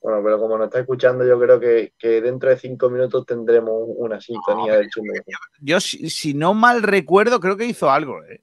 [0.01, 3.73] Bueno, pero como nos está escuchando, yo creo que, que dentro de cinco minutos tendremos
[3.97, 5.13] una sintonía del chumbo.
[5.61, 8.43] Yo, si, si no mal recuerdo, creo que hizo algo, ¿eh?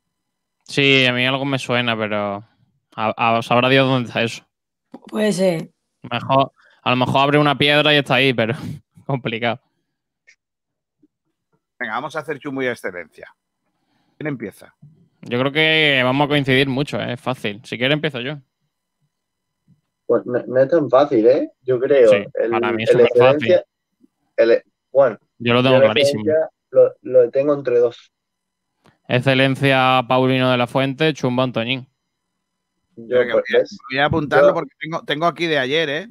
[0.67, 2.43] Sí, a mí algo me suena, pero
[2.95, 4.43] a, a- sabrá Dios dónde está eso.
[5.07, 5.71] Puede ser.
[6.03, 6.51] Mejor,
[6.83, 8.53] a lo mejor abre una piedra y está ahí, pero
[9.05, 9.61] complicado.
[11.79, 13.27] Venga, vamos a hacer chumbo y excelencia.
[14.17, 14.73] ¿Quién empieza?
[15.21, 17.13] Yo creo que vamos a coincidir mucho, ¿eh?
[17.13, 17.61] es fácil.
[17.65, 18.37] Si quieres empiezo yo.
[20.05, 21.51] Pues no, no es tan fácil, ¿eh?
[21.63, 22.11] Yo creo.
[22.11, 26.23] Sí, para mí es el- bueno, Yo lo tengo clarísimo.
[26.69, 28.11] Lo, lo tengo entre dos.
[29.07, 31.87] Excelencia Paulino de la Fuente, Chumbo Antoñín.
[32.95, 33.77] Yo, Venga, pues, voy, a, ¿ves?
[33.89, 36.07] voy a apuntarlo Yo- porque tengo, tengo aquí de ayer, ¿eh?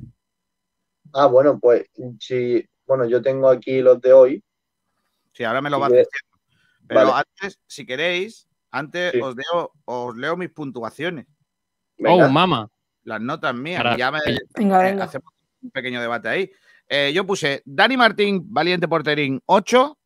[1.12, 1.86] Ah, bueno, pues
[2.18, 2.64] sí.
[2.86, 4.44] Bueno, yo tengo aquí los de hoy.
[5.34, 6.38] Sí, ahora me lo Sí, vas diciendo.
[6.86, 7.24] Pero Vale.
[7.40, 9.20] antes, si queréis, antes Sí.
[9.20, 11.26] os, leo, os leo mis puntuaciones.
[12.06, 12.68] Oh, mama.
[13.02, 13.82] Las notas mías.
[13.82, 14.20] Para- ya me,
[14.56, 15.04] Venga, eh, venga.
[15.04, 15.32] hacemos
[15.62, 16.50] un pequeño debate ahí.
[16.88, 19.98] Eh, yo puse Dani Martín, valiente porterín, 8.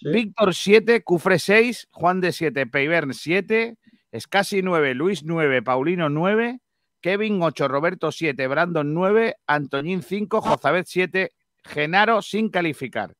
[0.00, 3.76] Víctor 7, Cufré 6, Juan de 7, Peivern 7,
[4.12, 6.60] Escasi 9, Luis 9, Paulino 9,
[7.00, 11.32] Kevin 8, Roberto 7, Brandon 9, Antoñín 5, Jozabet 7,
[11.64, 13.14] Genaro sin calificar.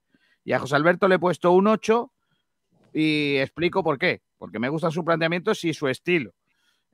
[0.48, 2.10] Y a José Alberto le he puesto un 8
[2.94, 4.22] y explico por qué.
[4.38, 6.32] Porque me gustan sus planteamientos y su estilo.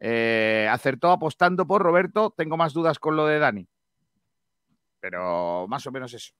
[0.00, 3.68] Eh, acertó apostando por Roberto, tengo más dudas con lo de Dani.
[4.98, 6.32] Pero más o menos eso.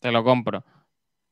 [0.00, 0.64] Te lo compro.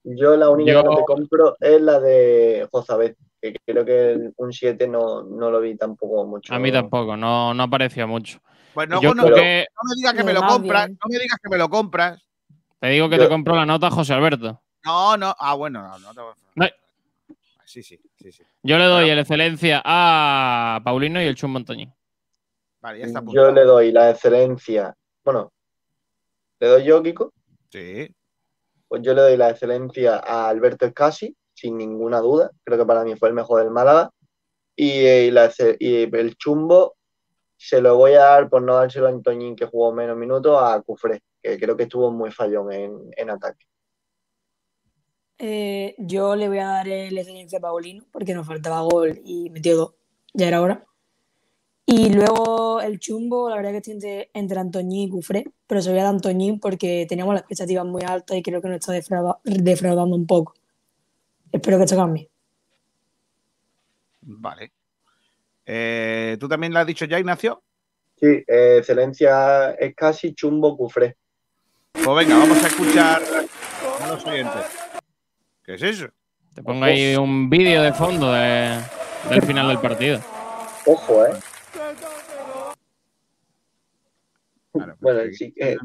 [0.02, 4.30] Yo la única Yo- que no te compro es la de Jozabet, que creo que
[4.36, 6.52] un 7 no, no lo vi tampoco mucho.
[6.52, 8.40] A mí tampoco, no, no apareció mucho.
[8.74, 11.38] Pues Yo no, creo no que- me digas que me lo compras, no me digas
[11.42, 12.22] que me lo compras.
[12.78, 14.60] Te digo que Yo- te compro la nota José Alberto.
[14.84, 16.66] No, no, ah, bueno, no, no te voy a- No,
[17.66, 18.42] Sí, sí, sí, sí.
[18.62, 21.92] Yo le doy el excelencia a Paulino y el Chumbo Antoñín.
[22.80, 23.52] Vale, ya está Yo apuntado.
[23.52, 24.94] le doy la excelencia.
[25.24, 25.50] Bueno,
[26.60, 27.32] ¿le doy yo, Kiko?
[27.70, 28.14] Sí.
[28.86, 32.50] Pues yo le doy la excelencia a Alberto Escasi, sin ninguna duda.
[32.62, 34.10] Creo que para mí fue el mejor del Málaga.
[34.76, 36.96] Y, eh, y la exce- y el chumbo
[37.56, 40.80] se lo voy a dar, por no dárselo a Antoñín, que jugó menos minutos, a
[40.82, 43.64] Cufré, que creo que estuvo muy fallón en, en ataque.
[45.38, 49.50] Eh, yo le voy a dar el excelencia a Paulino porque nos faltaba gol y
[49.50, 49.94] metió dos.
[50.32, 50.84] Ya era hora.
[51.86, 55.88] Y luego el chumbo, la verdad que estoy entre, entre Antoñín y Cufré, pero se
[55.88, 58.68] lo voy a dar a Antoñín porque teníamos las expectativas muy altas y creo que
[58.68, 60.54] nos está defrauda- defraudando un poco.
[61.52, 62.30] Espero que esto cambie.
[64.22, 64.72] Vale.
[65.66, 67.62] Eh, ¿Tú también lo has dicho ya, Ignacio?
[68.18, 71.16] Sí, eh, excelencia Escasi, chumbo, Cufré.
[71.92, 73.22] Pues venga, vamos a escuchar
[74.00, 74.62] a los oyentes.
[75.64, 76.06] ¿Qué es eso?
[76.54, 78.78] Te pongo ahí un vídeo de fondo de-
[79.28, 80.20] del final del partido.
[80.86, 81.32] Ojo, ¿eh?
[84.72, 85.76] Claro, Bueno, sí que-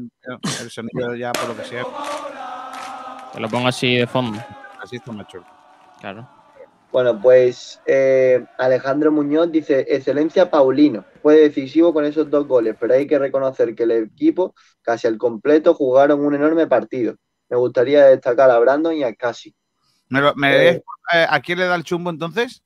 [0.60, 1.84] El sonido ya, por lo que sea,
[3.32, 4.38] Te lo pongo así de fondo.
[4.82, 5.46] así está más chulo.
[6.00, 6.28] Claro.
[6.90, 12.94] Bueno, pues eh, Alejandro Muñoz dice, excelencia Paulino, fue decisivo con esos dos goles, pero
[12.94, 17.14] hay que reconocer que el equipo casi al completo jugaron un enorme partido.
[17.48, 19.54] Me gustaría destacar a Brandon y a Casi.
[20.10, 20.82] ¿Me lo- me Eh.
[21.14, 22.62] eh, ¿A quién le da el chumbo entonces?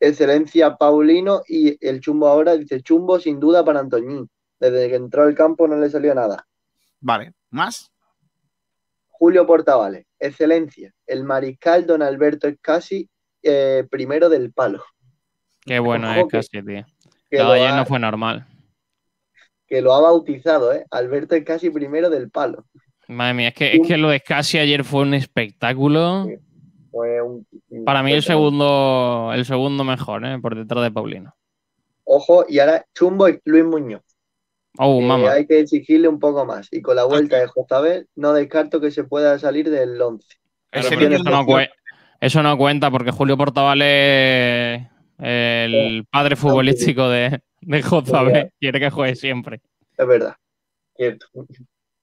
[0.00, 4.28] Excelencia Paulino y el chumbo ahora dice chumbo sin duda para Antoñín.
[4.58, 6.46] Desde que entró al campo no le salió nada.
[7.00, 7.90] Vale, ¿más?
[9.08, 10.92] Julio Portavales, excelencia.
[11.06, 13.08] El mariscal Don Alberto es casi
[13.42, 14.82] eh, primero del palo.
[15.60, 16.84] Qué bueno es que- casi, tío.
[17.30, 18.46] que Lo lo de ayer ha- no fue normal.
[19.66, 20.84] Que lo ha bautizado, ¿eh?
[20.90, 22.64] Alberto es casi primero del palo.
[23.08, 26.26] Madre mía, es que, es que lo de Scassi ayer fue un espectáculo.
[26.94, 27.44] Fue un-
[27.84, 30.38] Para mí el segundo, el segundo mejor, ¿eh?
[30.38, 31.34] por detrás de Paulino.
[32.04, 34.02] Ojo, y ahora chumbo y Luis Muñoz.
[34.78, 35.32] Oh, mamá.
[35.32, 36.68] hay que exigirle un poco más.
[36.70, 40.26] Y con la vuelta de Jozabel, no descarto que se pueda salir del 11.
[40.70, 41.58] Claro, Ese pero niño eso, no
[42.20, 44.86] eso cuenta porque Julio Portavales es
[45.18, 48.52] el padre futbolístico de, de Jozabel.
[48.60, 49.60] Quiere que juegue siempre.
[49.98, 50.36] Es verdad.
[50.96, 51.26] Cierto.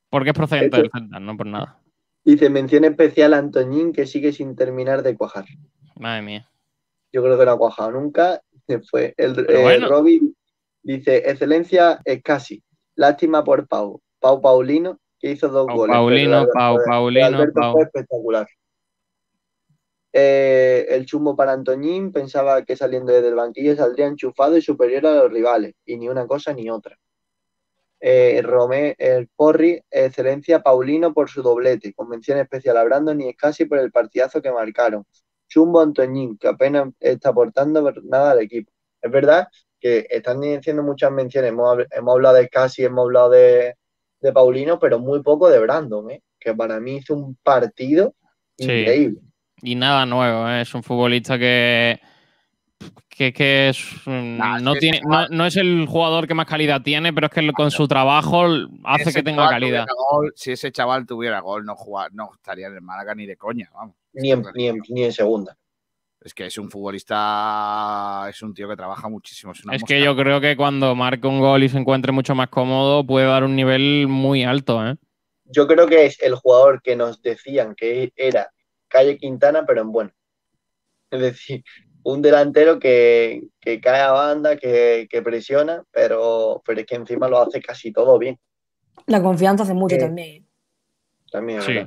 [0.09, 1.80] Porque es procedente del Celta, no por nada.
[2.23, 5.45] Dice mención especial a Antoñín que sigue sin terminar de cuajar.
[5.95, 6.51] Madre mía.
[7.11, 8.41] Yo creo que no ha cuajado nunca.
[8.89, 10.03] Fue el eh, bueno.
[10.83, 12.63] Dice, excelencia es casi.
[12.95, 14.01] Lástima por Pau.
[14.19, 15.95] Pau Paulino, que hizo dos Pau goles.
[15.95, 17.73] Paulino, Pau Paulino, Alberto Pau.
[17.73, 18.47] fue espectacular.
[20.13, 25.05] Eh, el chumbo para Antoñín pensaba que saliendo desde el banquillo saldría enchufado y superior
[25.05, 26.97] a los rivales, y ni una cosa ni otra.
[28.03, 33.29] Eh, Romé, el Porri, excelencia Paulino por su doblete, con mención especial a Brandon y
[33.29, 35.05] Escasi por el partidazo que marcaron.
[35.47, 38.71] Chumbo Antoñín, que apenas está aportando nada al equipo.
[39.01, 39.47] Es verdad
[39.79, 43.75] que están diciendo muchas menciones, hemos, hab- hemos hablado de Escasi, hemos hablado de,
[44.19, 46.23] de Paulino, pero muy poco de Brandon, ¿eh?
[46.39, 48.15] que para mí hizo un partido
[48.57, 48.65] Sí.
[48.65, 49.21] increíble.
[49.63, 50.61] Y nada nuevo, ¿eh?
[50.61, 51.99] es un futbolista que,
[53.09, 56.33] que, que es, mm, Nah, es no, que tiene, no, no es el jugador que
[56.33, 58.45] más calidad tiene, pero es que con su trabajo
[58.83, 59.85] hace Ese que tenga calidad.
[60.09, 63.37] gol, si ese chaval tuviera gol, no, jugar, no estaría en el Málaga ni de
[63.37, 63.95] coña, vamos.
[64.13, 65.57] Ni en, ni en- ni en segunda.
[66.23, 69.53] Es que es un futbolista, es un tío que trabaja muchísimo.
[69.53, 69.95] Es, una Es mosca.
[69.95, 73.25] que yo creo que cuando marque un gol y se encuentre mucho más cómodo, puede
[73.25, 74.95] dar un nivel muy alto, ¿eh?
[75.45, 78.51] Yo creo que es el jugador que nos decían que era
[78.87, 80.11] Calle Quintana, pero en bueno.
[81.09, 81.63] Es decir,
[82.03, 87.27] un delantero que, que cae a banda, que, que presiona, pero, pero es que encima
[87.27, 88.39] lo hace casi todo bien.
[89.05, 90.47] La confianza hace mucho Eh, también.
[91.31, 91.79] También, es Sí.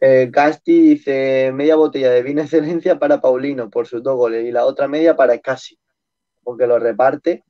[0.00, 4.52] Eh, Casti dice media botella de vino excelencia para Paulino por sus dos goles y
[4.52, 5.78] la otra media para Casi,
[6.42, 7.42] porque lo reparte.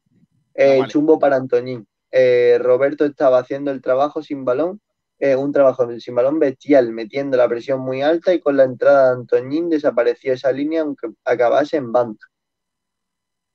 [0.54, 1.86] Eh, Chumbo para Antoñín.
[2.12, 4.80] Eh, Roberto estaba haciendo el trabajo sin balón,
[5.18, 9.08] eh, un trabajo sin balón bestial, metiendo la presión muy alta y con la entrada
[9.08, 12.20] de Antoñín desapareció esa línea aunque acabase en banda.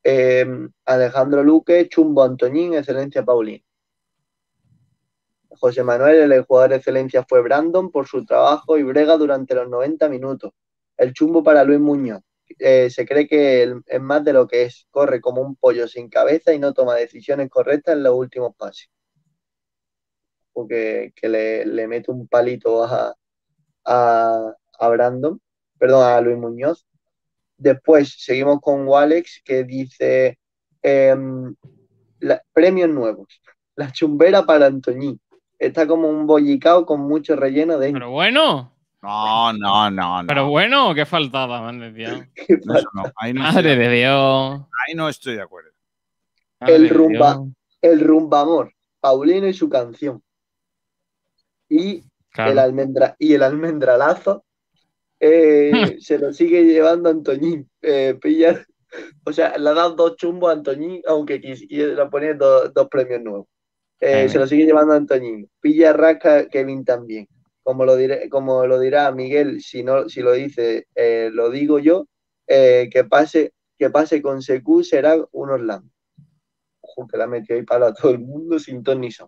[0.03, 0.45] Eh,
[0.85, 3.63] Alejandro Luque, Chumbo Antoñín, excelencia Paulino.
[5.59, 9.69] José Manuel, el jugador de excelencia fue Brandon por su trabajo y brega durante los
[9.69, 10.53] 90 minutos.
[10.97, 12.21] El chumbo para Luis Muñoz.
[12.57, 14.87] Eh, se cree que es más de lo que es.
[14.89, 18.89] Corre como un pollo sin cabeza y no toma decisiones correctas en los últimos pases.
[20.53, 23.13] Porque que le, le mete un palito a,
[23.85, 25.39] a, a Brandon,
[25.77, 26.85] perdón, a Luis Muñoz.
[27.57, 30.39] Después seguimos con Walex que dice
[30.81, 31.53] em,
[32.19, 33.41] la- premios nuevos.
[33.75, 35.19] La chumbera para Antoñín.
[35.57, 37.99] Está como un bollicao con mucho relleno dentro.
[37.99, 40.27] Pero bueno, No, no, no, no.
[40.27, 42.21] pero bueno, qué faltada, madre de Dios.
[42.65, 44.61] No, eso no, ahí no Madre estoy de Dios.
[44.87, 45.71] Ahí no estoy de acuerdo.
[46.61, 47.47] Madre El de rumba, Dios.
[47.81, 50.21] el rumba amor, Paulino y su canción.
[51.69, 52.51] Y Claro.
[52.51, 54.45] el almendra, y el almendralazo
[55.19, 57.69] eh, se lo sigue llevando Antoñín.
[57.81, 58.65] Eh, pilla,
[59.25, 63.21] o sea, le ha dado dos chumbos a Antoñín, aunque quisiera poner dos, dos premios
[63.21, 63.47] nuevos.
[63.99, 65.49] Eh, se lo sigue llevando Antoñín.
[65.59, 67.27] Pilla rasca Kevin también.
[67.63, 71.77] Como lo, diré, como lo dirá Miguel, si no, si lo dice, eh, lo digo
[71.79, 72.07] yo,
[72.47, 75.91] que pase, que pase con Secu será un Orlando.
[76.81, 79.27] Ojo, que la metió ahí para todo el mundo sin ton ni son.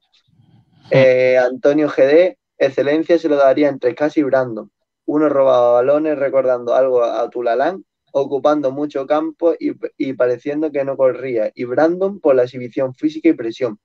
[0.91, 4.72] Eh, Antonio GD, excelencia se lo daría entre Casi y Brandon.
[5.05, 10.97] Uno robaba balones recordando algo a Tulalán, ocupando mucho campo y, y pareciendo que no
[10.97, 11.51] corría.
[11.55, 13.80] Y Brandon por la exhibición física y presión.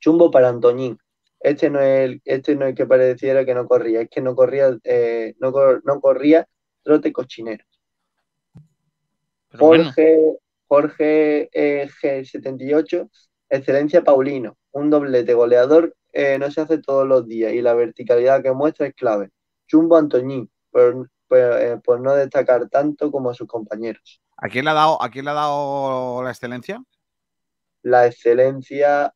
[0.00, 0.98] Chumbo para Antoñín.
[1.40, 4.34] Este no es el, este no es que pareciera que no corría, es que no
[4.34, 6.46] corría, eh, no, cor- no corría
[6.82, 7.64] trote cochinero.
[9.50, 9.84] Pero bueno.
[9.84, 10.18] Jorge,
[10.68, 13.10] Jorge eh, G78,
[13.50, 18.42] excelencia Paulino, un doblete goleador eh, no se hace todos los días y la verticalidad
[18.42, 19.30] que muestra es clave.
[19.66, 24.22] Chumbo Antoñín, por, por, eh, por no destacar tanto como a sus compañeros.
[24.36, 26.82] ¿A quién le ha dado, a quién le ha dado la excelencia?
[27.82, 29.12] La excelencia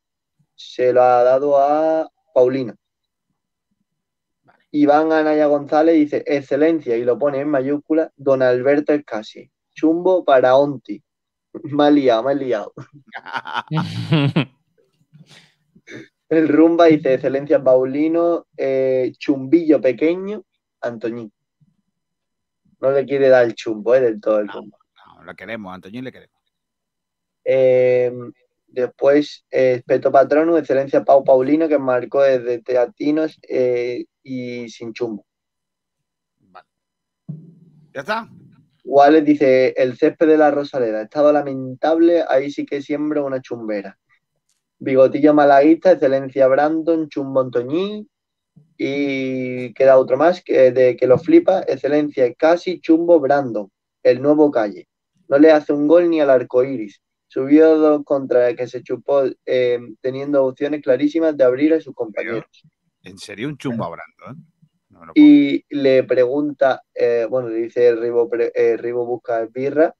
[0.55, 2.75] se lo ha dado a Paulino.
[4.71, 8.11] Iván Anaya González dice excelencia y lo pone en mayúscula.
[8.17, 9.49] Don Alberto Escasi.
[9.73, 11.01] Chumbo para Onti.
[11.63, 12.73] Me ha liado, me ha liado.
[16.29, 20.43] El Rumba dice excelencia Paulino, eh, chumbillo pequeño,
[20.79, 21.33] Antoñín.
[22.79, 24.77] No le quiere dar el chumbo, eh, del todo el Rumba.
[24.95, 26.39] No, le queremos, Antoñín le queremos.
[27.43, 28.13] Eh,
[28.67, 35.25] después, eh, Peto Patrono, excelencia Pau Paulino, que marcó desde Teatinos eh, y sin chumbo.
[37.91, 38.29] ¿Ya está?
[38.83, 43.97] Wallace dice, el césped de la Rosaleda, estado lamentable, ahí sí que siembra una chumbera.
[44.79, 48.09] Bigotillo Malaguista, excelencia Brandon, chumbo Antoñín,
[48.77, 53.69] y queda otro más que, de que lo flipa, excelencia casi chumbo Brandon,
[54.03, 54.87] el nuevo calle.
[55.27, 57.01] No le hace un gol ni al arco iris.
[57.27, 61.93] Subió dos contra el que se chupó eh, teniendo opciones clarísimas de abrir a sus
[61.93, 62.45] compañeros.
[63.03, 64.45] ¿En serio un chumbo a Brandon?
[65.13, 69.95] Y le pregunta, eh, bueno, dice Ribo, eh, Ribo busca birra,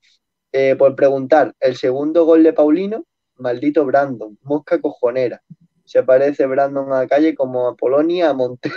[0.52, 3.06] eh, por preguntar, el segundo gol de Paulino,
[3.40, 5.42] maldito Brandon, mosca cojonera.
[5.86, 8.76] Se parece Brandon a calle como a Polonia a Montero.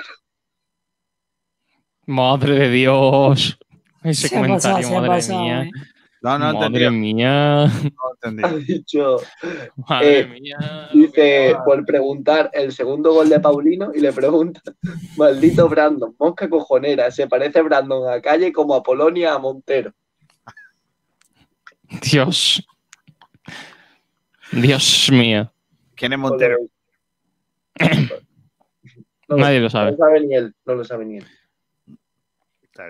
[2.07, 3.59] Madre de Dios.
[4.03, 5.63] Ese Se ha pasado, comentario, ha madre pasado, mía.
[5.63, 5.71] eh.
[6.23, 7.67] No, no madre mía.
[8.25, 9.17] Ha dicho,
[9.89, 10.89] Madre eh, mía.
[10.93, 14.61] dice, por preguntar el segundo gol de Paulino y le pregunta,
[15.17, 19.93] maldito Brandon, mosca cojonera, se parece Brandon a calle como a Polonia a Montero.
[22.01, 22.65] Dios.
[24.53, 25.53] Dios mío.
[25.95, 26.59] ¿Quién es Montero?
[29.29, 29.93] No Nadie lo sabe.
[29.93, 31.24] No lo sabe ni él, no lo sabe ni él.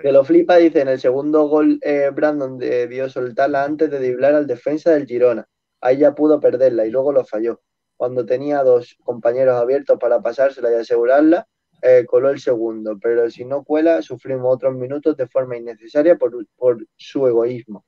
[0.01, 4.35] Que lo flipa, dice, en el segundo gol eh, Brandon debió soltarla antes de driblar
[4.35, 5.47] al defensa del Girona.
[5.79, 7.61] Ahí ya pudo perderla y luego lo falló.
[7.95, 11.47] Cuando tenía dos compañeros abiertos para pasársela y asegurarla,
[11.81, 16.33] eh, coló el segundo, pero si no cuela, sufrimos otros minutos de forma innecesaria por,
[16.57, 17.85] por su egoísmo.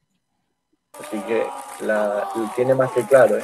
[1.00, 1.46] Así que
[1.82, 3.44] la, tiene más que claro, ¿eh?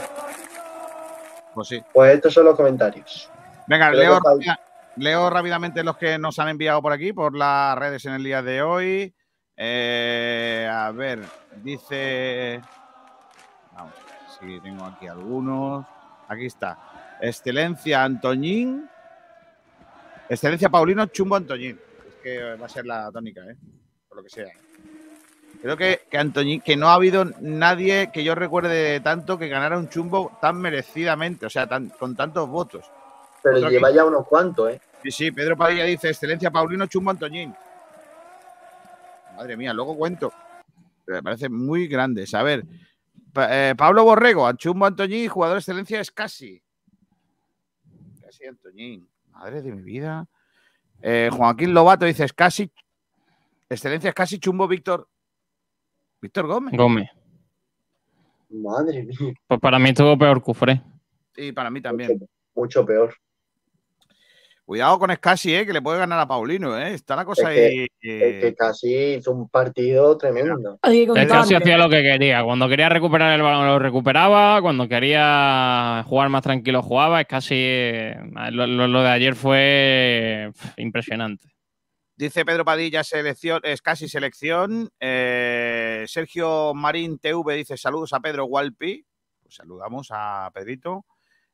[1.54, 1.84] Pues sí.
[1.94, 3.30] Pues estos son los comentarios.
[3.68, 4.60] Venga, leo, rápida-
[4.96, 8.42] leo rápidamente los que nos han enviado por aquí, por las redes en el día
[8.42, 9.14] de hoy.
[9.58, 11.20] Eh, a ver,
[11.58, 12.62] dice.
[13.74, 15.86] Vamos a ver si tengo aquí algunos.
[16.30, 16.78] Aquí está.
[17.22, 18.90] Excelencia Antoñín.
[20.30, 21.80] Excelencia Paulino Chumbo Antoñín.
[22.08, 23.58] Es que va a ser la tónica, ¿eh?
[24.08, 24.48] Por lo que sea.
[25.62, 29.90] Creo que, que que no ha habido nadie que yo recuerde tanto que ganara un
[29.90, 32.86] chumbo tan merecidamente, o sea, tan, con tantos votos.
[33.44, 34.82] Pero Otro lleva que- ya unos cuantos, ¿eh?
[35.04, 37.56] Sí, sí, Pedro Padilla dice, excelencia Paulino Chumbo Antoñín.
[39.36, 40.32] Madre mía, luego cuento.
[41.08, 42.34] Me parece muy grandes.
[42.36, 42.64] A ver,
[43.34, 46.62] Pa- eh, Pablo Borrego, Chumbo Antoñín, jugador de excelencia es casi.
[48.22, 49.08] Casi Antoñín.
[49.32, 50.28] Madre de mi vida.
[51.02, 52.72] Eh, Joaquín Lobato dice, es casi.
[53.70, 55.08] Excelencia es casi Chumbo Víctor.
[56.22, 56.74] Víctor Gómez.
[56.78, 57.10] Gómez.
[58.50, 59.18] Madre mía.
[59.48, 60.82] Pues para mí estuvo peor Cufré.
[61.36, 62.20] Y para mí también.
[62.54, 63.14] Mucho peor.
[64.66, 66.78] Cuidado con Escasi, eh, que le puede ganar a Paulino.
[66.78, 66.94] Eh.
[66.94, 67.78] Está la cosa Es que- ahí.
[68.04, 70.78] eh, Es que casi hizo un partido tremendo.
[70.84, 72.44] El casi hacía lo que quería.
[72.44, 74.62] Cuando quería recuperar el balón lo recuperaba.
[74.62, 77.20] Cuando quería jugar más tranquilo jugaba.
[77.22, 77.56] Es casi.
[77.58, 78.16] eh,
[78.52, 81.48] Lo, lo- lo de ayer fue impresionante.
[82.22, 84.92] Dice Pedro Padilla, selección, es casi selección.
[85.00, 89.04] Eh, Sergio Marín TV dice saludos a Pedro Gualpi.
[89.42, 91.08] Pues saludamos a Pedrito.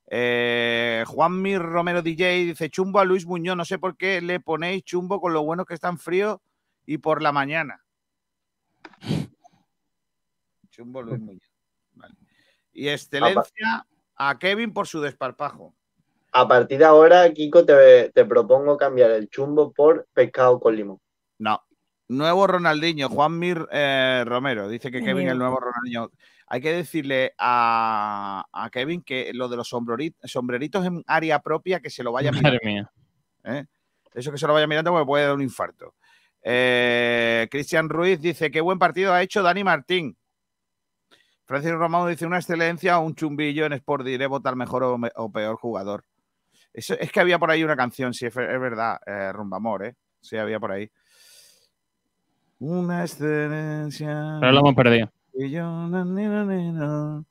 [0.07, 3.55] Eh, Juanmi Romero DJ dice chumbo a Luis Muñoz.
[3.55, 6.41] No sé por qué le ponéis chumbo con lo bueno que está en frío
[6.85, 7.85] y por la mañana.
[10.69, 11.49] Chumbo Luis Muñoz.
[11.93, 12.15] Vale.
[12.73, 13.87] Y excelencia
[14.17, 15.73] a Kevin por su desparpajo.
[16.33, 20.99] A partir de ahora, Kiko, te, te propongo cambiar el chumbo por pescado con limón.
[21.39, 21.61] No.
[22.09, 24.67] Nuevo Ronaldinho, Juan Mir eh, Romero.
[24.69, 25.31] Dice que Kevin, mío.
[25.33, 26.11] el nuevo Ronaldinho.
[26.47, 31.81] Hay que decirle a, a Kevin que lo de los sombreri- sombreritos en área propia,
[31.81, 32.63] que se lo vaya Madre mirando.
[32.63, 32.91] mía.
[33.43, 33.65] ¿eh?
[34.13, 35.95] Eso que se lo vaya mirando porque puede dar un infarto.
[36.41, 40.15] Eh, Cristian Ruiz dice: Qué buen partido ha hecho Dani Martín.
[41.45, 45.11] Francisco Romano dice: Una excelencia o un chumbillo en Sport Diré votar mejor o, me-
[45.15, 46.05] o peor jugador.
[46.77, 49.95] Es que había por ahí una canción, sí, es, ver- es verdad, eh, Rumbamor, ¿eh?
[50.21, 50.89] Sí, había por ahí.
[52.59, 54.37] Una excelencia.
[54.39, 55.11] Pero lo hemos perdido.
[55.33, 57.23] Y yo, na, na,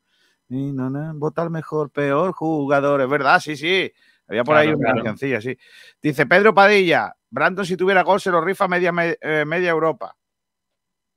[0.48, 3.01] na, na, votar mejor, peor jugador.
[3.02, 3.93] Es verdad, sí, sí.
[4.28, 4.94] Había por ahí una claro.
[4.97, 5.56] cancioncilla, sí.
[6.02, 10.16] Dice Pedro Padilla, Brandon si tuviera gol se lo rifa media, me- eh, media Europa.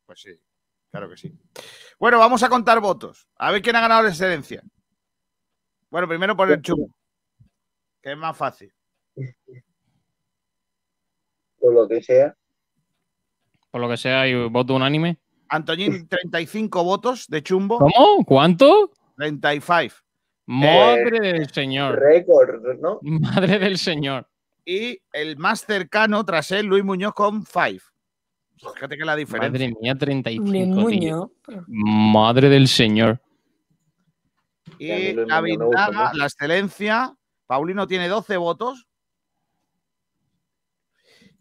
[0.05, 0.31] Pues sí,
[0.91, 1.35] claro que sí.
[1.99, 3.27] Bueno, vamos a contar votos.
[3.37, 4.61] A ver quién ha ganado la excelencia.
[5.89, 6.89] Bueno, primero por el chumbo,
[8.01, 8.71] que es más fácil.
[11.59, 12.35] Por lo que sea.
[13.71, 15.17] Por lo que sea, y voto unánime.
[15.49, 17.79] Antoñín, 35 votos de chumbo.
[17.79, 18.25] ¿Cómo?
[18.25, 18.91] ¿Cuánto?
[19.17, 19.95] 35.
[20.45, 21.99] Madre del señor.
[21.99, 22.99] Récord, ¿no?
[23.01, 24.27] Madre del señor.
[24.65, 27.83] Y el más cercano tras él, Luis Muñoz con 5.
[28.73, 29.51] Fíjate que la diferencia.
[29.51, 30.45] Madre mía, 35.
[30.45, 31.31] Luis tío.
[31.47, 31.65] Muñoz.
[31.67, 33.21] Madre del señor.
[34.77, 37.13] Y la ventaja, la excelencia,
[37.49, 38.85] Paulino tiene 12 votos.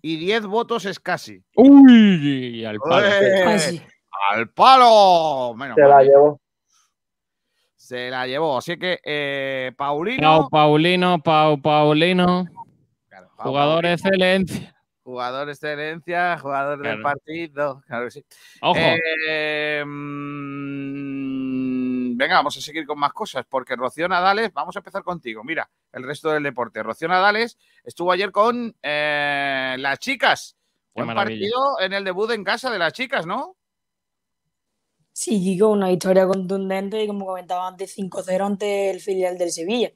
[0.01, 1.45] Y 10 votos es casi.
[1.55, 3.07] Uy, al palo.
[3.45, 3.83] Casi.
[4.31, 5.55] ¡Al palo!
[5.55, 5.91] Menos Se mal.
[5.91, 6.41] la llevó.
[7.77, 8.57] Se la llevó.
[8.57, 12.47] Así que eh, Paulino, Pau Paulino, Pau Paulino.
[13.11, 13.93] Pau Jugador Paulino.
[13.93, 14.75] excelencia.
[15.03, 17.03] jugador de excelencia, jugador del Claro.
[17.03, 17.83] partido.
[17.87, 18.25] Claro que sí.
[18.63, 18.79] Ojo.
[18.81, 21.18] Eh, mm,
[22.19, 25.45] venga, vamos a seguir con más cosas, porque Rocío Nadales, vamos a empezar contigo.
[25.45, 26.83] Mira, el resto del deporte.
[26.83, 30.57] Rocío Nadales estuvo ayer con eh, las chicas.
[30.95, 31.49] Qué Buen maravilla.
[31.53, 33.57] partido en el debut en casa de las chicas, ¿no?
[35.13, 39.93] Sí, Kiko, una historia contundente y como comentaba antes, 5-0 ante el filial del Sevilla.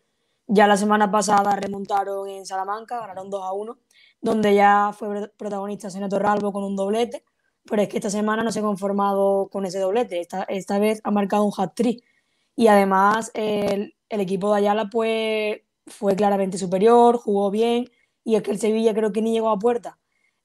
[0.46, 3.78] Ya la semana pasada remontaron en Salamanca, ganaron 2-1,
[4.20, 7.24] donde ya fue protagonista Sonia Torralbo con un doblete,
[7.64, 11.00] pero es que esta semana no se ha conformado con ese doblete, esta, esta vez
[11.04, 12.04] ha marcado un hat-trick.
[12.56, 17.86] Y además el, el equipo de Ayala pues, fue claramente superior, jugó bien,
[18.24, 19.98] y es que el Sevilla creo que ni llegó a puerta.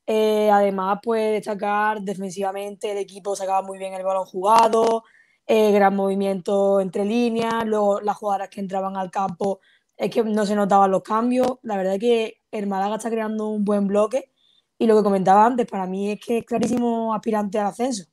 [0.07, 5.03] Eh, además, pues destacar defensivamente, el equipo sacaba muy bien el balón jugado,
[5.45, 9.59] eh, gran movimiento entre líneas, luego las jugadoras que entraban al campo,
[9.97, 11.59] es que no se notaban los cambios.
[11.63, 14.31] La verdad es que el Málaga está creando un buen bloque
[14.77, 18.05] y lo que comentaba antes, para mí es que es clarísimo aspirante al ascenso.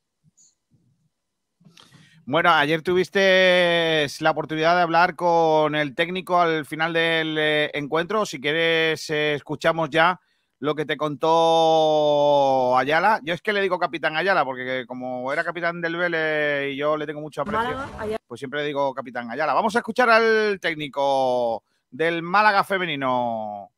[2.26, 8.24] Bueno, ayer tuviste la oportunidad de hablar con el técnico al final del eh, encuentro.
[8.24, 10.18] Si quieres, eh, escuchamos ya
[10.58, 13.20] lo que te contó Ayala.
[13.24, 16.96] Yo es que le digo capitán Ayala, porque como era capitán del Vélez y yo
[16.96, 17.76] le tengo mucho aprecio,
[18.26, 19.52] pues siempre le digo capitán Ayala.
[19.52, 23.73] Vamos a escuchar al técnico del Málaga femenino.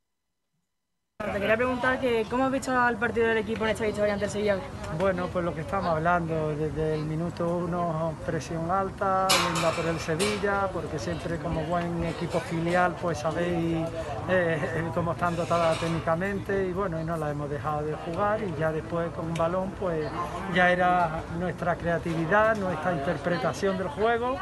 [1.18, 4.26] Te quería preguntar que cómo has visto al partido del equipo en esta victoria ante
[4.26, 4.56] el Sevilla.
[4.98, 9.86] Bueno, pues lo que estamos hablando, desde el minuto uno presión alta, yendo a por
[9.86, 13.86] el Sevilla, porque siempre como buen equipo filial pues sabéis
[14.28, 18.54] eh, cómo están dotadas técnicamente y bueno, y no la hemos dejado de jugar y
[18.58, 20.06] ya después con un balón pues
[20.54, 24.36] ya era nuestra creatividad, nuestra interpretación del juego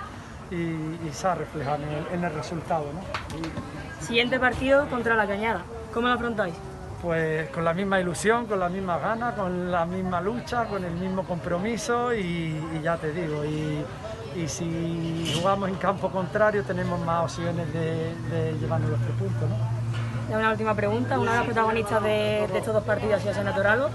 [0.51, 2.85] y, y se ha reflejado en el, en el resultado.
[2.93, 4.05] ¿no?
[4.05, 5.63] Siguiente partido contra la Cañada.
[5.95, 6.55] ¿Cómo lo afrontáis?
[7.01, 10.93] Pues con la misma ilusión, con la misma ganas, con la misma lucha, con el
[10.93, 13.85] mismo compromiso y, y ya te digo, y,
[14.35, 19.49] y si jugamos en campo contrario tenemos más opciones de, de llevarnos los tres puntos.
[19.49, 19.57] ¿no?
[20.31, 21.19] Ya una última pregunta.
[21.19, 23.91] Una de las protagonistas de, de estos dos partidos ha sido Sena Torralbo.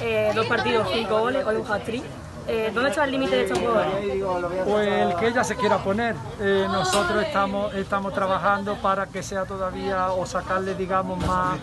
[0.00, 2.02] Eh, dos partidos, cinco goles, hoy un hat-trick.
[2.46, 4.64] Eh, ¿Dónde está el límite de estos jugadores?
[4.64, 6.14] Pues el que ella se quiera poner.
[6.40, 11.58] Eh, nosotros estamos, estamos trabajando para que sea todavía o sacarle, digamos, más,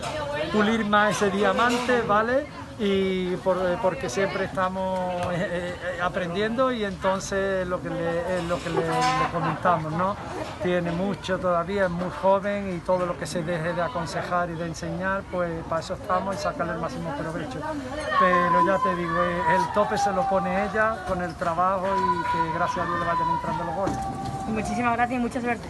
[0.52, 2.46] pulir más ese diamante, ¿vale?
[2.78, 4.98] Y por- eh, porque siempre estamos
[5.32, 10.16] eh, eh, aprendiendo y entonces lo que, le, es lo que le, le comentamos, ¿no?
[10.62, 14.54] Tiene mucho todavía, es muy joven y todo lo que se deje de aconsejar y
[14.54, 17.58] de enseñar, pues para eso estamos y sacarle el máximo provecho.
[18.18, 22.22] Pero ya te digo, eh, el tope se lo pone ella con el trabajo y
[22.32, 23.98] que gracias a Dios le vayan entrando los goles.
[24.48, 25.68] Muchísimas gracias y mucha suerte.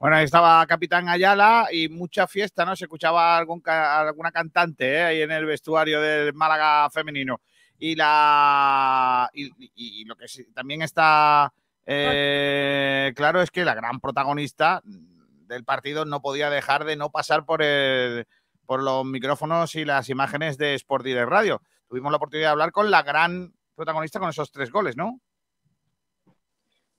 [0.00, 2.74] Bueno, ahí estaba Capitán Ayala y mucha fiesta, ¿no?
[2.74, 5.02] Se escuchaba algún alguna cantante ¿eh?
[5.02, 7.42] ahí en el vestuario del Málaga femenino.
[7.78, 11.52] Y la y lo que sí- también está
[11.84, 17.44] eh, claro es que la gran protagonista del partido no podía dejar de no pasar
[17.44, 18.26] por el
[18.64, 21.60] por los micrófonos y las imágenes de Sport Direct Radio.
[21.88, 25.20] Tuvimos la oportunidad de hablar con la gran protagonista con esos tres goles, ¿no?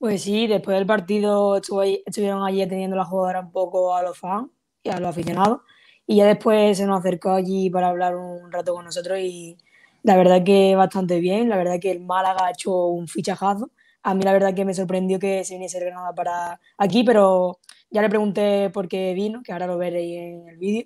[0.01, 4.49] Pues sí, después del partido estuvieron allí atendiendo la jugadora un poco a los fans
[4.81, 5.61] y a los aficionados.
[6.07, 9.57] Y ya después se nos acercó allí para hablar un rato con nosotros y
[10.01, 11.49] la verdad que bastante bien.
[11.49, 13.69] La verdad que el Málaga ha hecho un fichajazo.
[14.01, 17.59] A mí la verdad que me sorprendió que se viniese el Granada para aquí, pero
[17.91, 20.85] ya le pregunté por qué vino, que ahora lo veréis en el vídeo.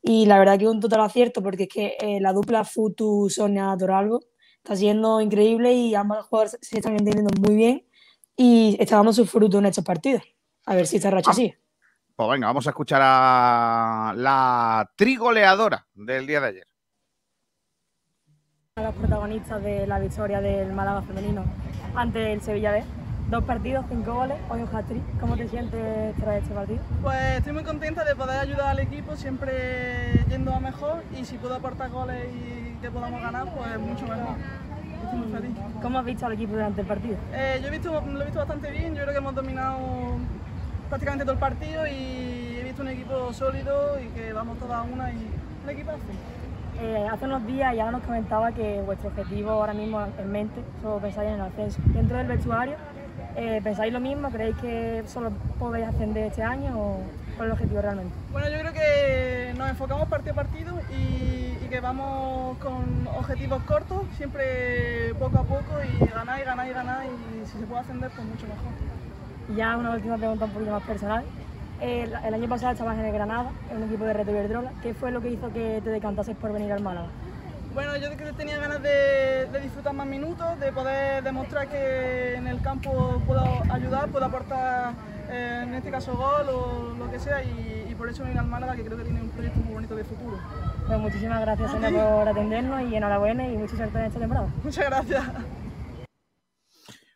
[0.00, 4.20] Y la verdad que un total acierto, porque es que eh, la dupla Futu-Sonia Toralbo
[4.58, 7.84] está siendo increíble y ambas jugadoras se están entendiendo muy bien
[8.36, 10.22] y está dando sus frutos en estos partidos.
[10.66, 11.58] A ver si esta racha sigue.
[12.16, 16.66] Pues venga, vamos a escuchar a la trigoleadora del día de ayer.
[18.76, 21.44] A los protagonistas de la victoria del Málaga femenino
[21.94, 22.84] ante el Sevilla B.
[23.30, 25.02] Dos partidos, cinco goles, hoy un hat-trick.
[25.18, 26.80] ¿Cómo te sientes tras este partido?
[27.02, 31.38] Pues estoy muy contenta de poder ayudar al equipo, siempre yendo a mejor y si
[31.38, 34.36] puedo aportar goles y que podamos ganar, pues mucho mejor.
[35.04, 35.56] Estoy muy feliz.
[35.82, 37.16] ¿Cómo has visto al equipo durante el partido?
[37.32, 39.78] Eh, yo he visto, lo he visto bastante bien, yo creo que hemos dominado
[40.88, 44.82] prácticamente todo el partido y he visto un equipo sólido y que vamos todas a
[44.82, 45.28] una y
[45.64, 45.98] un equipazo.
[46.80, 50.98] Eh, hace unos días ya nos comentaba que vuestro objetivo ahora mismo en mente solo
[50.98, 51.80] pensáis en el ascenso.
[51.86, 52.74] Dentro del vestuario,
[53.36, 54.30] eh, ¿pensáis lo mismo?
[54.30, 57.00] ¿Creéis que solo podéis ascender este año o
[57.34, 58.14] cuál es el objetivo realmente?
[58.32, 63.62] Bueno, yo creo que nos enfocamos partido a partido y, y que vamos con objetivos
[63.64, 67.80] cortos, siempre poco a poco y ganar y ganar y ganar y si se puede
[67.80, 68.72] ascender pues mucho mejor.
[69.48, 71.24] Y ya una última pregunta un poquito más personal.
[71.80, 74.72] El, el año pasado estabas en el Granada, en un equipo de Reto Iberdrola.
[74.82, 77.08] ¿Qué fue lo que hizo que te decantases por venir al Málaga?
[77.74, 82.62] Bueno, yo tenía ganas de, de disfrutar más minutos, de poder demostrar que en el
[82.62, 84.92] campo puedo ayudar, puedo aportar,
[85.30, 88.46] eh, en este caso gol o lo que sea, y, y por eso venir al
[88.46, 90.38] Málaga, que creo que tiene un proyecto muy bonito de futuro.
[90.86, 94.48] Pues muchísimas gracias, Sonia, por atendernos y enhorabuena y mucha suerte en esta temporada.
[94.62, 95.24] Muchas gracias.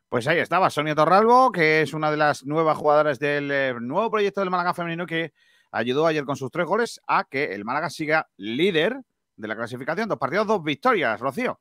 [0.09, 4.11] Pues ahí estaba Sonia Torralbo, que es una de las nuevas jugadoras del eh, nuevo
[4.11, 5.35] proyecto del Málaga femenino que
[5.71, 9.03] ayudó ayer con sus tres goles a que el Málaga siga líder
[9.37, 10.09] de la clasificación.
[10.09, 11.61] Dos partidos, dos victorias, Rocío.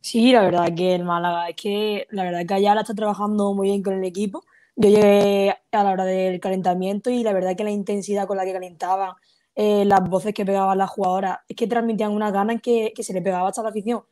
[0.00, 3.68] Sí, la verdad que el Málaga, es que la verdad que Ayala está trabajando muy
[3.68, 4.44] bien con el equipo.
[4.80, 8.44] Yo llegué a la hora del calentamiento y la verdad que la intensidad con la
[8.44, 9.14] que calentaban,
[9.56, 13.12] eh, las voces que pegaban las jugadoras, es que transmitían una ganas que, que se
[13.12, 14.02] le pegaba hasta la afición.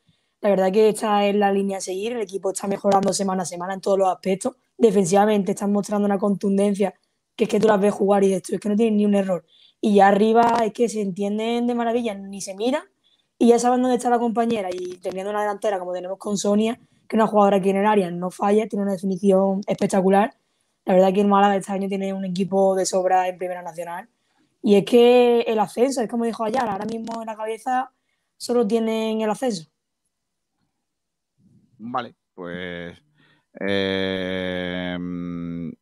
[0.40, 3.46] La verdad que esta es la línea a seguir, el equipo está mejorando semana a
[3.46, 4.56] semana en todos los aspectos.
[4.76, 6.94] Defensivamente están mostrando una contundencia
[7.36, 9.14] que es que tú las ves jugar y esto es que no tienen ni un
[9.14, 9.44] error.
[9.80, 12.82] Y ya arriba es que se entienden de maravilla, ni se miran
[13.38, 16.74] y ya saben dónde está la compañera y teniendo una delantera como tenemos con Sonia,
[17.06, 20.34] que es una jugadora aquí en el área, no falla, tiene una definición espectacular.
[20.86, 24.08] La verdad que el Málaga este año tiene un equipo de sobra en Primera Nacional
[24.62, 27.92] Y es que el ascenso, es como dijo ayer, ahora mismo en la cabeza
[28.36, 29.68] solo tienen el ascenso.
[31.78, 32.96] Vale, pues
[33.60, 34.96] eh,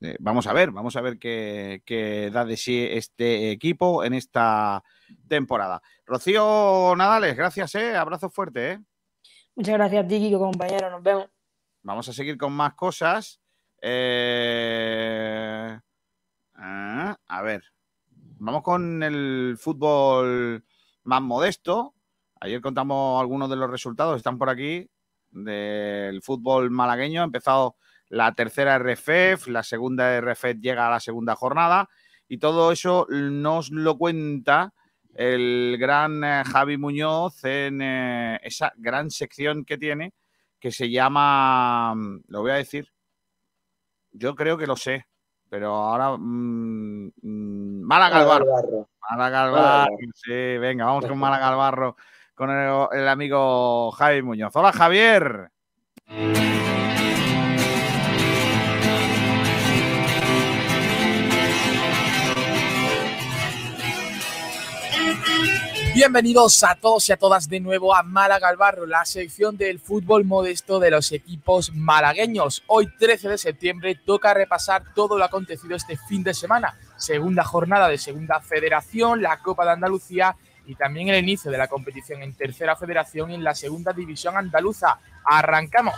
[0.01, 4.15] eh, vamos a ver, vamos a ver qué, qué da de sí este equipo en
[4.15, 4.83] esta
[5.29, 5.83] temporada.
[6.07, 8.79] Rocío Nadales, gracias, eh, abrazo fuerte, eh.
[9.55, 10.91] Muchas gracias a ti, Kiko, compañero.
[10.91, 11.27] Nos vemos.
[11.83, 13.44] Vamos a seguir con más cosas.
[13.87, 15.79] Eh,
[16.55, 17.63] ah, a ver,
[18.39, 20.65] vamos con el fútbol
[21.03, 21.95] más modesto.
[22.41, 24.89] Ayer contamos algunos de los resultados, están por aquí,
[25.31, 27.21] del fútbol malagueño.
[27.21, 27.77] Ha empezado
[28.09, 31.91] la tercera RFEF, la segunda RFEF llega a la segunda jornada
[32.27, 34.73] y todo eso nos lo cuenta
[35.15, 40.15] el gran eh, Javi Muñoz en eh, esa gran sección que tiene
[40.59, 41.95] que se llama,
[42.29, 42.95] lo voy a decir,
[44.15, 45.07] yo creo que lo sé,
[45.51, 48.47] pero ahora mm, mm, Málaga al barro.
[48.47, 48.89] Barro.
[49.11, 51.97] Málaga al Málaga al barro, sí, venga, vamos con Málaga al barro
[52.35, 54.55] con el, el amigo Javi Muñoz.
[54.57, 55.51] Hola Javier.
[65.95, 69.79] Bienvenidos a todos y a todas de nuevo a Málaga al Barro, la sección del
[69.79, 72.65] fútbol modesto de los equipos malagueños.
[72.67, 76.77] Hoy 13 de septiembre toca repasar todo lo acontecido este fin de semana.
[76.97, 80.35] Segunda jornada de Segunda Federación, la Copa de Andalucía
[80.67, 84.37] y también el inicio de la competición en Tercera Federación y en la Segunda División
[84.37, 84.99] Andaluza.
[85.25, 85.95] Arrancamos.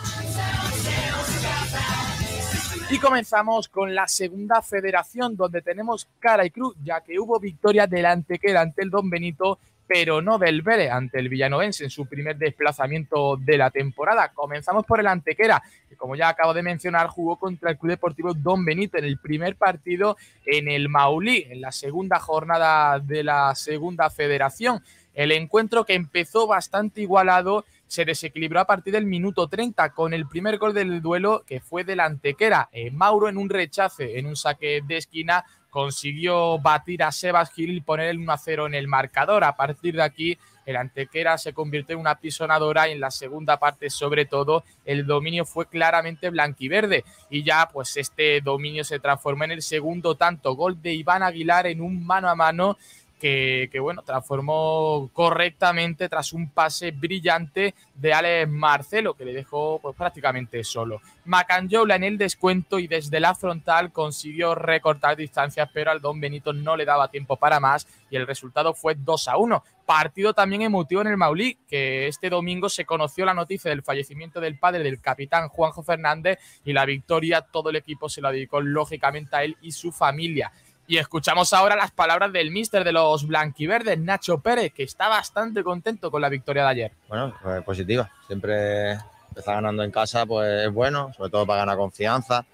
[2.91, 7.87] Y comenzamos con la segunda federación, donde tenemos cara y cruz, ya que hubo victoria
[7.87, 12.05] delante que ante el Don Benito, pero no del Vélez ante el Villanovense en su
[12.05, 14.31] primer desplazamiento de la temporada.
[14.33, 18.33] Comenzamos por el Antequera, que como ya acabo de mencionar, jugó contra el Club Deportivo
[18.33, 23.55] Don Benito en el primer partido en el Maulí, en la segunda jornada de la
[23.55, 24.83] segunda federación.
[25.13, 30.27] El encuentro que empezó bastante igualado se desequilibró a partir del minuto 30 con el
[30.27, 32.69] primer gol del duelo que fue del Antequera.
[32.71, 37.71] Eh, Mauro en un rechace, en un saque de esquina, consiguió batir a Sebas Gil
[37.71, 39.43] y poner el 1-0 en el marcador.
[39.43, 43.57] A partir de aquí, el Antequera se convirtió en una pisonadora y en la segunda
[43.57, 47.05] parte, sobre todo, el dominio fue claramente blanquiverde.
[47.29, 50.55] Y ya, pues este dominio se transformó en el segundo tanto.
[50.55, 52.77] Gol de Iván Aguilar en un mano a mano
[53.19, 59.95] que, bueno, transformó correctamente tras un pase brillante de Alex Marcelo, que le dejó pues,
[59.95, 61.01] prácticamente solo.
[61.25, 66.53] Macanjola en el descuento y desde la frontal consiguió recortar distancias, pero al Don Benito
[66.53, 69.63] no le daba tiempo para más y el resultado fue 2 a 1.
[69.85, 74.41] Partido también emotivo en el Maulí, que este domingo se conoció la noticia del fallecimiento
[74.41, 78.59] del padre del capitán Juanjo Fernández y la victoria, todo el equipo se la dedicó
[78.59, 80.51] lógicamente a él y su familia.
[80.89, 85.61] Y escuchamos ahora las palabras del míster de los blanquiverdes, Nacho Pérez, que está bastante
[85.61, 86.91] contento con la victoria de ayer.
[87.09, 88.09] Bueno, pues positiva.
[88.25, 88.93] Siempre
[89.35, 92.45] estar ganando en casa pues es bueno, sobre todo para ganar confianza.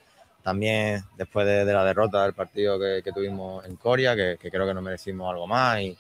[0.42, 4.74] También después de, la derrota del partido que, tuvimos en Coria, que, que, creo que
[4.74, 5.98] nos merecimos algo más y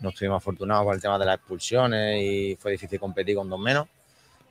[0.00, 3.60] no estuvimos afortunados con el tema de las expulsiones y fue difícil competir con dos
[3.60, 3.86] menos.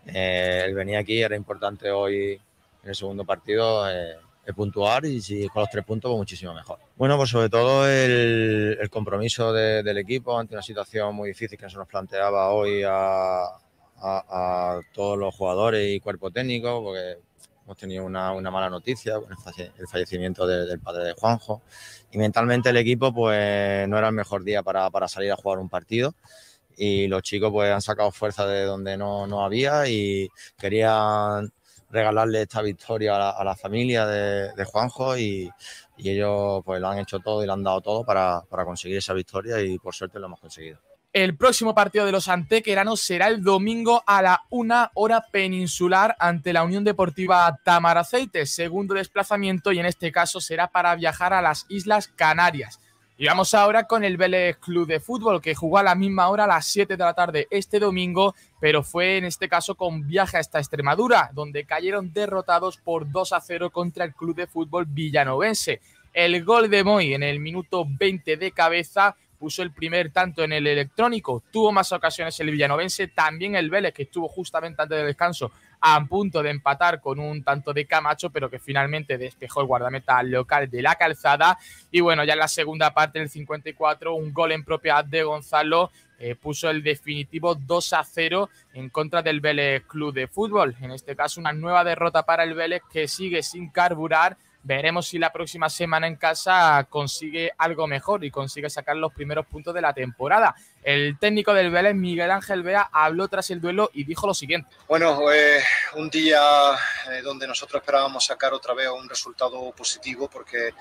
[0.06, 2.40] Eh, el venir aquí era importante hoy
[2.84, 3.90] en el segundo partido.
[3.90, 4.18] Eh,
[4.54, 6.80] puntuar y si con los tres puntos, pues muchísimo mejor.
[6.96, 11.58] Bueno, pues sobre todo el, el compromiso de, del equipo ante una situación muy difícil
[11.58, 13.58] que se nos planteaba hoy a, a,
[14.00, 17.18] a todos los jugadores y cuerpo técnico, porque
[17.66, 21.62] hemos tenido una, una mala noticia con el fallecimiento de, del padre de Juanjo.
[22.12, 25.60] Y mentalmente el equipo, pues no era el mejor día para, para salir a jugar
[25.60, 26.16] un partido
[26.78, 31.52] y los chicos pues han sacado fuerza de donde no, no había y querían
[31.90, 35.50] regalarle esta victoria a la, familia de, Juanjo y,
[35.98, 38.98] y, ellos pues lo han hecho todo y lo han dado todo para, para, conseguir
[38.98, 40.80] esa victoria y por suerte lo hemos conseguido.
[41.14, 46.54] El próximo partido de los antequeranos será el domingo a la una hora peninsular ante
[46.54, 51.66] la Unión Deportiva Tamaraceite, segundo desplazamiento y en este caso será para viajar a las
[51.70, 52.80] Islas Canarias.
[53.20, 56.44] Y vamos ahora con el Vélez Club de Fútbol, que jugó a la misma hora
[56.44, 60.38] a las 7 de la tarde este domingo, pero fue en este caso con viaje
[60.38, 65.82] hasta Extremadura, donde cayeron derrotados por 2 a 0 contra el Club de Fútbol Villanovense.
[66.14, 70.54] El gol de Moy en el minuto 20 de cabeza puso el primer tanto en
[70.54, 71.44] el electrónico.
[71.52, 76.04] Tuvo más ocasiones el Villanovense, también el Vélez, que estuvo justamente antes del descanso a
[76.06, 80.70] punto de empatar con un tanto de Camacho, pero que finalmente despejó el guardameta local
[80.70, 81.58] de la calzada.
[81.92, 85.24] Y bueno, ya en la segunda parte, en el 54, un gol en propiedad de
[85.24, 90.76] Gonzalo eh, puso el definitivo 2 a 0 en contra del Vélez Club de Fútbol.
[90.82, 94.38] En este caso, una nueva derrota para el Vélez que sigue sin carburar
[94.68, 99.46] Veremos si la próxima semana en casa consigue algo mejor y consigue sacar los primeros
[99.46, 100.54] puntos de la temporada.
[100.84, 104.68] El técnico del Vélez, Miguel Ángel Bea, habló tras el duelo y dijo lo siguiente.
[104.90, 105.64] Bueno, eh,
[105.96, 106.42] un día
[107.10, 110.74] eh, donde nosotros esperábamos sacar otra vez un resultado positivo porque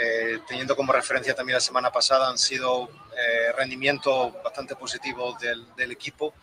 [0.00, 2.88] eh, teniendo como referencia también la semana pasada han sido
[3.56, 6.34] rendimientos bastante positivos del equipo.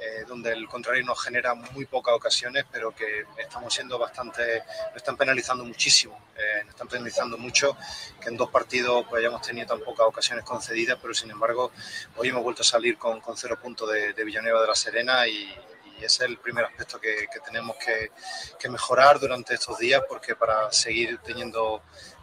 [0.00, 4.96] Eh, donde el contrario nos genera muy pocas ocasiones, pero que estamos siendo bastante, nos
[4.96, 7.76] están penalizando muchísimo, eh, nos están penalizando mucho,
[8.20, 11.72] que en dos partidos pues hayamos tenido tan pocas ocasiones concedidas, pero sin embargo
[12.16, 15.52] hoy hemos vuelto a salir con, con cero puntos de, Villanueva de la Serena y,
[16.00, 21.82] es el primer aspecto que, tenemos que, mejorar durante estos días, porque para seguir teniendo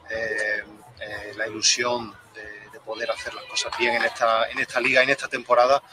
[0.10, 0.64] eh,
[1.36, 5.10] la ilusión de, de poder hacer las cosas bien en esta, en esta liga, en
[5.10, 5.84] esta temporada,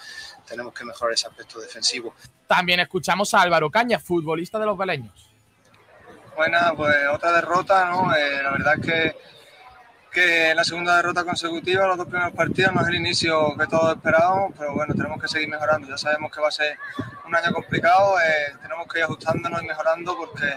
[0.53, 2.15] tenemos que mejorar ese aspecto defensivo.
[2.47, 5.31] También escuchamos a Álvaro Caña, futbolista de los beleños.
[6.37, 8.15] Bueno, pues otra derrota, ¿no?
[8.15, 9.17] Eh, la verdad es que,
[10.11, 13.97] que la segunda derrota consecutiva, los dos primeros partidos, no es el inicio que todos
[13.97, 15.89] esperábamos, pero bueno, tenemos que seguir mejorando.
[15.89, 16.79] Ya sabemos que va a ser
[17.27, 20.55] un año complicado, eh, tenemos que ir ajustándonos y mejorando porque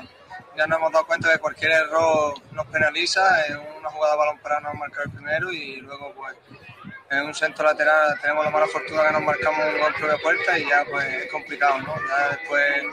[0.57, 3.45] ya nos hemos dado cuenta que cualquier error nos penaliza.
[3.47, 6.35] En una jugada de balón para nos marcar el primero y luego, pues,
[7.17, 10.57] en un centro lateral tenemos la mala fortuna que nos marcamos un gol de puerta
[10.57, 11.95] y ya pues es complicado, ¿no?
[12.07, 12.83] Ya después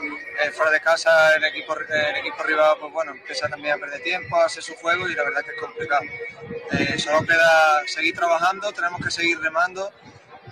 [0.43, 4.01] eh, fuera de casa el equipo, el equipo rival pues bueno, empieza también a perder
[4.01, 6.03] tiempo, a hacer su juego y la verdad es que es complicado.
[6.71, 9.91] Eh, solo queda seguir trabajando, tenemos que seguir remando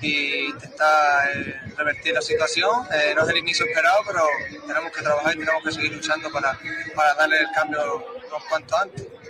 [0.01, 2.87] e intentar eh, revertir la situación.
[3.15, 4.23] No es el inicio esperado, pero
[4.67, 6.57] tenemos que trabajar y tenemos que seguir luchando para,
[6.95, 9.20] para darle el cambio unos cuantos antes.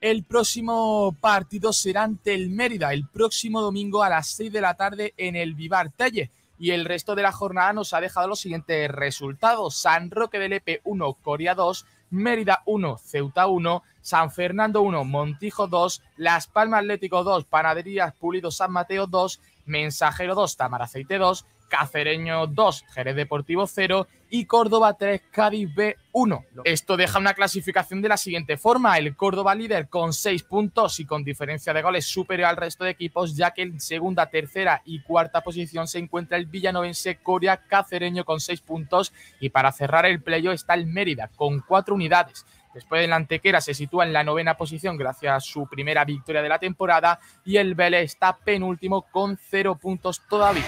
[0.00, 4.72] El próximo partido será ante el Mérida, el próximo domingo a las 6 de la
[4.72, 6.30] tarde en el Vivar Telle.
[6.58, 9.76] Y el resto de la jornada nos ha dejado los siguientes resultados.
[9.76, 15.66] San Roque del Epe 1, Coria 2, Mérida 1, Ceuta 1, San Fernando 1, Montijo
[15.66, 22.48] 2, Las Palmas Atlético 2, Panaderías Pulido San Mateo 2, Mensajero 2, Tamaraceite 2, Cacereño
[22.48, 26.44] 2, Jerez Deportivo 0 y Córdoba 3, Cádiz B 1.
[26.64, 28.98] Esto deja una clasificación de la siguiente forma.
[28.98, 32.90] El Córdoba líder con 6 puntos y con diferencia de goles superior al resto de
[32.90, 38.24] equipos, ya que en segunda, tercera y cuarta posición se encuentra el villanovense Coria Cacereño
[38.24, 42.44] con 6 puntos y para cerrar el playo está el Mérida con 4 unidades.
[42.74, 46.48] Después el Antequera se sitúa en la novena posición gracias a su primera victoria de
[46.48, 50.64] la temporada y el Vélez está penúltimo con 0 puntos todavía.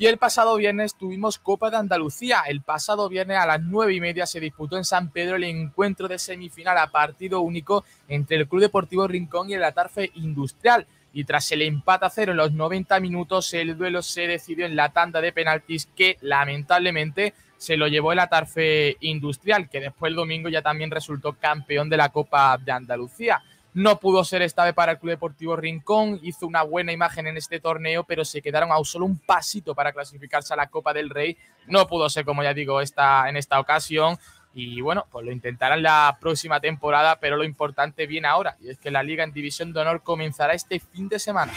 [0.00, 2.44] Y el pasado viernes tuvimos Copa de Andalucía.
[2.48, 6.08] El pasado viernes a las nueve y media se disputó en San Pedro el encuentro
[6.08, 10.86] de semifinal a partido único entre el Club Deportivo Rincón y el Atarfe Industrial.
[11.12, 14.74] Y tras el empate a cero en los 90 minutos, el duelo se decidió en
[14.74, 20.16] la tanda de penaltis que lamentablemente se lo llevó el Atarfe Industrial, que después el
[20.16, 23.42] domingo ya también resultó campeón de la Copa de Andalucía.
[23.72, 27.36] No pudo ser esta vez para el Club Deportivo Rincón, hizo una buena imagen en
[27.36, 31.08] este torneo, pero se quedaron a solo un pasito para clasificarse a la Copa del
[31.08, 31.36] Rey.
[31.66, 34.18] No pudo ser, como ya digo, esta, en esta ocasión.
[34.52, 38.78] Y bueno, pues lo intentarán la próxima temporada, pero lo importante viene ahora, y es
[38.78, 41.52] que la Liga en División de Honor comenzará este fin de semana.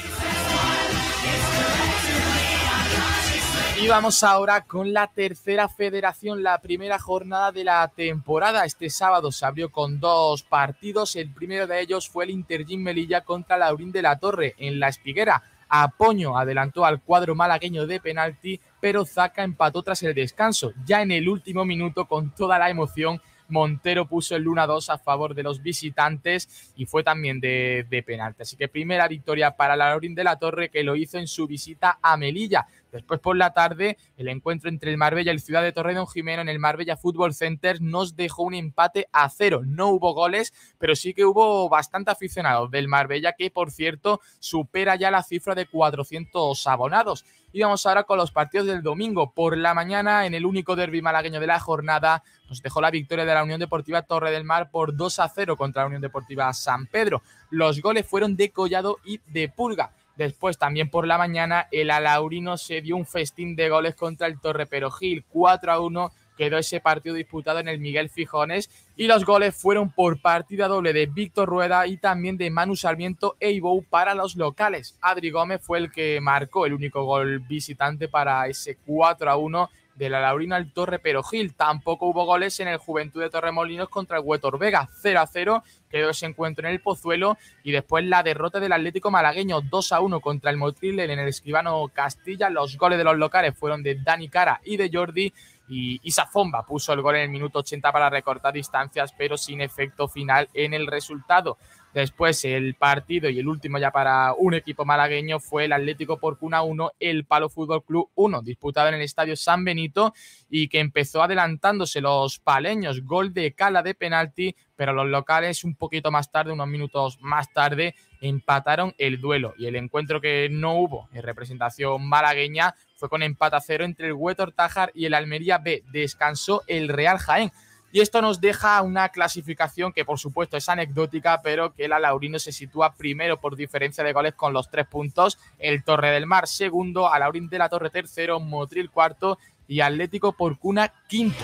[3.84, 8.64] Y vamos ahora con la tercera federación, la primera jornada de la temporada.
[8.64, 11.18] Este sábado se abrió con dos partidos.
[11.18, 14.88] El primero de ellos fue el Intergym Melilla contra Laurín de la Torre en La
[14.88, 15.44] Espiguera.
[15.68, 20.72] Apoño adelantó al cuadro malagueño de penalti, pero Zaca empató tras el descanso.
[20.86, 25.36] Ya en el último minuto, con toda la emoción, Montero puso el 1-2 a favor
[25.36, 28.44] de los visitantes y fue también de, de penalti.
[28.44, 31.48] Así que primera victoria para la Laurín de la Torre que lo hizo en su
[31.48, 32.66] visita a Melilla.
[32.94, 36.44] Después por la tarde, el encuentro entre el Marbella y el Ciudad de Torredón Jimeno
[36.44, 39.62] en el Marbella Football Center nos dejó un empate a cero.
[39.66, 44.96] No hubo goles, pero sí que hubo bastante aficionados del Marbella, que por cierto supera
[44.96, 47.26] ya la cifra de 400 abonados.
[47.52, 49.32] Y vamos ahora con los partidos del domingo.
[49.32, 53.26] Por la mañana, en el único derby malagueño de la jornada, nos dejó la victoria
[53.26, 56.54] de la Unión Deportiva Torre del Mar por 2 a 0 contra la Unión Deportiva
[56.54, 57.24] San Pedro.
[57.50, 59.92] Los goles fueron de Collado y de Pulga.
[60.16, 64.40] Después, también por la mañana, el Alaurino se dio un festín de goles contra el
[64.40, 65.24] Torre Perogil.
[65.30, 68.70] 4 a 1 quedó ese partido disputado en el Miguel Fijones.
[68.96, 73.36] Y los goles fueron por partida doble de Víctor Rueda y también de Manu Sarmiento
[73.40, 73.60] e
[73.90, 74.96] para los locales.
[75.02, 79.70] Adri Gómez fue el que marcó el único gol visitante para ese 4 a 1
[79.96, 81.54] de la Laurina al Torre Perogil.
[81.54, 84.90] Tampoco hubo goles en el Juventud de Torremolinos contra el Huetor Vega.
[85.02, 89.12] 0 a 0 quedó ese encuentro en el Pozuelo y después la derrota del Atlético
[89.12, 92.50] Malagueño 2 a 1 contra el Motril en el Escribano Castilla.
[92.50, 95.34] Los goles de los locales fueron de Dani Cara y de Jordi
[95.68, 99.62] y Isa Fomba puso el gol en el minuto 80 para recortar distancias, pero sin
[99.62, 101.58] efecto final en el resultado.
[101.94, 106.64] Después el partido y el último ya para un equipo malagueño fue el Atlético Porcuna
[106.64, 110.14] 1, el Palo Fútbol Club 1, disputado en el Estadio San Benito
[110.50, 115.76] y que empezó adelantándose los paleños, gol de Cala de penalti, pero los locales un
[115.76, 120.76] poquito más tarde, unos minutos más tarde, empataron el duelo y el encuentro que no
[120.76, 125.14] hubo en representación malagueña fue con empate a cero entre el Huetor Tajar y el
[125.14, 125.84] Almería B.
[125.92, 127.52] Descansó el Real Jaén.
[127.94, 132.40] Y esto nos deja una clasificación que por supuesto es anecdótica, pero que el Alaurino
[132.40, 136.48] se sitúa primero por diferencia de goles con los tres puntos, el Torre del Mar
[136.48, 139.38] segundo, Alaurín de la Torre tercero, Motril cuarto.
[139.68, 141.44] Y Atlético Porcuna quinto.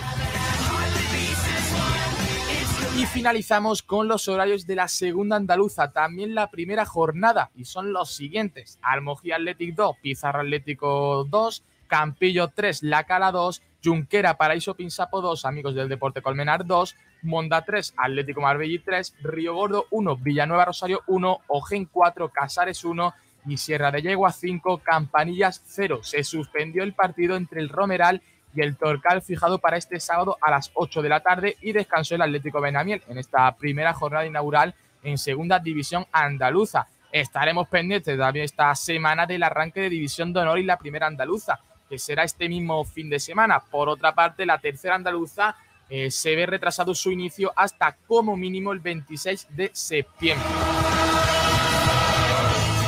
[2.98, 7.92] Y finalizamos con los horarios de la segunda andaluza, también la primera jornada, y son
[7.92, 8.80] los siguientes.
[8.82, 15.44] Almojía Athletic 2, Pizarro Atlético 2, Campillo 3, La Cala 2, Junquera Paraíso Pinsapo 2,
[15.44, 21.02] Amigos del Deporte Colmenar 2, Monda 3, Atlético Marbella 3, Río Gordo 1, Villanueva Rosario
[21.06, 23.14] 1, Ojen 4, Casares 1
[23.46, 26.00] y Sierra de Yegua 5, Campanillas 0.
[26.02, 28.22] Se suspendió el partido entre el Romeral
[28.54, 32.14] y el Torcal fijado para este sábado a las 8 de la tarde y descansó
[32.16, 36.88] el Atlético Benamiel en esta primera jornada inaugural en Segunda División Andaluza.
[37.12, 41.58] Estaremos pendientes también esta semana del arranque de División de Honor y la Primera Andaluza,
[41.90, 43.60] que será este mismo fin de semana.
[43.60, 45.56] Por otra parte, la Tercera Andaluza
[45.90, 50.46] eh, se ve retrasado su inicio hasta como mínimo el 26 de septiembre.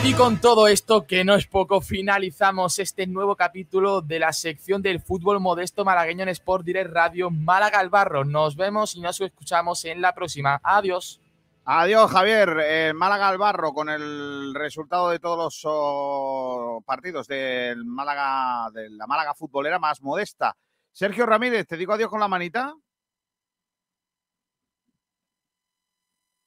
[0.05, 4.83] Y con todo esto, que no es poco, finalizamos este nuevo capítulo de la sección
[4.83, 8.25] del fútbol modesto malagueño en Sport Direct Radio Málaga al Barro.
[8.25, 10.61] Nos vemos y nos escuchamos en la próxima.
[10.63, 11.22] Adiós.
[11.65, 12.57] Adiós, Javier.
[12.61, 18.91] Eh, Málaga al Barro con el resultado de todos los oh, partidos del Málaga, de
[18.91, 20.57] la Málaga futbolera más modesta.
[20.91, 22.75] Sergio Ramírez, ¿te digo adiós con la manita?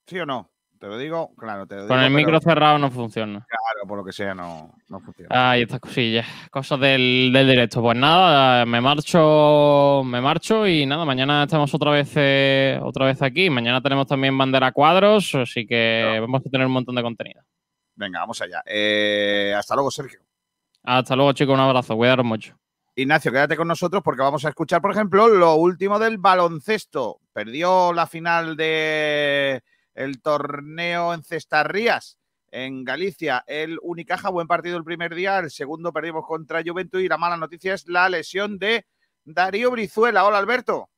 [0.08, 0.55] ¿Sí o no?
[0.86, 3.44] Te lo digo, claro, te lo Con digo, el micro pero- cerrado no funciona.
[3.50, 5.30] Claro, por lo que sea, no, no funciona.
[5.50, 7.82] Ay, estas cosillas, cosas del, del directo.
[7.82, 13.20] Pues nada, me marcho, me marcho y nada, mañana estamos otra vez, eh, otra vez
[13.24, 13.50] aquí.
[13.50, 17.42] Mañana tenemos también bandera cuadros, así que vamos a tener un montón de contenido.
[17.96, 18.62] Venga, vamos allá.
[18.68, 20.20] Eh, hasta luego, Sergio.
[20.84, 22.56] Hasta luego, chicos, un abrazo, cuidaros mucho.
[22.96, 27.22] Ignacio, quédate con nosotros porque vamos a escuchar, por ejemplo, lo último del baloncesto.
[27.34, 29.64] Perdió la final de
[29.96, 32.20] el torneo en Cestarrías
[32.52, 33.44] en Galicia.
[33.48, 35.40] El Unicaja, buen partido el primer día.
[35.40, 38.86] El segundo perdimos contra Juventud y la mala noticia es la lesión de
[39.26, 40.26] Darío Brizuela.
[40.26, 40.90] Hola, Alberto.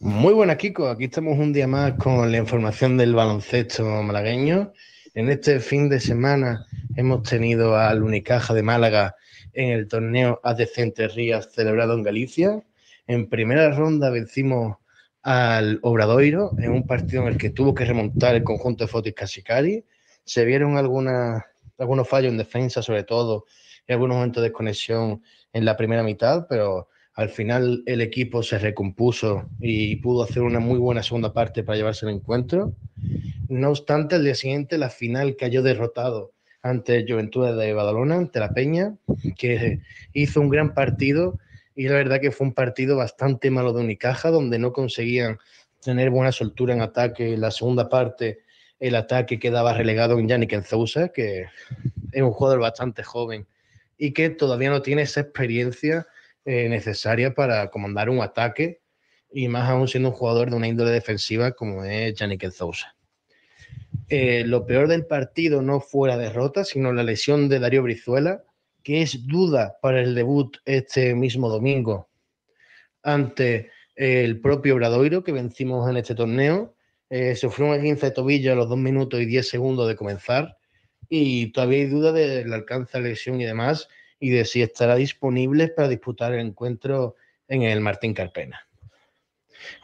[0.00, 0.88] Muy buena, Kiko.
[0.88, 4.72] Aquí estamos un día más con la información del baloncesto malagueño.
[5.14, 6.66] En este fin de semana
[6.96, 9.16] hemos tenido al Unicaja de Málaga
[9.52, 12.62] en el torneo ADC Rías celebrado en Galicia.
[13.08, 14.76] En primera ronda vencimos
[15.30, 19.12] al Obradoiro en un partido en el que tuvo que remontar el conjunto de Fotis
[19.12, 19.84] Casicari.
[20.24, 23.44] Se vieron algunos fallos en defensa, sobre todo,
[23.86, 25.22] y algunos momentos de desconexión
[25.52, 30.60] en la primera mitad, pero al final el equipo se recompuso y pudo hacer una
[30.60, 32.72] muy buena segunda parte para llevarse el encuentro.
[33.50, 36.32] No obstante, al día siguiente la final cayó derrotado
[36.62, 38.96] ante Juventud de Badalona, ante la Peña,
[39.36, 39.82] que
[40.14, 41.38] hizo un gran partido
[41.78, 45.38] y la verdad que fue un partido bastante malo de Unicaja, donde no conseguían
[45.80, 47.34] tener buena soltura en ataque.
[47.34, 48.40] En la segunda parte
[48.80, 51.46] el ataque quedaba relegado en Yannick Enzousa, que
[52.10, 53.46] es un jugador bastante joven
[53.96, 56.08] y que todavía no tiene esa experiencia
[56.44, 58.80] eh, necesaria para comandar un ataque
[59.32, 62.96] y más aún siendo un jugador de una índole defensiva como es Yannick Enzousa.
[64.08, 68.42] Eh, lo peor del partido no fue la derrota, sino la lesión de Darío Brizuela,
[68.82, 72.08] que es duda para el debut este mismo domingo
[73.02, 76.74] ante el propio Bradoiro que vencimos en este torneo.
[77.10, 80.58] Eh, sufrió un esguince de tobillo a los 2 minutos y 10 segundos de comenzar
[81.08, 83.88] y todavía hay duda del alcance de la lesión y demás
[84.20, 88.66] y de si estará disponible para disputar el encuentro en el Martín Carpena.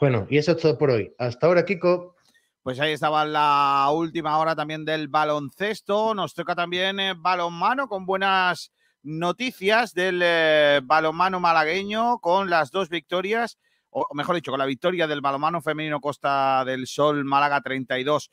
[0.01, 1.15] Bueno, y eso es todo por hoy.
[1.19, 2.15] Hasta ahora, Kiko.
[2.63, 6.15] Pues ahí estaba la última hora también del baloncesto.
[6.15, 8.73] Nos toca también eh, balonmano con buenas
[9.05, 13.59] noticias del eh, balonmano malagueño con las dos victorias,
[13.91, 18.31] o mejor dicho, con la victoria del balonmano femenino Costa del Sol Málaga 32.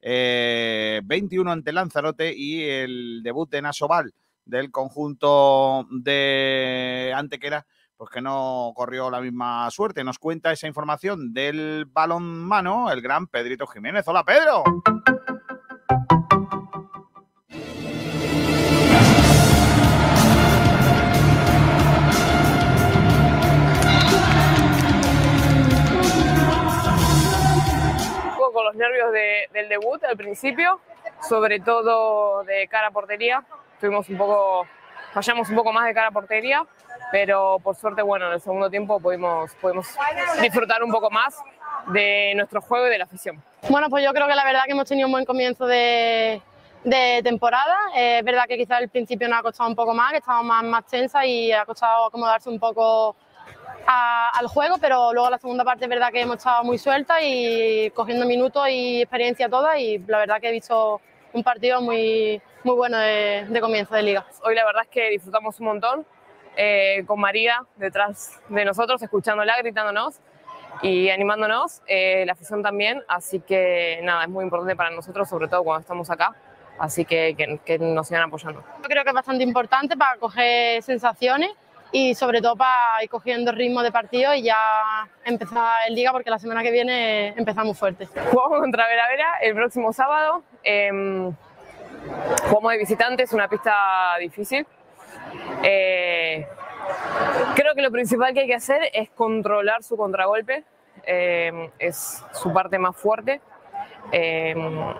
[0.00, 4.12] eh, 21 ante Lanzarote y el debut de Nasoval
[4.44, 10.04] del conjunto de Antequera, pues que no corrió la misma suerte.
[10.04, 14.06] Nos cuenta esa información del balonmano el gran Pedrito Jiménez.
[14.06, 14.64] Hola, Pedro.
[28.72, 30.80] Del debut al principio,
[31.28, 33.44] sobre todo de cara a portería.
[33.80, 34.66] Tuvimos un poco,
[35.12, 36.64] fallamos un poco más de cara a portería,
[37.12, 39.94] pero por suerte, bueno, en el segundo tiempo pudimos, pudimos
[40.40, 41.42] disfrutar un poco más
[41.88, 43.42] de nuestro juego y de la afición.
[43.68, 46.40] Bueno, pues yo creo que la verdad que hemos tenido un buen comienzo de,
[46.84, 47.76] de temporada.
[47.94, 50.46] Eh, es verdad que quizás al principio nos ha costado un poco más, que estábamos
[50.46, 53.16] más, más tensa y ha costado acomodarse un poco
[53.86, 57.18] a- al juego, pero luego la segunda parte es verdad que hemos estado muy sueltas
[57.22, 61.00] y cogiendo minutos y experiencia toda y la verdad que he visto
[61.32, 64.24] un partido muy, muy bueno de, de comienzo de liga.
[64.44, 66.06] Hoy la verdad es que disfrutamos un montón
[66.56, 70.20] eh, con María detrás de nosotros, escuchándola, gritándonos
[70.82, 75.48] y animándonos, eh, la afición también, así que nada, es muy importante para nosotros, sobre
[75.48, 76.34] todo cuando estamos acá,
[76.78, 78.62] así que, que, que nos sigan apoyando.
[78.82, 81.50] Yo creo que es bastante importante para coger sensaciones
[81.96, 86.28] y sobre todo para ir cogiendo ritmo de partido y ya empezar en liga porque
[86.28, 88.08] la semana que viene empezamos fuerte.
[88.32, 90.42] Jugamos contra Vera Vera el próximo sábado.
[90.64, 91.32] em,
[92.48, 94.66] jugamos de visitantes, una pista difícil.
[95.62, 96.44] Eh,
[97.54, 100.64] creo que lo principal que hay que hacer es controlar su contragolpe.
[101.06, 103.40] em, es su parte más fuerte.
[104.10, 104.94] Em,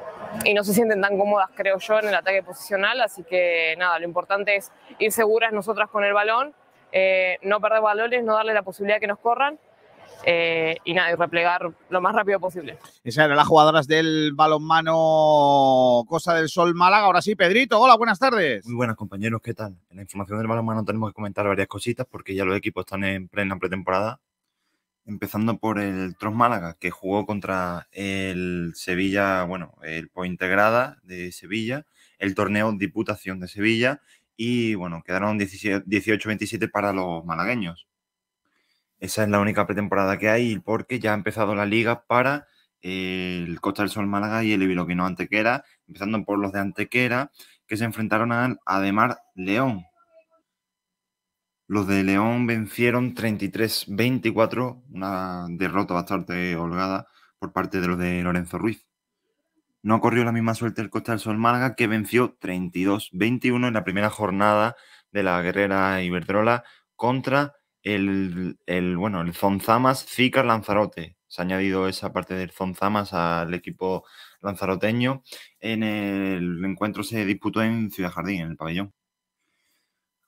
[0.45, 3.01] y no se sienten tan cómodas, creo yo, en el ataque posicional.
[3.01, 6.55] Así que nada, lo importante es ir seguras nosotras con el balón,
[6.95, 9.59] eh, no perder balones, no darle la posibilidad que nos corran.
[10.27, 12.79] eh, y nada, y replegar lo más rápido posible.
[13.03, 17.05] Esas eran las jugadoras del balonmano Cosa del Sol Málaga.
[17.05, 18.65] Ahora sí, Pedrito, hola, buenas tardes.
[18.65, 19.77] Muy buenas compañeros, ¿qué tal?
[19.91, 23.05] En la información del balonmano tenemos que comentar varias cositas porque ya los equipos están
[23.05, 24.21] en plena pretemporada.
[25.07, 31.85] Empezando por el Tros Málaga, que jugó contra el Sevilla, bueno, el Pointegrada de Sevilla,
[32.19, 34.01] el torneo Diputación de Sevilla
[34.37, 37.87] y, bueno, quedaron 17 18-27 para los malagueños.
[38.99, 42.47] Esa es la única pretemporada que hay porque ya ha empezado la liga para
[42.83, 47.31] eh, el Costa del Sol Málaga y el Ibiloquino Antequera, empezando por los de Antequera,
[47.67, 49.85] que se enfrentaron al Ademar León.
[51.67, 57.07] Los de León vencieron 33-24, una derrota bastante holgada
[57.39, 58.87] por parte de los de Lorenzo Ruiz.
[59.85, 63.85] No corrió la misma suerte el Costa del Sol Málaga, que venció 32-21 en la
[63.85, 64.77] primera jornada
[65.13, 66.65] de la guerrera Iberdrola
[66.97, 67.53] contra
[67.83, 71.19] el, el, bueno, el Zonzamas Zícar Lanzarote.
[71.27, 74.07] Se ha añadido esa parte del Zonzamas al equipo
[74.41, 75.23] lanzaroteño.
[75.61, 78.95] En el encuentro se disputó en Ciudad Jardín, en el pabellón.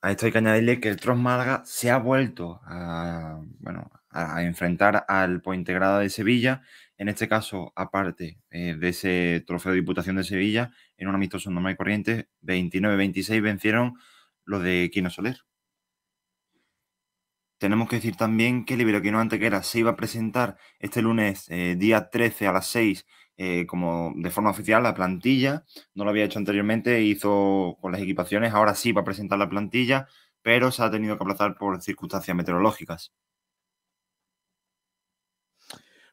[0.03, 4.43] A esto hay que añadirle que el Tros Málaga se ha vuelto a, bueno, a
[4.43, 6.61] enfrentar al Pointegrada de Sevilla.
[6.97, 11.51] En este caso, aparte eh, de ese trofeo de Diputación de Sevilla, en un amistoso
[11.51, 13.93] normal y corriente, 29-26 vencieron
[14.45, 15.41] los de Quino Soler.
[17.59, 21.75] Tenemos que decir también que el Iberoquino Antequera se iba a presentar este lunes, eh,
[21.75, 23.05] día 13 a las 6,
[23.37, 25.65] eh, como de forma oficial la plantilla.
[25.95, 29.49] No lo había hecho anteriormente, hizo con las equipaciones, ahora sí va a presentar la
[29.49, 30.07] plantilla,
[30.41, 33.11] pero se ha tenido que aplazar por circunstancias meteorológicas.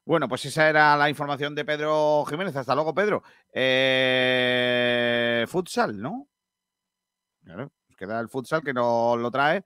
[0.06, 2.54] Bueno, pues esa era la información de Pedro Jiménez.
[2.56, 3.22] Hasta luego, Pedro.
[3.52, 6.28] Eh, futsal, ¿no?
[7.42, 9.64] Claro, nos queda el futsal que nos lo trae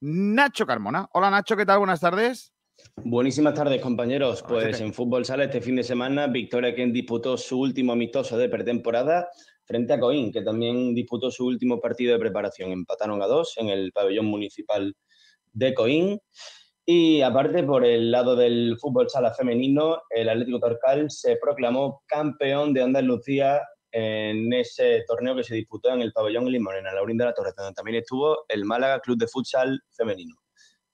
[0.00, 1.08] Nacho Carmona.
[1.12, 1.78] Hola, Nacho, ¿qué tal?
[1.78, 2.52] Buenas tardes.
[2.96, 4.42] Buenísimas tardes, compañeros.
[4.46, 8.48] Pues en fútbol sala este fin de semana, Victoria quien disputó su último amistoso de
[8.48, 9.28] pretemporada
[9.64, 12.72] frente a Coín, que también disputó su último partido de preparación.
[12.72, 14.94] Empataron a dos en el pabellón municipal
[15.52, 16.20] de Coín.
[16.86, 22.74] Y aparte, por el lado del fútbol sala femenino, el Atlético Torcal se proclamó campeón
[22.74, 27.16] de Andalucía en ese torneo que se disputó en el pabellón Limonena, en la Laurín
[27.16, 30.34] de la Torre, donde también estuvo el Málaga Club de Futsal Femenino.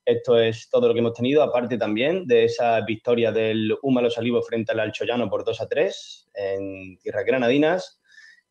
[0.05, 4.17] Esto es todo lo que hemos tenido, aparte también de esa victoria del Huma Los
[4.19, 8.01] Olivos frente al Alchoyano por 2 a 3 en Tierras Granadinas.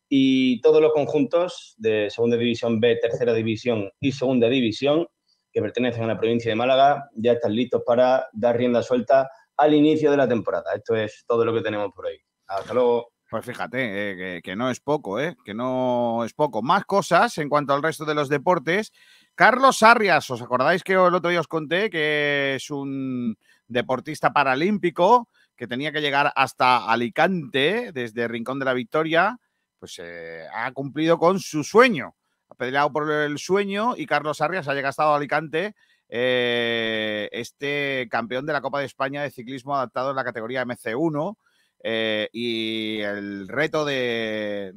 [0.09, 5.07] Y todos los conjuntos de Segunda División B, Tercera División y Segunda División
[5.51, 9.73] que pertenecen a la provincia de Málaga ya están listos para dar rienda suelta al
[9.73, 10.73] inicio de la temporada.
[10.75, 12.21] Esto es todo lo que tenemos por hoy.
[12.47, 13.11] Hasta luego.
[13.29, 15.35] Pues fíjate, eh, que, no es poco, ¿eh?
[15.45, 16.63] Que no es poco.
[16.63, 18.91] Más cosas en cuanto al resto de los deportes.
[19.35, 25.29] Carlos Arrias, ¿os acordáis que el otro día os conté que es un deportista paralímpico
[25.55, 29.37] que tenía que llegar hasta Alicante desde Rincón de la Victoria?
[29.77, 32.15] Pues eh, ha cumplido con su sueño.
[32.59, 35.75] Peleado por el sueño y Carlos Arrias ha llegado hasta Alicante,
[36.09, 41.37] eh, este campeón de la Copa de España de ciclismo adaptado en la categoría MC1.
[41.81, 44.73] eh, y el reto de,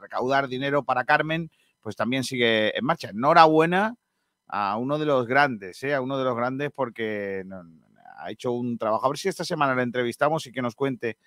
[0.00, 1.48] recaudar dinero para Carmen,
[1.80, 3.10] pues también sigue en marcha.
[3.10, 3.94] Enhorabuena
[4.48, 5.94] a uno de los grandes, ¿eh?
[5.94, 7.44] a uno de los grandes porque
[8.18, 9.06] ha hecho un trabajo.
[9.06, 11.18] A ver si esta semana le entrevistamos y que nos cuente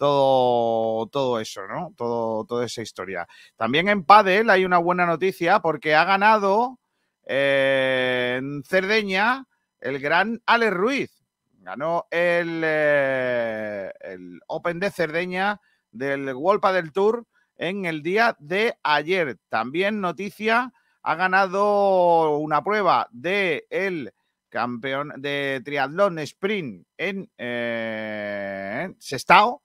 [0.00, 1.92] todo, todo eso, ¿no?
[1.94, 3.28] Todo, toda esa historia.
[3.56, 6.78] También en Padel hay una buena noticia porque ha ganado
[7.26, 9.44] eh, en Cerdeña
[9.78, 11.22] el gran Alex Ruiz.
[11.52, 15.60] Ganó el, eh, el Open de Cerdeña
[15.92, 17.26] del World del Tour
[17.58, 19.36] en el día de ayer.
[19.50, 20.72] También noticia,
[21.02, 24.14] ha ganado una prueba de el
[24.48, 29.62] campeón de triatlón sprint en eh, Sestao,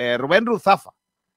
[0.00, 0.92] eh, Rubén Ruzafa,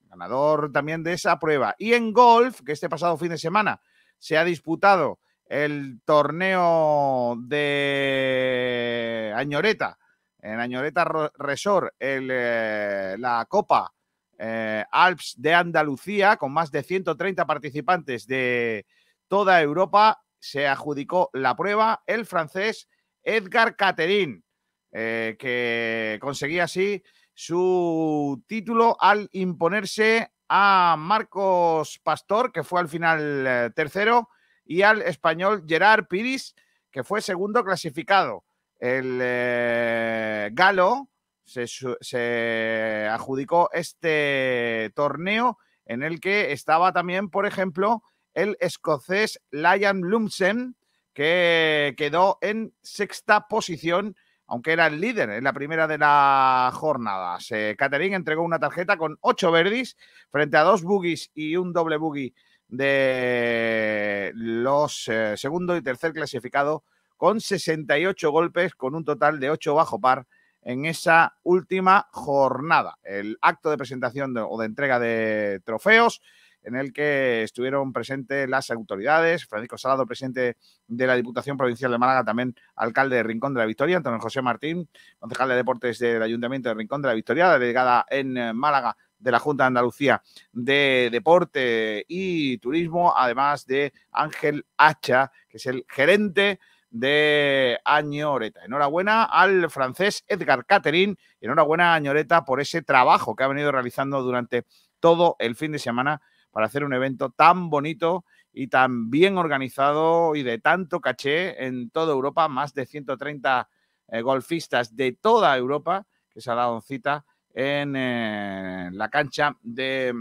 [0.08, 1.74] ganador también de esa prueba.
[1.80, 3.82] Y en golf, que este pasado fin de semana
[4.20, 5.18] se ha disputado
[5.48, 9.98] el torneo de Añoreta,
[10.44, 13.92] en Añoreta Resort, eh, la Copa
[14.38, 18.86] eh, Alps de Andalucía, con más de 130 participantes de
[19.28, 22.88] toda Europa, se adjudicó la prueba el francés
[23.24, 24.44] Edgar Caterin,
[24.92, 27.02] que conseguía así
[27.44, 34.30] su título al imponerse a Marcos Pastor, que fue al final eh, tercero,
[34.64, 36.54] y al español Gerard Piris,
[36.92, 38.46] que fue segundo clasificado.
[38.78, 41.10] El eh, galo
[41.44, 45.58] se, adjudicó este torneo
[45.88, 48.04] en el que estaba también, por ejemplo,
[48.36, 50.76] el escocés Liam Lumsen,
[51.16, 54.16] que quedó en sexta posición,
[54.52, 57.40] aunque era el líder en la primera de la jornada.
[57.40, 59.96] Se, Catherine entregó una tarjeta con ocho verdis
[60.30, 62.34] frente a dos boogies y un doble boogie
[62.68, 66.84] de los eh, segundo y tercer clasificado
[67.16, 70.28] con 68 golpes, con un total de 8 bajo par
[70.64, 73.00] en esa última jornada.
[73.04, 76.22] El acto de presentación o de entrega de trofeos
[76.64, 80.58] en el que estuvieron presentes las autoridades, Francisco Salado, presidente
[80.88, 84.42] de la Diputación Provincial de Málaga, también alcalde de Rincón de la Victoria, Antonio José
[84.42, 84.88] Martín,
[85.20, 89.32] concejal de Deportes del Ayuntamiento de Rincón de la Victoria, delegada en eh, Málaga de
[89.32, 90.22] la Junta de Andalucía
[90.52, 96.60] de Deporte y Turismo, además de Ángel Hacha, que es el gerente
[96.90, 98.66] de Añoreta.
[98.66, 104.22] Enhorabuena al francés Edgar Caterin enhorabuena a Añoreta por ese trabajo que ha venido realizando
[104.22, 104.66] durante
[105.00, 106.22] todo el fin de semana
[106.52, 111.90] para hacer un evento tan bonito y tan bien organizado y de tanto caché en
[111.90, 113.70] toda Europa, más de 130
[114.10, 120.14] eh, golfistas de toda Europa que se ha dado cita en eh, la cancha de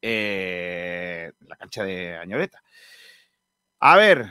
[0.00, 2.62] eh, la cancha de Añoreta.
[3.80, 4.26] A ver,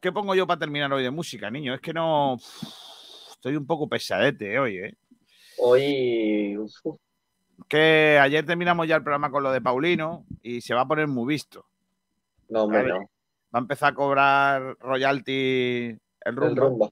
[0.00, 1.74] ¿qué pongo yo para terminar hoy de música, niño?
[1.74, 2.36] Es que no
[3.30, 4.94] estoy un poco pesadete hoy, ¿eh?
[5.58, 6.56] Hoy.
[7.68, 11.06] Que ayer terminamos ya el programa con lo de Paulino y se va a poner
[11.08, 11.66] muy visto.
[12.48, 12.98] no, hombre, no.
[13.54, 16.62] Va a empezar a cobrar royalty el El rumba.
[16.62, 16.90] rumba.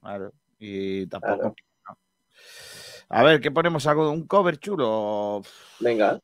[0.00, 1.54] Claro, y tampoco.
[1.88, 1.98] no.
[3.08, 3.86] A ver, ¿qué ponemos?
[3.86, 5.42] ¿Algo de un cover chulo?
[5.80, 6.20] Venga.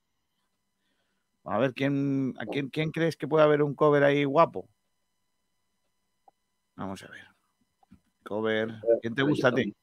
[1.44, 4.69] A ver, ¿quién, a quién, quién crees que puede haber un cover ahí guapo?
[6.77, 7.25] Vamos a ver.
[8.25, 8.75] Cover.
[9.02, 9.75] ¿Quién te gusta a ti?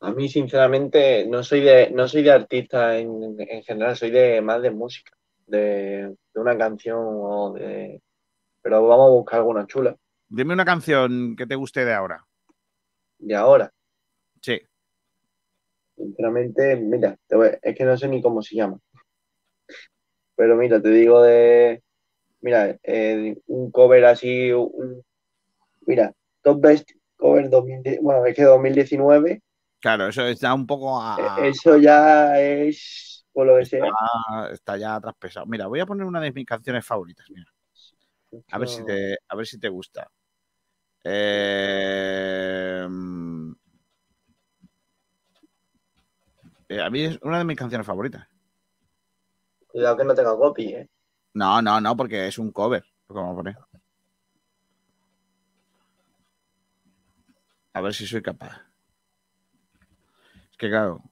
[0.00, 4.40] A mí, sinceramente, no soy de, no soy de artista en, en general, soy de
[4.42, 5.12] más de música,
[5.46, 8.00] de, de una canción o de.
[8.62, 9.96] Pero vamos a buscar alguna chula.
[10.28, 12.24] Dime una canción que te guste de ahora.
[13.18, 13.72] De ahora,
[14.42, 14.60] Sí.
[15.96, 18.78] sinceramente, mira, te voy- es que no sé ni cómo se llama.
[20.36, 21.82] Pero mira, te digo de.
[22.42, 24.52] Mira, eh, un cover así.
[24.52, 25.02] un-
[25.86, 29.40] mira, Top Best Cover 2010, bueno, es que 2019,
[29.86, 31.38] Claro, eso está un poco a.
[31.38, 33.24] eh, eso ya es.
[33.32, 33.84] Por lo que sea.
[33.86, 35.46] está, está ya traspesado.
[35.46, 37.24] Mira, voy a poner una de mis canciones favoritas.
[37.30, 37.46] Mira.
[38.50, 40.10] A ver si te, a ver si te gusta.
[41.04, 42.84] Eh,
[46.68, 48.26] eh, a mí es una de mis canciones favoritas.
[49.68, 50.90] Cuidado que no tenga copy, ¿eh?
[51.34, 52.84] No, no, no, porque es un cover.
[53.06, 53.56] Vamos a poner.
[57.72, 58.66] A ver si soy capaz.
[60.56, 61.02] Es que claro,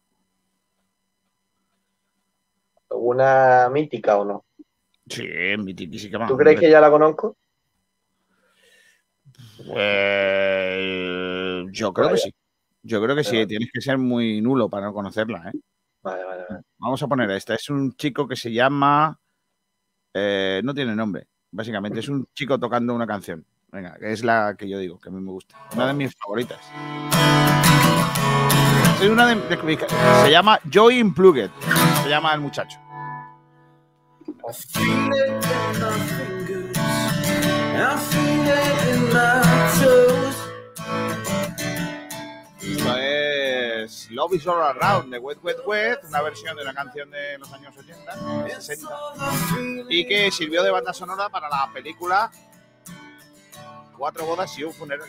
[2.91, 4.47] ¿Alguna mítica o no?
[5.07, 6.27] sí, que va.
[6.27, 7.37] ¿Tú crees que ya la conozco?
[9.67, 10.81] Pues,
[11.73, 12.35] yo creo que sí.
[12.83, 13.47] Yo creo que sí.
[13.47, 15.59] Tienes que ser muy nulo para no conocerla, ¿eh?
[16.03, 16.63] Vale, vale, vale.
[16.79, 17.55] Vamos a poner esta.
[17.55, 19.21] Es un chico que se llama.
[20.15, 21.27] eh, no tiene nombre.
[21.51, 23.45] Básicamente, es un chico tocando una canción.
[23.71, 25.55] Venga, que es la que yo digo, que a mí me gusta.
[25.75, 26.61] Una de mis favoritas.
[29.01, 29.89] Es una de, de
[30.23, 31.51] se llama Joey Unplugged.
[32.03, 32.79] Se llama el muchacho.
[34.27, 34.81] Esto
[42.99, 43.25] es
[43.85, 47.39] es Love is All Around de Wet Wet Wet, una versión de una canción de
[47.39, 48.89] los años 80, 60,
[49.89, 52.31] y que sirvió de banda sonora para la película
[53.97, 55.09] Cuatro bodas y un funeral.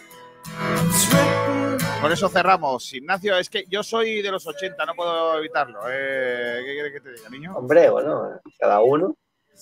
[2.02, 2.94] Con eso cerramos.
[2.94, 5.80] Ignacio, es que yo soy de los 80, no puedo evitarlo.
[5.90, 7.56] Eh, ¿Qué quieres que te diga, niño?
[7.56, 9.16] Hombre, bueno, cada uno.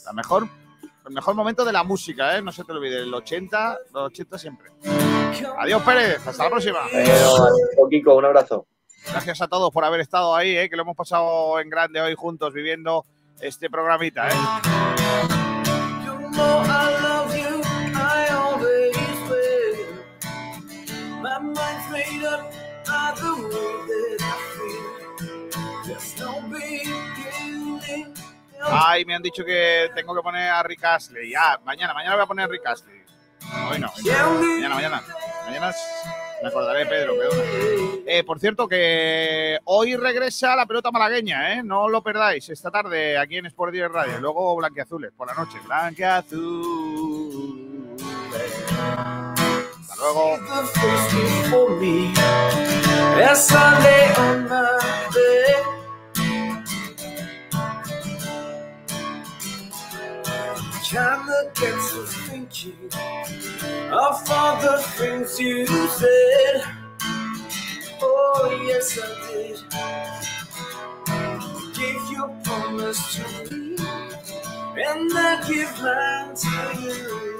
[0.05, 0.47] La mejor,
[1.05, 2.41] el mejor momento de la música, ¿eh?
[2.41, 4.71] No se te olvide, el 80, los 80 siempre.
[5.57, 6.27] Adiós, Pérez.
[6.27, 6.79] Hasta la próxima.
[6.91, 8.67] Bueno, Kiko, un abrazo.
[9.09, 10.69] Gracias a todos por haber estado ahí, ¿eh?
[10.69, 13.05] que lo hemos pasado en grande hoy juntos viviendo
[13.39, 14.29] este programita.
[14.29, 14.33] ¿eh?
[28.73, 31.33] Ay, me han dicho que tengo que poner a Rick Astley.
[31.35, 33.03] Ah, mañana, mañana voy a poner a Rick Astley.
[33.69, 35.03] Hoy no, mañana, mañana.
[35.45, 35.73] Mañana
[36.41, 37.43] me acordaré, Pedro, perdona.
[38.05, 41.63] Eh, por cierto, que hoy regresa la pelota malagueña, ¿eh?
[41.63, 42.49] No lo perdáis.
[42.49, 44.19] Esta tarde aquí en Sport 10 Radio.
[44.19, 45.57] Luego Blanqueazules, por la noche.
[45.65, 46.43] Blanqueazules.
[49.79, 50.39] Hasta luego.
[60.93, 61.49] For me as I lay on my bed.
[61.49, 62.91] Kinda gets to thinking
[63.91, 66.63] of all the things you said.
[68.01, 69.59] Oh, yes, I did.
[71.75, 73.77] Give your promise to me,
[74.77, 77.33] and I give mine to you.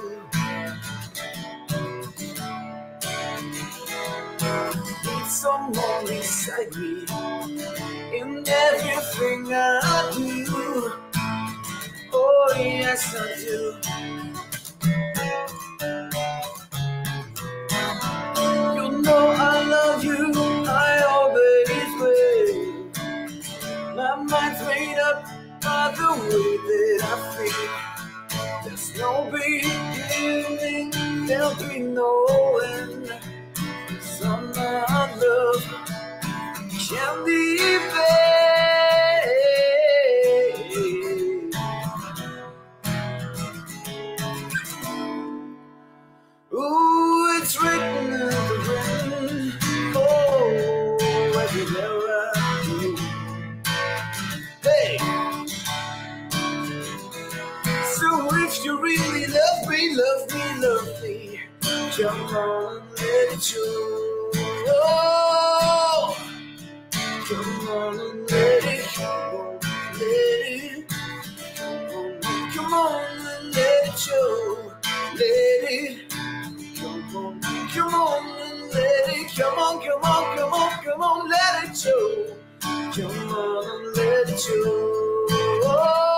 [5.04, 7.06] need someone beside me
[8.20, 11.03] in everything I do.
[12.26, 13.76] Oh, yes, I do.
[18.76, 20.32] You know I love you,
[20.66, 22.52] I always will.
[23.96, 25.24] My mind's made up
[25.62, 27.74] by the way that I feel.
[28.64, 30.90] There's no beginning,
[31.26, 32.12] there'll be no
[32.64, 33.12] end.
[34.00, 35.64] Some love
[36.88, 37.58] can be
[37.92, 38.63] paid.
[59.94, 61.40] Love me, love me,
[61.96, 63.54] come on and let it.
[64.68, 66.16] Oh,
[67.28, 69.60] come on and let it, on,
[69.94, 70.88] let it,
[72.54, 74.72] come on, and let it show.
[75.14, 76.10] Let it,
[76.76, 77.40] come on,
[77.70, 81.76] come on and let it, come on, come on, come on, come on, let it
[81.76, 82.36] show.
[82.62, 86.13] Come on and let it show.